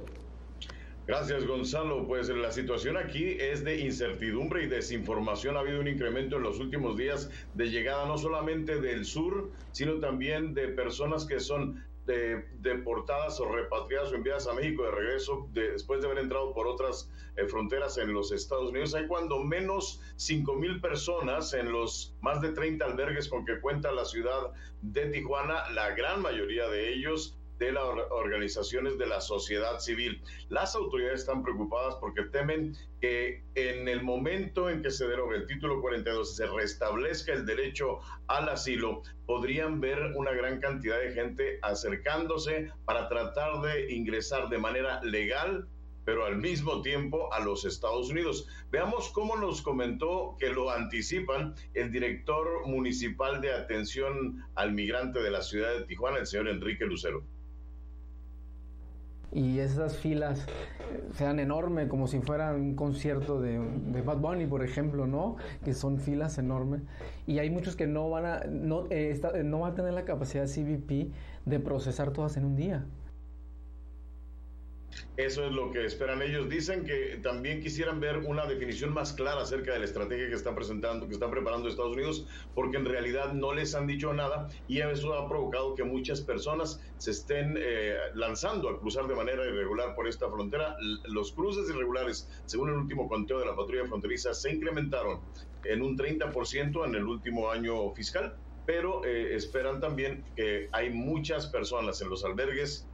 Gracias, 1.07 1.45
Gonzalo. 1.45 2.07
Pues 2.07 2.29
la 2.29 2.51
situación 2.51 2.97
aquí 2.97 3.37
es 3.39 3.63
de 3.63 3.79
incertidumbre 3.79 4.63
y 4.63 4.67
desinformación. 4.67 5.55
Ha 5.55 5.59
habido 5.59 5.79
un 5.79 5.87
incremento 5.87 6.37
en 6.37 6.43
los 6.43 6.59
últimos 6.59 6.97
días 6.97 7.29
de 7.53 7.69
llegada 7.69 8.07
no 8.07 8.17
solamente 8.17 8.81
del 8.81 9.05
sur, 9.05 9.51
sino 9.71 9.99
también 9.99 10.55
de 10.55 10.69
personas 10.69 11.25
que 11.25 11.39
son 11.39 11.83
deportadas 12.05 13.39
o 13.39 13.51
repatriadas 13.51 14.11
o 14.11 14.15
enviadas 14.15 14.47
a 14.47 14.53
México 14.53 14.83
de 14.83 14.91
regreso 14.91 15.47
después 15.53 16.01
de 16.01 16.07
haber 16.07 16.19
entrado 16.19 16.53
por 16.53 16.67
otras 16.67 17.09
eh, 17.35 17.47
fronteras 17.47 17.97
en 17.97 18.13
los 18.13 18.31
Estados 18.31 18.69
Unidos. 18.69 18.93
Hay 18.93 19.07
cuando 19.07 19.39
menos 19.43 20.01
5 20.17 20.55
mil 20.55 20.81
personas 20.81 21.53
en 21.53 21.71
los 21.71 22.15
más 22.21 22.41
de 22.41 22.49
30 22.49 22.85
albergues 22.85 23.27
con 23.27 23.43
que 23.43 23.59
cuenta 23.59 23.91
la 23.91 24.05
ciudad 24.05 24.53
de 24.81 25.07
Tijuana, 25.07 25.69
la 25.71 25.95
gran 25.95 26.21
mayoría 26.21 26.67
de 26.67 26.93
ellos 26.93 27.35
de 27.57 27.71
las 27.71 27.83
organizaciones 28.09 28.97
de 28.97 29.07
la 29.07 29.21
sociedad 29.21 29.79
civil. 29.79 30.21
Las 30.49 30.75
autoridades 30.75 31.21
están 31.21 31.43
preocupadas 31.43 31.95
porque 31.95 32.23
temen 32.23 32.75
que 32.99 33.43
en 33.55 33.87
el 33.87 34.03
momento 34.03 34.69
en 34.69 34.81
que 34.81 34.91
se 34.91 35.07
derogue 35.07 35.37
el 35.37 35.45
título 35.45 35.81
42 35.81 36.31
y 36.31 36.35
se 36.35 36.47
restablezca 36.47 37.33
el 37.33 37.45
derecho 37.45 37.99
al 38.27 38.49
asilo, 38.49 39.03
podrían 39.25 39.79
ver 39.79 39.99
una 40.15 40.31
gran 40.31 40.59
cantidad 40.59 40.99
de 40.99 41.13
gente 41.13 41.59
acercándose 41.61 42.71
para 42.85 43.07
tratar 43.07 43.61
de 43.61 43.93
ingresar 43.93 44.49
de 44.49 44.57
manera 44.57 45.01
legal 45.03 45.67
pero 46.05 46.23
al 46.23 46.37
mismo 46.37 46.83
tiempo 46.83 47.33
a 47.33 47.39
los 47.39 47.65
Estados 47.65 48.11
Unidos. 48.11 48.47
Veamos 48.71 49.09
cómo 49.09 49.35
nos 49.37 49.63
comentó 49.63 50.37
que 50.39 50.49
lo 50.49 50.69
anticipan 50.69 51.55
el 51.73 51.91
director 51.91 52.67
municipal 52.67 53.41
de 53.41 53.51
atención 53.51 54.45
al 54.53 54.71
migrante 54.73 55.19
de 55.23 55.31
la 55.31 55.41
ciudad 55.41 55.75
de 55.75 55.85
Tijuana, 55.85 56.19
el 56.19 56.27
señor 56.27 56.47
Enrique 56.47 56.85
Lucero 56.85 57.23
y 59.35 59.59
esas 59.59 59.97
filas 59.97 60.47
sean 61.13 61.39
enormes, 61.39 61.89
como 61.89 62.07
si 62.07 62.19
fuera 62.21 62.53
un 62.53 62.73
concierto 62.73 63.41
de, 63.41 63.59
Bad 64.01 64.19
Bunny, 64.19 64.45
por 64.45 64.63
ejemplo, 64.63 65.07
¿no? 65.07 65.35
Que 65.65 65.73
son 65.73 65.99
filas 65.99 66.37
enormes. 66.37 66.81
Y 67.27 67.39
hay 67.39 67.49
muchos 67.49 67.75
que 67.75 67.85
no 67.85 68.09
van 68.09 68.25
a, 68.25 68.39
no, 68.49 68.85
eh, 68.89 69.19
no 69.43 69.59
van 69.59 69.73
a 69.73 69.75
tener 69.75 69.93
la 69.93 70.05
capacidad 70.05 70.45
CBP 70.45 71.11
de 71.45 71.59
procesar 71.59 72.11
todas 72.11 72.37
en 72.37 72.45
un 72.45 72.55
día. 72.55 72.85
Eso 75.15 75.45
es 75.45 75.51
lo 75.51 75.71
que 75.71 75.85
esperan 75.85 76.21
ellos. 76.21 76.49
Dicen 76.49 76.83
que 76.83 77.19
también 77.23 77.61
quisieran 77.61 77.99
ver 77.99 78.17
una 78.17 78.45
definición 78.45 78.93
más 78.93 79.13
clara 79.13 79.41
acerca 79.41 79.73
de 79.73 79.79
la 79.79 79.85
estrategia 79.85 80.27
que 80.27 80.35
están 80.35 80.55
presentando, 80.55 81.07
que 81.07 81.13
están 81.13 81.31
preparando 81.31 81.69
Estados 81.69 81.93
Unidos, 81.93 82.27
porque 82.53 82.77
en 82.77 82.85
realidad 82.85 83.33
no 83.33 83.53
les 83.53 83.75
han 83.75 83.87
dicho 83.87 84.13
nada 84.13 84.47
y 84.67 84.81
eso 84.81 85.13
ha 85.13 85.27
provocado 85.27 85.75
que 85.75 85.83
muchas 85.83 86.21
personas 86.21 86.79
se 86.97 87.11
estén 87.11 87.55
eh, 87.57 87.95
lanzando 88.13 88.69
a 88.69 88.79
cruzar 88.79 89.07
de 89.07 89.15
manera 89.15 89.45
irregular 89.45 89.95
por 89.95 90.07
esta 90.07 90.29
frontera. 90.29 90.75
Los 91.05 91.33
cruces 91.33 91.69
irregulares, 91.69 92.29
según 92.45 92.69
el 92.69 92.75
último 92.75 93.07
conteo 93.07 93.39
de 93.39 93.45
la 93.45 93.55
patrulla 93.55 93.87
fronteriza, 93.87 94.33
se 94.33 94.53
incrementaron 94.53 95.21
en 95.63 95.81
un 95.81 95.97
30% 95.97 96.85
en 96.85 96.95
el 96.95 97.05
último 97.05 97.49
año 97.49 97.91
fiscal, 97.93 98.37
pero 98.65 99.05
eh, 99.05 99.35
esperan 99.35 99.79
también 99.79 100.25
que 100.35 100.69
hay 100.71 100.89
muchas 100.91 101.47
personas 101.47 102.01
en 102.01 102.09
los 102.09 102.23
albergues 102.25 102.89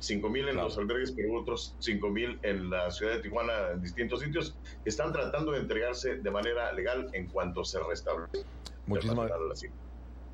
5 0.00 0.28
mil 0.28 0.48
en 0.48 0.56
los 0.56 0.78
albergues, 0.78 1.12
pero 1.12 1.34
otros 1.34 1.74
5 1.78 2.08
mil 2.10 2.38
en 2.42 2.70
la 2.70 2.90
ciudad 2.90 3.14
de 3.14 3.20
Tijuana, 3.20 3.52
en 3.72 3.82
distintos 3.82 4.20
sitios, 4.20 4.56
están 4.84 5.12
tratando 5.12 5.52
de 5.52 5.60
entregarse 5.60 6.16
de 6.16 6.30
manera 6.30 6.72
legal 6.72 7.08
en 7.12 7.26
cuanto 7.28 7.64
se 7.64 7.78
restablece. 7.80 8.44
Muchísimas 8.86 9.28
gracias. 9.28 9.72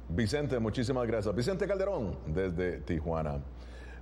Vicente, 0.08 0.58
muchísimas 0.58 1.06
gracias. 1.06 1.34
Vicente 1.34 1.66
Calderón, 1.66 2.18
desde 2.26 2.78
Tijuana. 2.80 3.40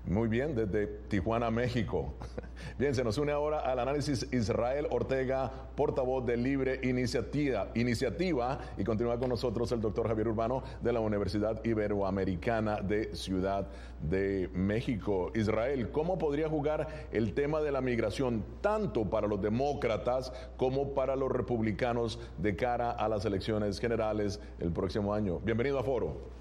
Muy 0.06 0.26
bien, 0.26 0.56
desde 0.56 0.88
Tijuana, 1.08 1.50
México. 1.50 2.12
Bien, 2.78 2.92
se 2.92 3.04
nos 3.04 3.18
une 3.18 3.30
ahora 3.30 3.60
al 3.60 3.78
análisis 3.78 4.26
Israel 4.32 4.88
Ortega, 4.90 5.50
portavoz 5.76 6.26
de 6.26 6.36
Libre 6.36 6.80
Iniciativa, 6.82 7.68
Iniciativa 7.74 8.58
y 8.76 8.82
continúa 8.82 9.18
con 9.18 9.28
nosotros 9.28 9.70
el 9.70 9.80
doctor 9.80 10.08
Javier 10.08 10.28
Urbano 10.28 10.64
de 10.80 10.92
la 10.92 10.98
Universidad 10.98 11.64
Iberoamericana 11.64 12.80
de 12.80 13.14
Ciudad 13.14 13.68
de 14.00 14.50
México. 14.52 15.30
Israel, 15.34 15.90
¿cómo 15.92 16.18
podría 16.18 16.48
jugar 16.48 16.88
el 17.12 17.32
tema 17.34 17.60
de 17.60 17.70
la 17.70 17.80
migración 17.80 18.44
tanto 18.60 19.08
para 19.08 19.28
los 19.28 19.40
demócratas 19.40 20.32
como 20.56 20.94
para 20.94 21.14
los 21.14 21.30
republicanos 21.30 22.18
de 22.38 22.56
cara 22.56 22.90
a 22.90 23.08
las 23.08 23.24
elecciones 23.24 23.78
generales 23.78 24.40
el 24.58 24.72
próximo 24.72 25.14
año? 25.14 25.38
Bienvenido 25.38 25.78
a 25.78 25.84
Foro. 25.84 26.32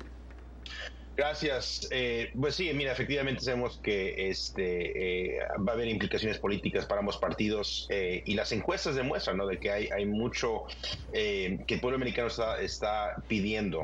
Gracias. 1.15 1.87
Eh, 1.91 2.31
pues 2.39 2.55
sí, 2.55 2.71
mira, 2.73 2.93
efectivamente 2.93 3.41
sabemos 3.41 3.79
que 3.83 4.29
este 4.29 5.35
eh, 5.35 5.39
va 5.67 5.73
a 5.73 5.75
haber 5.75 5.89
implicaciones 5.89 6.39
políticas 6.39 6.85
para 6.85 7.01
ambos 7.01 7.17
partidos 7.17 7.85
eh, 7.89 8.23
y 8.25 8.33
las 8.33 8.51
encuestas 8.53 8.95
demuestran, 8.95 9.37
¿no? 9.37 9.45
De 9.45 9.59
que 9.59 9.71
hay, 9.71 9.89
hay 9.95 10.05
mucho 10.05 10.63
que 11.11 11.65
el 11.67 11.81
pueblo 11.81 11.97
americano 11.97 12.29
está, 12.29 12.61
está 12.61 13.13
pidiendo 13.27 13.81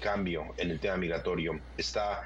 cambio 0.00 0.54
en 0.56 0.70
el 0.70 0.80
tema 0.80 0.96
migratorio. 0.96 1.60
Está 1.76 2.22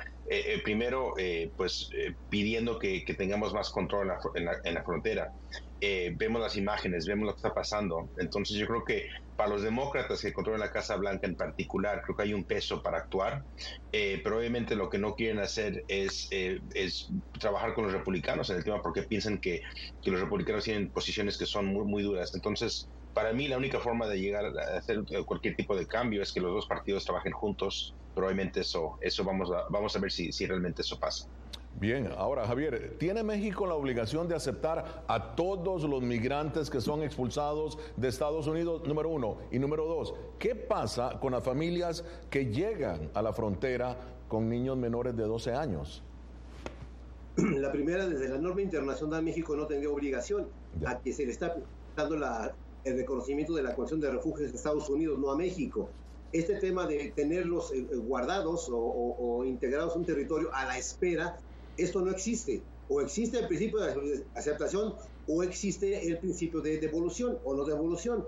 primero, 0.62 1.14
pues 1.56 1.88
pidiendo 2.28 2.78
que, 2.78 3.04
tengamos 3.16 3.54
más 3.54 3.70
control 3.70 4.12
en 4.34 4.44
la, 4.44 4.56
en 4.64 4.74
la 4.74 4.82
frontera. 4.84 5.32
vemos 5.80 6.42
las 6.42 6.56
imágenes, 6.56 7.06
vemos 7.06 7.26
lo 7.26 7.32
que 7.32 7.38
está 7.38 7.54
pasando. 7.54 8.10
Entonces 8.18 8.56
yo 8.58 8.66
creo 8.66 8.84
que 8.84 9.06
para 9.36 9.50
los 9.50 9.62
demócratas 9.62 10.20
que 10.20 10.32
controlan 10.32 10.60
la 10.60 10.72
Casa 10.72 10.96
Blanca 10.96 11.26
en 11.26 11.36
particular, 11.36 12.02
creo 12.02 12.16
que 12.16 12.22
hay 12.24 12.34
un 12.34 12.44
peso 12.44 12.82
para 12.82 12.98
actuar, 12.98 13.44
eh, 13.92 14.20
pero 14.24 14.38
obviamente 14.38 14.74
lo 14.74 14.88
que 14.88 14.98
no 14.98 15.14
quieren 15.14 15.38
hacer 15.38 15.84
es, 15.88 16.26
eh, 16.30 16.60
es 16.74 17.12
trabajar 17.38 17.74
con 17.74 17.84
los 17.84 17.92
republicanos 17.92 18.50
en 18.50 18.56
el 18.56 18.64
tema 18.64 18.82
porque 18.82 19.02
piensan 19.02 19.38
que, 19.38 19.60
que, 20.00 20.10
los 20.10 20.20
republicanos 20.20 20.64
tienen 20.64 20.90
posiciones 20.90 21.36
que 21.36 21.46
son 21.46 21.66
muy, 21.66 21.84
muy 21.84 22.02
duras. 22.02 22.34
Entonces, 22.34 22.88
para 23.12 23.32
mí 23.32 23.48
la 23.48 23.58
única 23.58 23.80
forma 23.80 24.06
de 24.06 24.20
llegar 24.20 24.46
a 24.46 24.78
hacer 24.78 25.02
cualquier 25.26 25.54
tipo 25.54 25.76
de 25.76 25.86
cambio 25.86 26.22
es 26.22 26.32
que 26.32 26.40
los 26.40 26.52
dos 26.52 26.66
partidos 26.66 27.04
trabajen 27.04 27.32
juntos, 27.32 27.94
pero 28.14 28.26
obviamente 28.26 28.60
eso, 28.60 28.96
eso 29.00 29.24
vamos, 29.24 29.50
a, 29.50 29.64
vamos 29.70 29.94
a 29.94 29.98
ver 30.00 30.10
si, 30.10 30.32
si 30.32 30.46
realmente 30.46 30.82
eso 30.82 30.98
pasa. 30.98 31.26
Bien, 31.78 32.08
ahora 32.16 32.46
Javier, 32.46 32.96
¿tiene 32.98 33.22
México 33.22 33.66
la 33.66 33.74
obligación 33.74 34.28
de 34.28 34.34
aceptar 34.34 35.04
a 35.06 35.34
todos 35.34 35.82
los 35.82 36.02
migrantes 36.02 36.70
que 36.70 36.80
son 36.80 37.02
expulsados 37.02 37.78
de 37.98 38.08
Estados 38.08 38.46
Unidos? 38.46 38.88
Número 38.88 39.10
uno. 39.10 39.36
Y 39.50 39.58
número 39.58 39.84
dos, 39.84 40.14
¿qué 40.38 40.54
pasa 40.54 41.20
con 41.20 41.32
las 41.32 41.44
familias 41.44 42.02
que 42.30 42.46
llegan 42.46 43.10
a 43.12 43.20
la 43.20 43.34
frontera 43.34 43.94
con 44.26 44.48
niños 44.48 44.78
menores 44.78 45.14
de 45.14 45.24
12 45.24 45.52
años? 45.52 46.02
La 47.36 47.70
primera, 47.70 48.06
desde 48.06 48.30
la 48.30 48.38
norma 48.38 48.62
internacional, 48.62 49.22
México 49.22 49.54
no 49.54 49.66
tendría 49.66 49.90
obligación 49.90 50.46
a 50.86 50.98
que 51.00 51.12
se 51.12 51.26
le 51.26 51.32
está 51.32 51.56
dando 51.94 52.16
la, 52.16 52.54
el 52.84 52.96
reconocimiento 52.96 53.54
de 53.54 53.62
la 53.62 53.74
condición 53.74 54.00
de 54.00 54.10
refugios 54.10 54.50
de 54.50 54.56
Estados 54.56 54.88
Unidos, 54.88 55.18
no 55.18 55.30
a 55.30 55.36
México 55.36 55.90
este 56.32 56.56
tema 56.56 56.86
de 56.86 57.12
tenerlos 57.14 57.72
eh, 57.72 57.86
guardados 57.96 58.68
o, 58.68 58.76
o, 58.78 59.44
integrados 59.44 59.94
a 59.94 59.98
un 59.98 60.04
territorio 60.04 60.52
a 60.52 60.64
la 60.64 60.78
espera 60.78 61.38
esto 61.76 62.00
no 62.00 62.10
existe. 62.10 62.62
O 62.88 63.00
existe 63.00 63.38
el 63.38 63.48
principio 63.48 63.80
de 63.80 64.24
aceptación 64.34 64.94
o 65.26 65.42
existe 65.42 66.08
el 66.08 66.18
principio 66.18 66.60
de 66.60 66.78
devolución 66.78 67.38
o 67.44 67.54
no 67.54 67.64
devolución. 67.64 68.24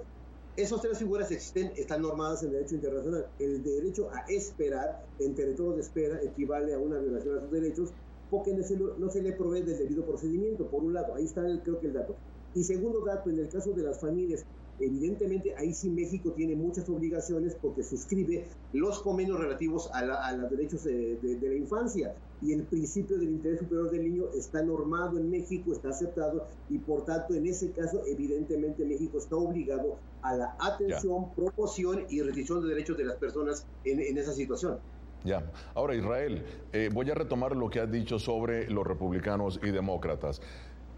Esas 0.57 0.81
tres 0.81 0.99
figuras 0.99 1.31
existen, 1.31 1.73
están 1.77 2.03
normadas 2.03 2.43
en 2.43 2.49
el 2.49 2.55
derecho 2.55 2.75
internacional. 2.75 3.27
El 3.39 3.63
derecho 3.63 4.11
a 4.11 4.27
esperar 4.29 5.07
en 5.21 5.35
territorio 5.37 5.73
de 5.75 5.83
espera 5.83 6.21
equivale 6.23 6.75
a 6.75 6.79
una 6.79 6.99
violación 6.99 7.39
a 7.39 7.41
sus 7.43 7.53
derechos 7.53 7.91
porque 8.29 8.53
no 8.53 9.11
se, 9.11 9.23
le 9.23 9.33
provee 9.33 9.63
del 9.63 9.79
debido 9.79 10.05
procedimiento, 10.05 10.67
por 10.67 10.83
un 10.83 10.95
lado. 10.95 11.15
Ahí 11.15 11.25
está 11.25 11.43
creo 11.63 11.79
que 11.79 11.87
el 11.87 11.93
dato. 11.93 12.17
Y 12.55 12.65
segundo 12.65 13.05
dato, 13.05 13.31
en 13.31 13.39
el 13.39 13.49
caso 13.49 13.73
de 13.73 13.85
las 13.85 14.01
familias 14.01 14.45
Evidentemente, 14.81 15.55
ahí 15.57 15.75
sí 15.75 15.91
México 15.91 16.33
tiene 16.33 16.55
muchas 16.55 16.89
obligaciones 16.89 17.57
porque 17.61 17.83
suscribe 17.83 18.47
los 18.73 19.01
convenios 19.03 19.41
relativos 19.41 19.91
a, 19.93 20.33
los 20.37 20.51
derechos 20.51 20.85
de, 20.85 21.19
la 21.43 21.55
infancia 21.55 22.15
y 22.41 22.53
el 22.53 22.65
principio 22.65 23.19
del 23.19 23.31
interés 23.31 23.61
superior 23.61 23.91
del 23.91 24.05
niño 24.05 24.25
está 24.35 24.63
normado 24.63 25.19
en 25.19 25.31
México, 25.31 25.73
está 25.73 25.91
aceptado 25.91 26.47
y 26.69 26.79
por 26.79 27.05
tanto 27.05 27.35
en 27.35 27.47
ese 27.47 27.71
caso 27.73 28.03
evidentemente 28.07 28.85
México 28.85 29.19
está 29.19 29.37
obligado 29.37 29.97
a 30.23 30.35
la 30.35 30.57
atención, 30.61 31.33
promoción 31.35 32.05
y 32.09 32.23
restricción 32.23 32.63
de 32.63 32.69
derechos 32.69 32.97
de 32.97 33.05
las 33.05 33.17
personas 33.17 33.67
en, 33.85 34.19
esa 34.19 34.33
situación. 34.33 34.79
Ya. 35.25 35.51
Ahora, 35.75 35.95
Israel, 35.95 36.45
eh, 36.73 36.91
voy 36.93 37.11
a 37.11 37.15
retomar 37.15 37.57
lo 37.57 37.71
que 37.71 37.81
has 37.81 37.91
dicho 37.91 38.19
sobre 38.19 38.71
los 38.71 38.87
republicanos 38.87 39.61
y 39.63 39.71
demócratas. 39.71 40.41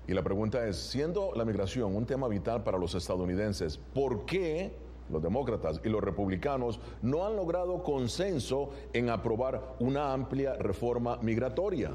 Y 0.07 0.13
la 0.13 0.23
pregunta 0.23 0.67
es, 0.67 0.77
siendo 0.77 1.33
la 1.35 1.45
migración 1.45 1.95
un 1.95 2.05
tema 2.05 2.29
vital 2.29 2.63
para 2.65 2.79
los 2.79 2.95
estadounidenses, 2.95 3.79
¿por 3.79 4.27
qué 4.27 4.73
los 5.11 5.23
demócratas 5.23 5.81
y 5.85 5.89
los 5.89 6.03
republicanos 6.03 6.81
no 7.03 7.27
han 7.27 7.37
logrado 7.37 7.83
consenso 7.83 8.71
en 8.93 9.11
aprobar 9.11 9.77
una 9.81 10.13
amplia 10.13 10.55
reforma 10.55 11.19
migratoria? 11.23 11.93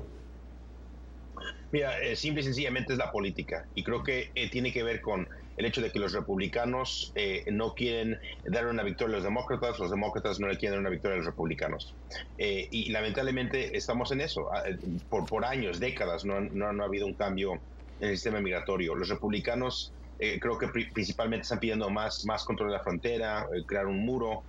Mira, 1.71 1.99
eh, 1.99 2.15
simple 2.15 2.41
y 2.41 2.43
sencillamente 2.45 2.93
es 2.93 2.99
la 2.99 3.11
política 3.11 3.67
y 3.75 3.83
creo 3.83 4.03
que 4.03 4.31
eh, 4.35 4.49
tiene 4.49 4.71
que 4.71 4.83
ver 4.83 5.01
con 5.01 5.27
el 5.57 5.65
hecho 5.65 5.81
de 5.81 5.91
que 5.91 5.99
los 5.99 6.13
republicanos 6.13 7.11
eh, 7.15 7.43
no 7.51 7.73
quieren 7.73 8.17
dar 8.45 8.67
una 8.67 8.83
victoria 8.83 9.15
a 9.15 9.17
los 9.17 9.23
demócratas, 9.23 9.79
los 9.79 9.89
demócratas 9.89 10.39
no 10.39 10.47
le 10.47 10.57
quieren 10.57 10.75
dar 10.75 10.79
una 10.81 10.89
victoria 10.89 11.15
a 11.15 11.17
los 11.17 11.25
republicanos. 11.25 11.93
y 12.37 12.89
lamentablemente 12.91 13.75
estamos 13.77 14.11
en 14.11 14.21
eso. 14.21 14.49
Ah, 14.53 14.63
por, 15.09 15.45
años, 15.45 15.79
décadas, 15.79 16.25
no 16.25 16.35
ha 16.65 16.85
habido 16.85 17.05
un 17.05 17.13
cambio 17.13 17.59
en 17.99 18.09
el 18.09 18.15
sistema 18.15 18.41
migratorio. 18.41 18.95
Los 18.95 19.09
republicanos 19.09 19.93
eh, 20.19 20.39
creo 20.39 20.57
que 20.57 20.67
principalmente 20.67 21.43
están 21.43 21.59
pidiendo 21.59 21.89
más, 21.89 22.25
más 22.25 22.43
control 22.45 22.69
de 22.69 22.77
la 22.77 22.83
frontera, 22.83 23.47
eh, 23.53 23.63
crear 23.65 23.87
un 23.87 24.05
muro. 24.05 24.43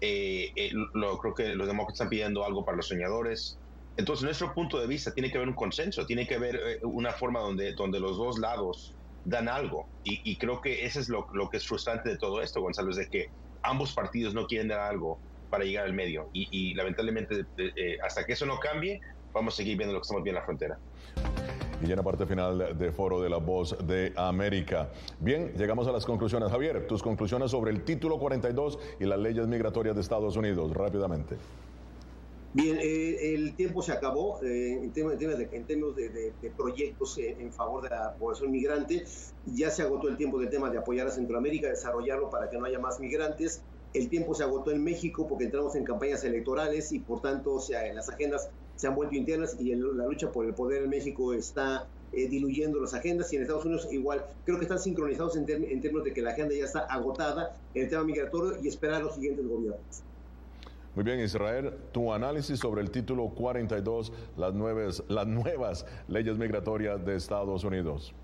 Eh, 0.00 0.70
lo, 0.94 1.18
creo 1.18 1.34
que 1.34 1.54
los 1.54 1.66
demócratas 1.66 1.96
están 1.96 2.08
pidiendo 2.08 2.44
algo 2.44 2.64
para 2.64 2.76
los 2.76 2.88
soñadores. 2.88 3.58
Entonces, 3.96 4.24
nuestro 4.24 4.54
punto 4.54 4.80
de 4.80 4.86
vista 4.86 5.12
tiene 5.12 5.30
que 5.30 5.36
haber 5.36 5.48
un 5.48 5.54
consenso, 5.54 6.06
tiene 6.06 6.26
que 6.26 6.36
haber 6.36 6.80
una 6.82 7.12
forma 7.12 7.40
donde, 7.40 7.74
donde 7.74 8.00
los 8.00 8.16
dos 8.16 8.38
lados 8.38 8.94
dan 9.26 9.48
algo. 9.48 9.86
Y, 10.04 10.36
creo 10.36 10.62
que 10.62 10.86
eso 10.86 11.00
es 11.00 11.10
lo, 11.10 11.26
lo, 11.34 11.50
que 11.50 11.58
es 11.58 11.66
frustrante 11.66 12.08
de 12.08 12.16
todo 12.16 12.40
esto, 12.40 12.62
Gonzalo, 12.62 12.90
es 12.90 12.96
de 12.96 13.08
que 13.08 13.28
ambos 13.62 13.92
partidos 13.92 14.32
no 14.32 14.46
quieren 14.46 14.68
dar 14.68 14.80
algo 14.80 15.18
para 15.50 15.64
llegar 15.64 15.84
al 15.84 15.92
medio. 15.92 16.30
Y, 16.32 16.72
lamentablemente, 16.74 17.44
hasta 18.02 18.24
que 18.24 18.32
eso 18.32 18.46
no 18.46 18.58
cambie, 18.58 19.00
vamos 19.34 19.54
a 19.54 19.56
seguir 19.58 19.76
viendo 19.76 19.92
lo 19.92 20.00
que 20.00 20.04
estamos 20.04 20.22
viendo 20.22 20.38
en 20.38 20.42
la 20.42 20.46
frontera. 20.46 20.78
Y 21.80 21.86
ya 21.86 21.92
en 21.92 21.96
la 21.96 22.02
parte 22.02 22.26
final 22.26 22.76
de 22.76 22.92
Foro 22.92 23.20
de 23.20 23.30
la 23.30 23.38
Voz 23.38 23.76
de 23.86 24.12
América. 24.16 24.90
Bien, 25.18 25.52
llegamos 25.56 25.86
a 25.88 25.92
las 25.92 26.04
conclusiones. 26.04 26.50
Javier, 26.50 26.86
tus 26.86 27.02
conclusiones 27.02 27.50
sobre 27.50 27.70
el 27.70 27.84
título 27.84 28.18
42 28.18 28.78
y 28.98 29.04
las 29.04 29.18
leyes 29.18 29.46
migratorias 29.46 29.94
de 29.94 30.02
Estados 30.02 30.36
Unidos, 30.36 30.72
rápidamente. 30.74 31.36
Bien, 32.52 32.78
eh, 32.80 33.34
el 33.34 33.54
tiempo 33.54 33.80
se 33.80 33.92
acabó 33.92 34.42
eh, 34.42 34.80
en, 34.82 34.90
términos 34.90 35.20
de, 35.20 35.48
en 35.52 35.64
términos 35.64 35.94
de, 35.94 36.32
proyectos 36.56 37.16
en, 37.18 37.52
favor 37.52 37.84
de 37.84 37.90
la 37.90 38.14
población 38.14 38.50
migrante. 38.50 39.04
Ya 39.46 39.70
se 39.70 39.82
agotó 39.82 40.08
el 40.08 40.16
tiempo 40.16 40.40
del 40.40 40.50
tema 40.50 40.68
de 40.68 40.78
apoyar 40.78 41.06
a 41.06 41.10
Centroamérica, 41.12 41.68
desarrollarlo 41.68 42.28
para 42.28 42.50
que 42.50 42.58
no 42.58 42.64
haya 42.64 42.80
más 42.80 42.98
migrantes. 42.98 43.62
El 43.94 44.08
tiempo 44.08 44.34
se 44.34 44.42
agotó 44.42 44.72
en 44.72 44.82
México 44.82 45.26
porque 45.28 45.44
entramos 45.44 45.76
en 45.76 45.84
campañas 45.84 46.24
electorales 46.24 46.92
y 46.92 46.98
por 46.98 47.20
tanto 47.20 47.54
o 47.54 47.60
sea, 47.60 47.92
las 47.94 48.08
agendas 48.08 48.50
se 48.80 48.86
han 48.86 48.94
vuelto 48.94 49.14
internas 49.14 49.56
y 49.60 49.74
la 49.74 50.06
lucha 50.06 50.32
por 50.32 50.46
el 50.46 50.54
poder 50.54 50.84
en 50.84 50.88
México 50.88 51.34
está 51.34 51.86
eh, 52.14 52.26
diluyendo 52.30 52.80
las 52.80 52.94
agendas 52.94 53.30
y 53.30 53.36
en 53.36 53.42
Estados 53.42 53.66
Unidos 53.66 53.86
igual. 53.92 54.24
Creo 54.46 54.56
que 54.56 54.64
están 54.64 54.78
sincronizados 54.78 55.36
en, 55.36 55.44
en 55.50 55.80
términos 55.82 56.04
de 56.04 56.14
que 56.14 56.22
la 56.22 56.30
agenda 56.30 56.54
ya 56.54 56.64
está 56.64 56.80
agotada 56.86 57.54
en 57.74 57.82
el 57.82 57.90
tema 57.90 58.04
migratorio 58.04 58.58
y 58.62 58.68
esperar 58.68 59.02
los 59.02 59.16
siguientes 59.16 59.46
gobiernos. 59.46 60.02
Muy 60.94 61.04
bien, 61.04 61.20
Israel, 61.20 61.74
tu 61.92 62.10
análisis 62.10 62.58
sobre 62.58 62.80
el 62.80 62.90
título 62.90 63.28
42, 63.28 64.14
las 64.38 64.54
nuevas, 64.54 65.04
las 65.08 65.26
nuevas 65.26 65.84
leyes 66.08 66.38
migratorias 66.38 67.04
de 67.04 67.16
Estados 67.16 67.62
Unidos. 67.64 68.14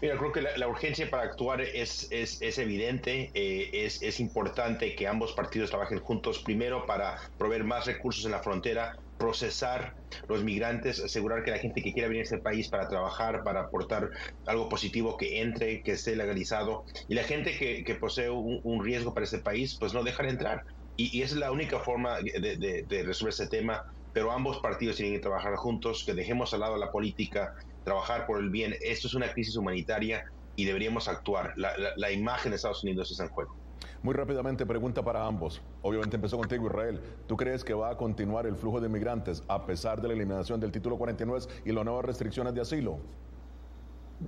Mira, 0.00 0.16
creo 0.16 0.32
que 0.32 0.42
la, 0.42 0.68
urgencia 0.68 1.08
para 1.10 1.24
actuar 1.24 1.60
es, 1.60 2.08
es, 2.10 2.40
es 2.40 2.58
evidente, 2.58 3.30
eh, 3.34 3.70
es, 3.72 4.02
es 4.02 4.20
importante 4.20 4.94
que 4.94 5.06
ambos 5.06 5.32
partidos 5.32 5.70
trabajen 5.70 6.00
juntos, 6.00 6.40
primero 6.40 6.86
para 6.86 7.16
proveer 7.38 7.64
más 7.64 7.86
recursos 7.86 8.24
en 8.24 8.32
la 8.32 8.40
frontera, 8.40 8.96
procesar 9.18 9.94
los 10.28 10.44
migrantes, 10.44 11.00
asegurar 11.00 11.42
que 11.42 11.50
la 11.50 11.58
gente 11.58 11.82
que 11.82 11.92
quiera 11.92 12.08
venir 12.08 12.20
a 12.20 12.24
este 12.24 12.38
país 12.38 12.68
para 12.68 12.88
trabajar, 12.88 13.42
para 13.42 13.62
aportar 13.62 14.10
algo 14.46 14.68
positivo, 14.68 15.16
que 15.16 15.40
entre, 15.40 15.82
que 15.82 15.92
esté 15.92 16.16
legalizado, 16.16 16.84
y 17.08 17.14
la 17.14 17.24
gente 17.24 17.56
que, 17.58 17.84
que 17.84 17.94
posee 17.96 18.30
un, 18.30 18.60
un, 18.62 18.84
riesgo 18.84 19.12
para 19.12 19.24
este 19.24 19.38
país, 19.38 19.76
pues 19.78 19.92
no 19.92 20.04
dejar 20.04 20.26
entrar. 20.26 20.64
Y, 20.96 21.22
esa 21.22 21.34
es 21.34 21.40
la 21.40 21.52
única 21.52 21.78
forma 21.78 22.18
de, 22.18 23.04
resolver 23.04 23.32
ese 23.32 23.46
tema, 23.46 23.84
pero 24.12 24.32
ambos 24.32 24.58
partidos 24.58 24.96
tienen 24.96 25.14
que 25.14 25.20
trabajar 25.20 25.54
juntos, 25.54 26.02
que 26.04 26.12
dejemos 26.12 26.52
al 26.52 26.60
lado 26.60 26.76
la 26.76 26.90
política, 26.90 27.54
trabajar 27.88 28.26
por 28.26 28.38
el 28.38 28.50
bien. 28.50 28.74
Esto 28.82 29.06
es 29.06 29.14
una 29.14 29.32
crisis 29.32 29.56
humanitaria 29.56 30.30
y 30.56 30.66
deberíamos 30.66 31.08
actuar. 31.08 31.54
La, 31.56 32.10
imagen 32.10 32.50
de 32.50 32.56
Estados 32.56 32.82
Unidos 32.84 33.10
está 33.10 33.24
en 33.24 33.30
juego. 33.30 33.56
Muy 34.02 34.14
rápidamente, 34.14 34.66
pregunta 34.66 35.02
para 35.02 35.24
ambos. 35.24 35.62
Obviamente 35.82 36.16
empezó 36.16 36.36
contigo, 36.36 36.66
Israel. 36.66 37.00
¿Tú 37.26 37.36
crees 37.36 37.64
que 37.64 37.72
va 37.72 37.90
a 37.90 37.96
continuar 37.96 38.46
el 38.46 38.56
flujo 38.56 38.80
de 38.80 38.88
migrantes 38.88 39.42
a 39.48 39.64
pesar 39.64 40.02
de 40.02 40.08
la 40.08 40.14
eliminación 40.14 40.60
del 40.60 40.70
título 40.70 40.98
49 40.98 41.46
y 41.64 41.72
las 41.72 41.84
nuevas 41.84 42.04
restricciones 42.04 42.54
de 42.54 42.60
asilo? 42.60 42.98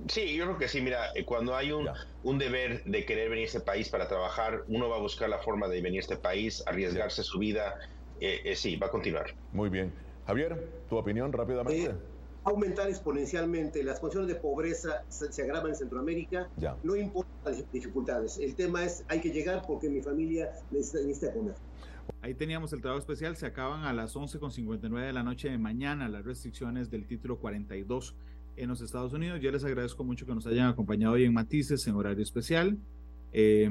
Sí, 0.07 0.35
yo 0.35 0.45
creo 0.45 0.57
que 0.57 0.67
sí. 0.67 0.81
Mira, 0.81 1.11
eh, 1.15 1.23
cuando 1.23 1.55
hay 1.55 1.71
un, 1.71 1.87
un, 2.23 2.37
deber 2.39 2.83
de 2.85 3.05
querer 3.05 3.29
venir 3.29 3.43
a 3.43 3.47
este 3.47 3.59
país 3.59 3.89
para 3.89 4.07
trabajar, 4.07 4.63
uno 4.69 4.89
va 4.89 4.95
a 4.95 4.99
buscar 4.99 5.29
la 5.29 5.37
forma 5.37 5.67
de 5.67 5.81
venir 5.81 5.99
a 5.99 6.01
este 6.01 6.17
país, 6.17 6.63
arriesgarse 6.65 7.23
su 7.23 7.39
vida. 7.39 7.75
Eh, 8.19 8.41
eh, 8.45 8.55
sí, 8.55 8.77
va 8.77 8.87
a 8.87 8.89
continuar. 8.89 9.33
Muy 9.51 9.69
bien. 9.69 9.93
Javier, 10.25 10.65
tu 10.89 10.97
opinión 10.97 11.33
rápidamente. 11.33 11.93
Aumentar 12.43 12.89
exponencialmente. 12.89 13.83
Las 13.83 13.99
condiciones 13.99 14.27
de 14.27 14.35
pobreza 14.35 15.03
se, 15.09 15.41
agravan 15.41 15.71
en 15.71 15.75
Centroamérica. 15.75 16.49
Ya. 16.57 16.75
No 16.83 16.95
importa 16.95 17.29
las 17.45 17.71
dificultades. 17.71 18.37
El 18.37 18.55
tema 18.55 18.83
es, 18.83 19.03
hay 19.07 19.21
que 19.21 19.29
llegar 19.29 19.63
porque 19.67 19.89
mi 19.89 20.01
familia 20.01 20.51
necesita, 20.71 20.99
necesita 20.99 21.33
comer. 21.33 21.55
Ahí 22.21 22.33
teníamos 22.33 22.71
el 22.73 22.81
trabajo 22.81 22.99
especial, 22.99 23.35
se 23.35 23.45
acaban 23.45 23.83
a 23.83 23.93
las 23.93 24.15
11.59 24.15 25.05
de 25.05 25.13
la 25.13 25.23
noche 25.23 25.49
de 25.49 25.57
mañana 25.57 26.07
las 26.07 26.23
restricciones 26.23 26.91
del 26.91 27.07
título 27.07 27.39
42 27.39 28.15
en 28.57 28.69
los 28.69 28.81
Estados 28.81 29.13
Unidos. 29.13 29.39
Yo 29.41 29.51
les 29.51 29.63
agradezco 29.63 30.03
mucho 30.03 30.25
que 30.25 30.35
nos 30.35 30.45
hayan 30.45 30.67
acompañado 30.67 31.13
hoy 31.13 31.25
en 31.25 31.33
Matices 31.33 31.87
en 31.87 31.95
horario 31.95 32.23
especial. 32.23 32.77
Eh, 33.33 33.69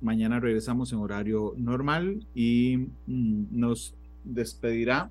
mañana 0.00 0.40
regresamos 0.40 0.92
en 0.92 0.98
horario 0.98 1.54
normal 1.56 2.26
y 2.34 2.88
mm, 3.06 3.44
nos 3.50 3.94
despedirá. 4.24 5.10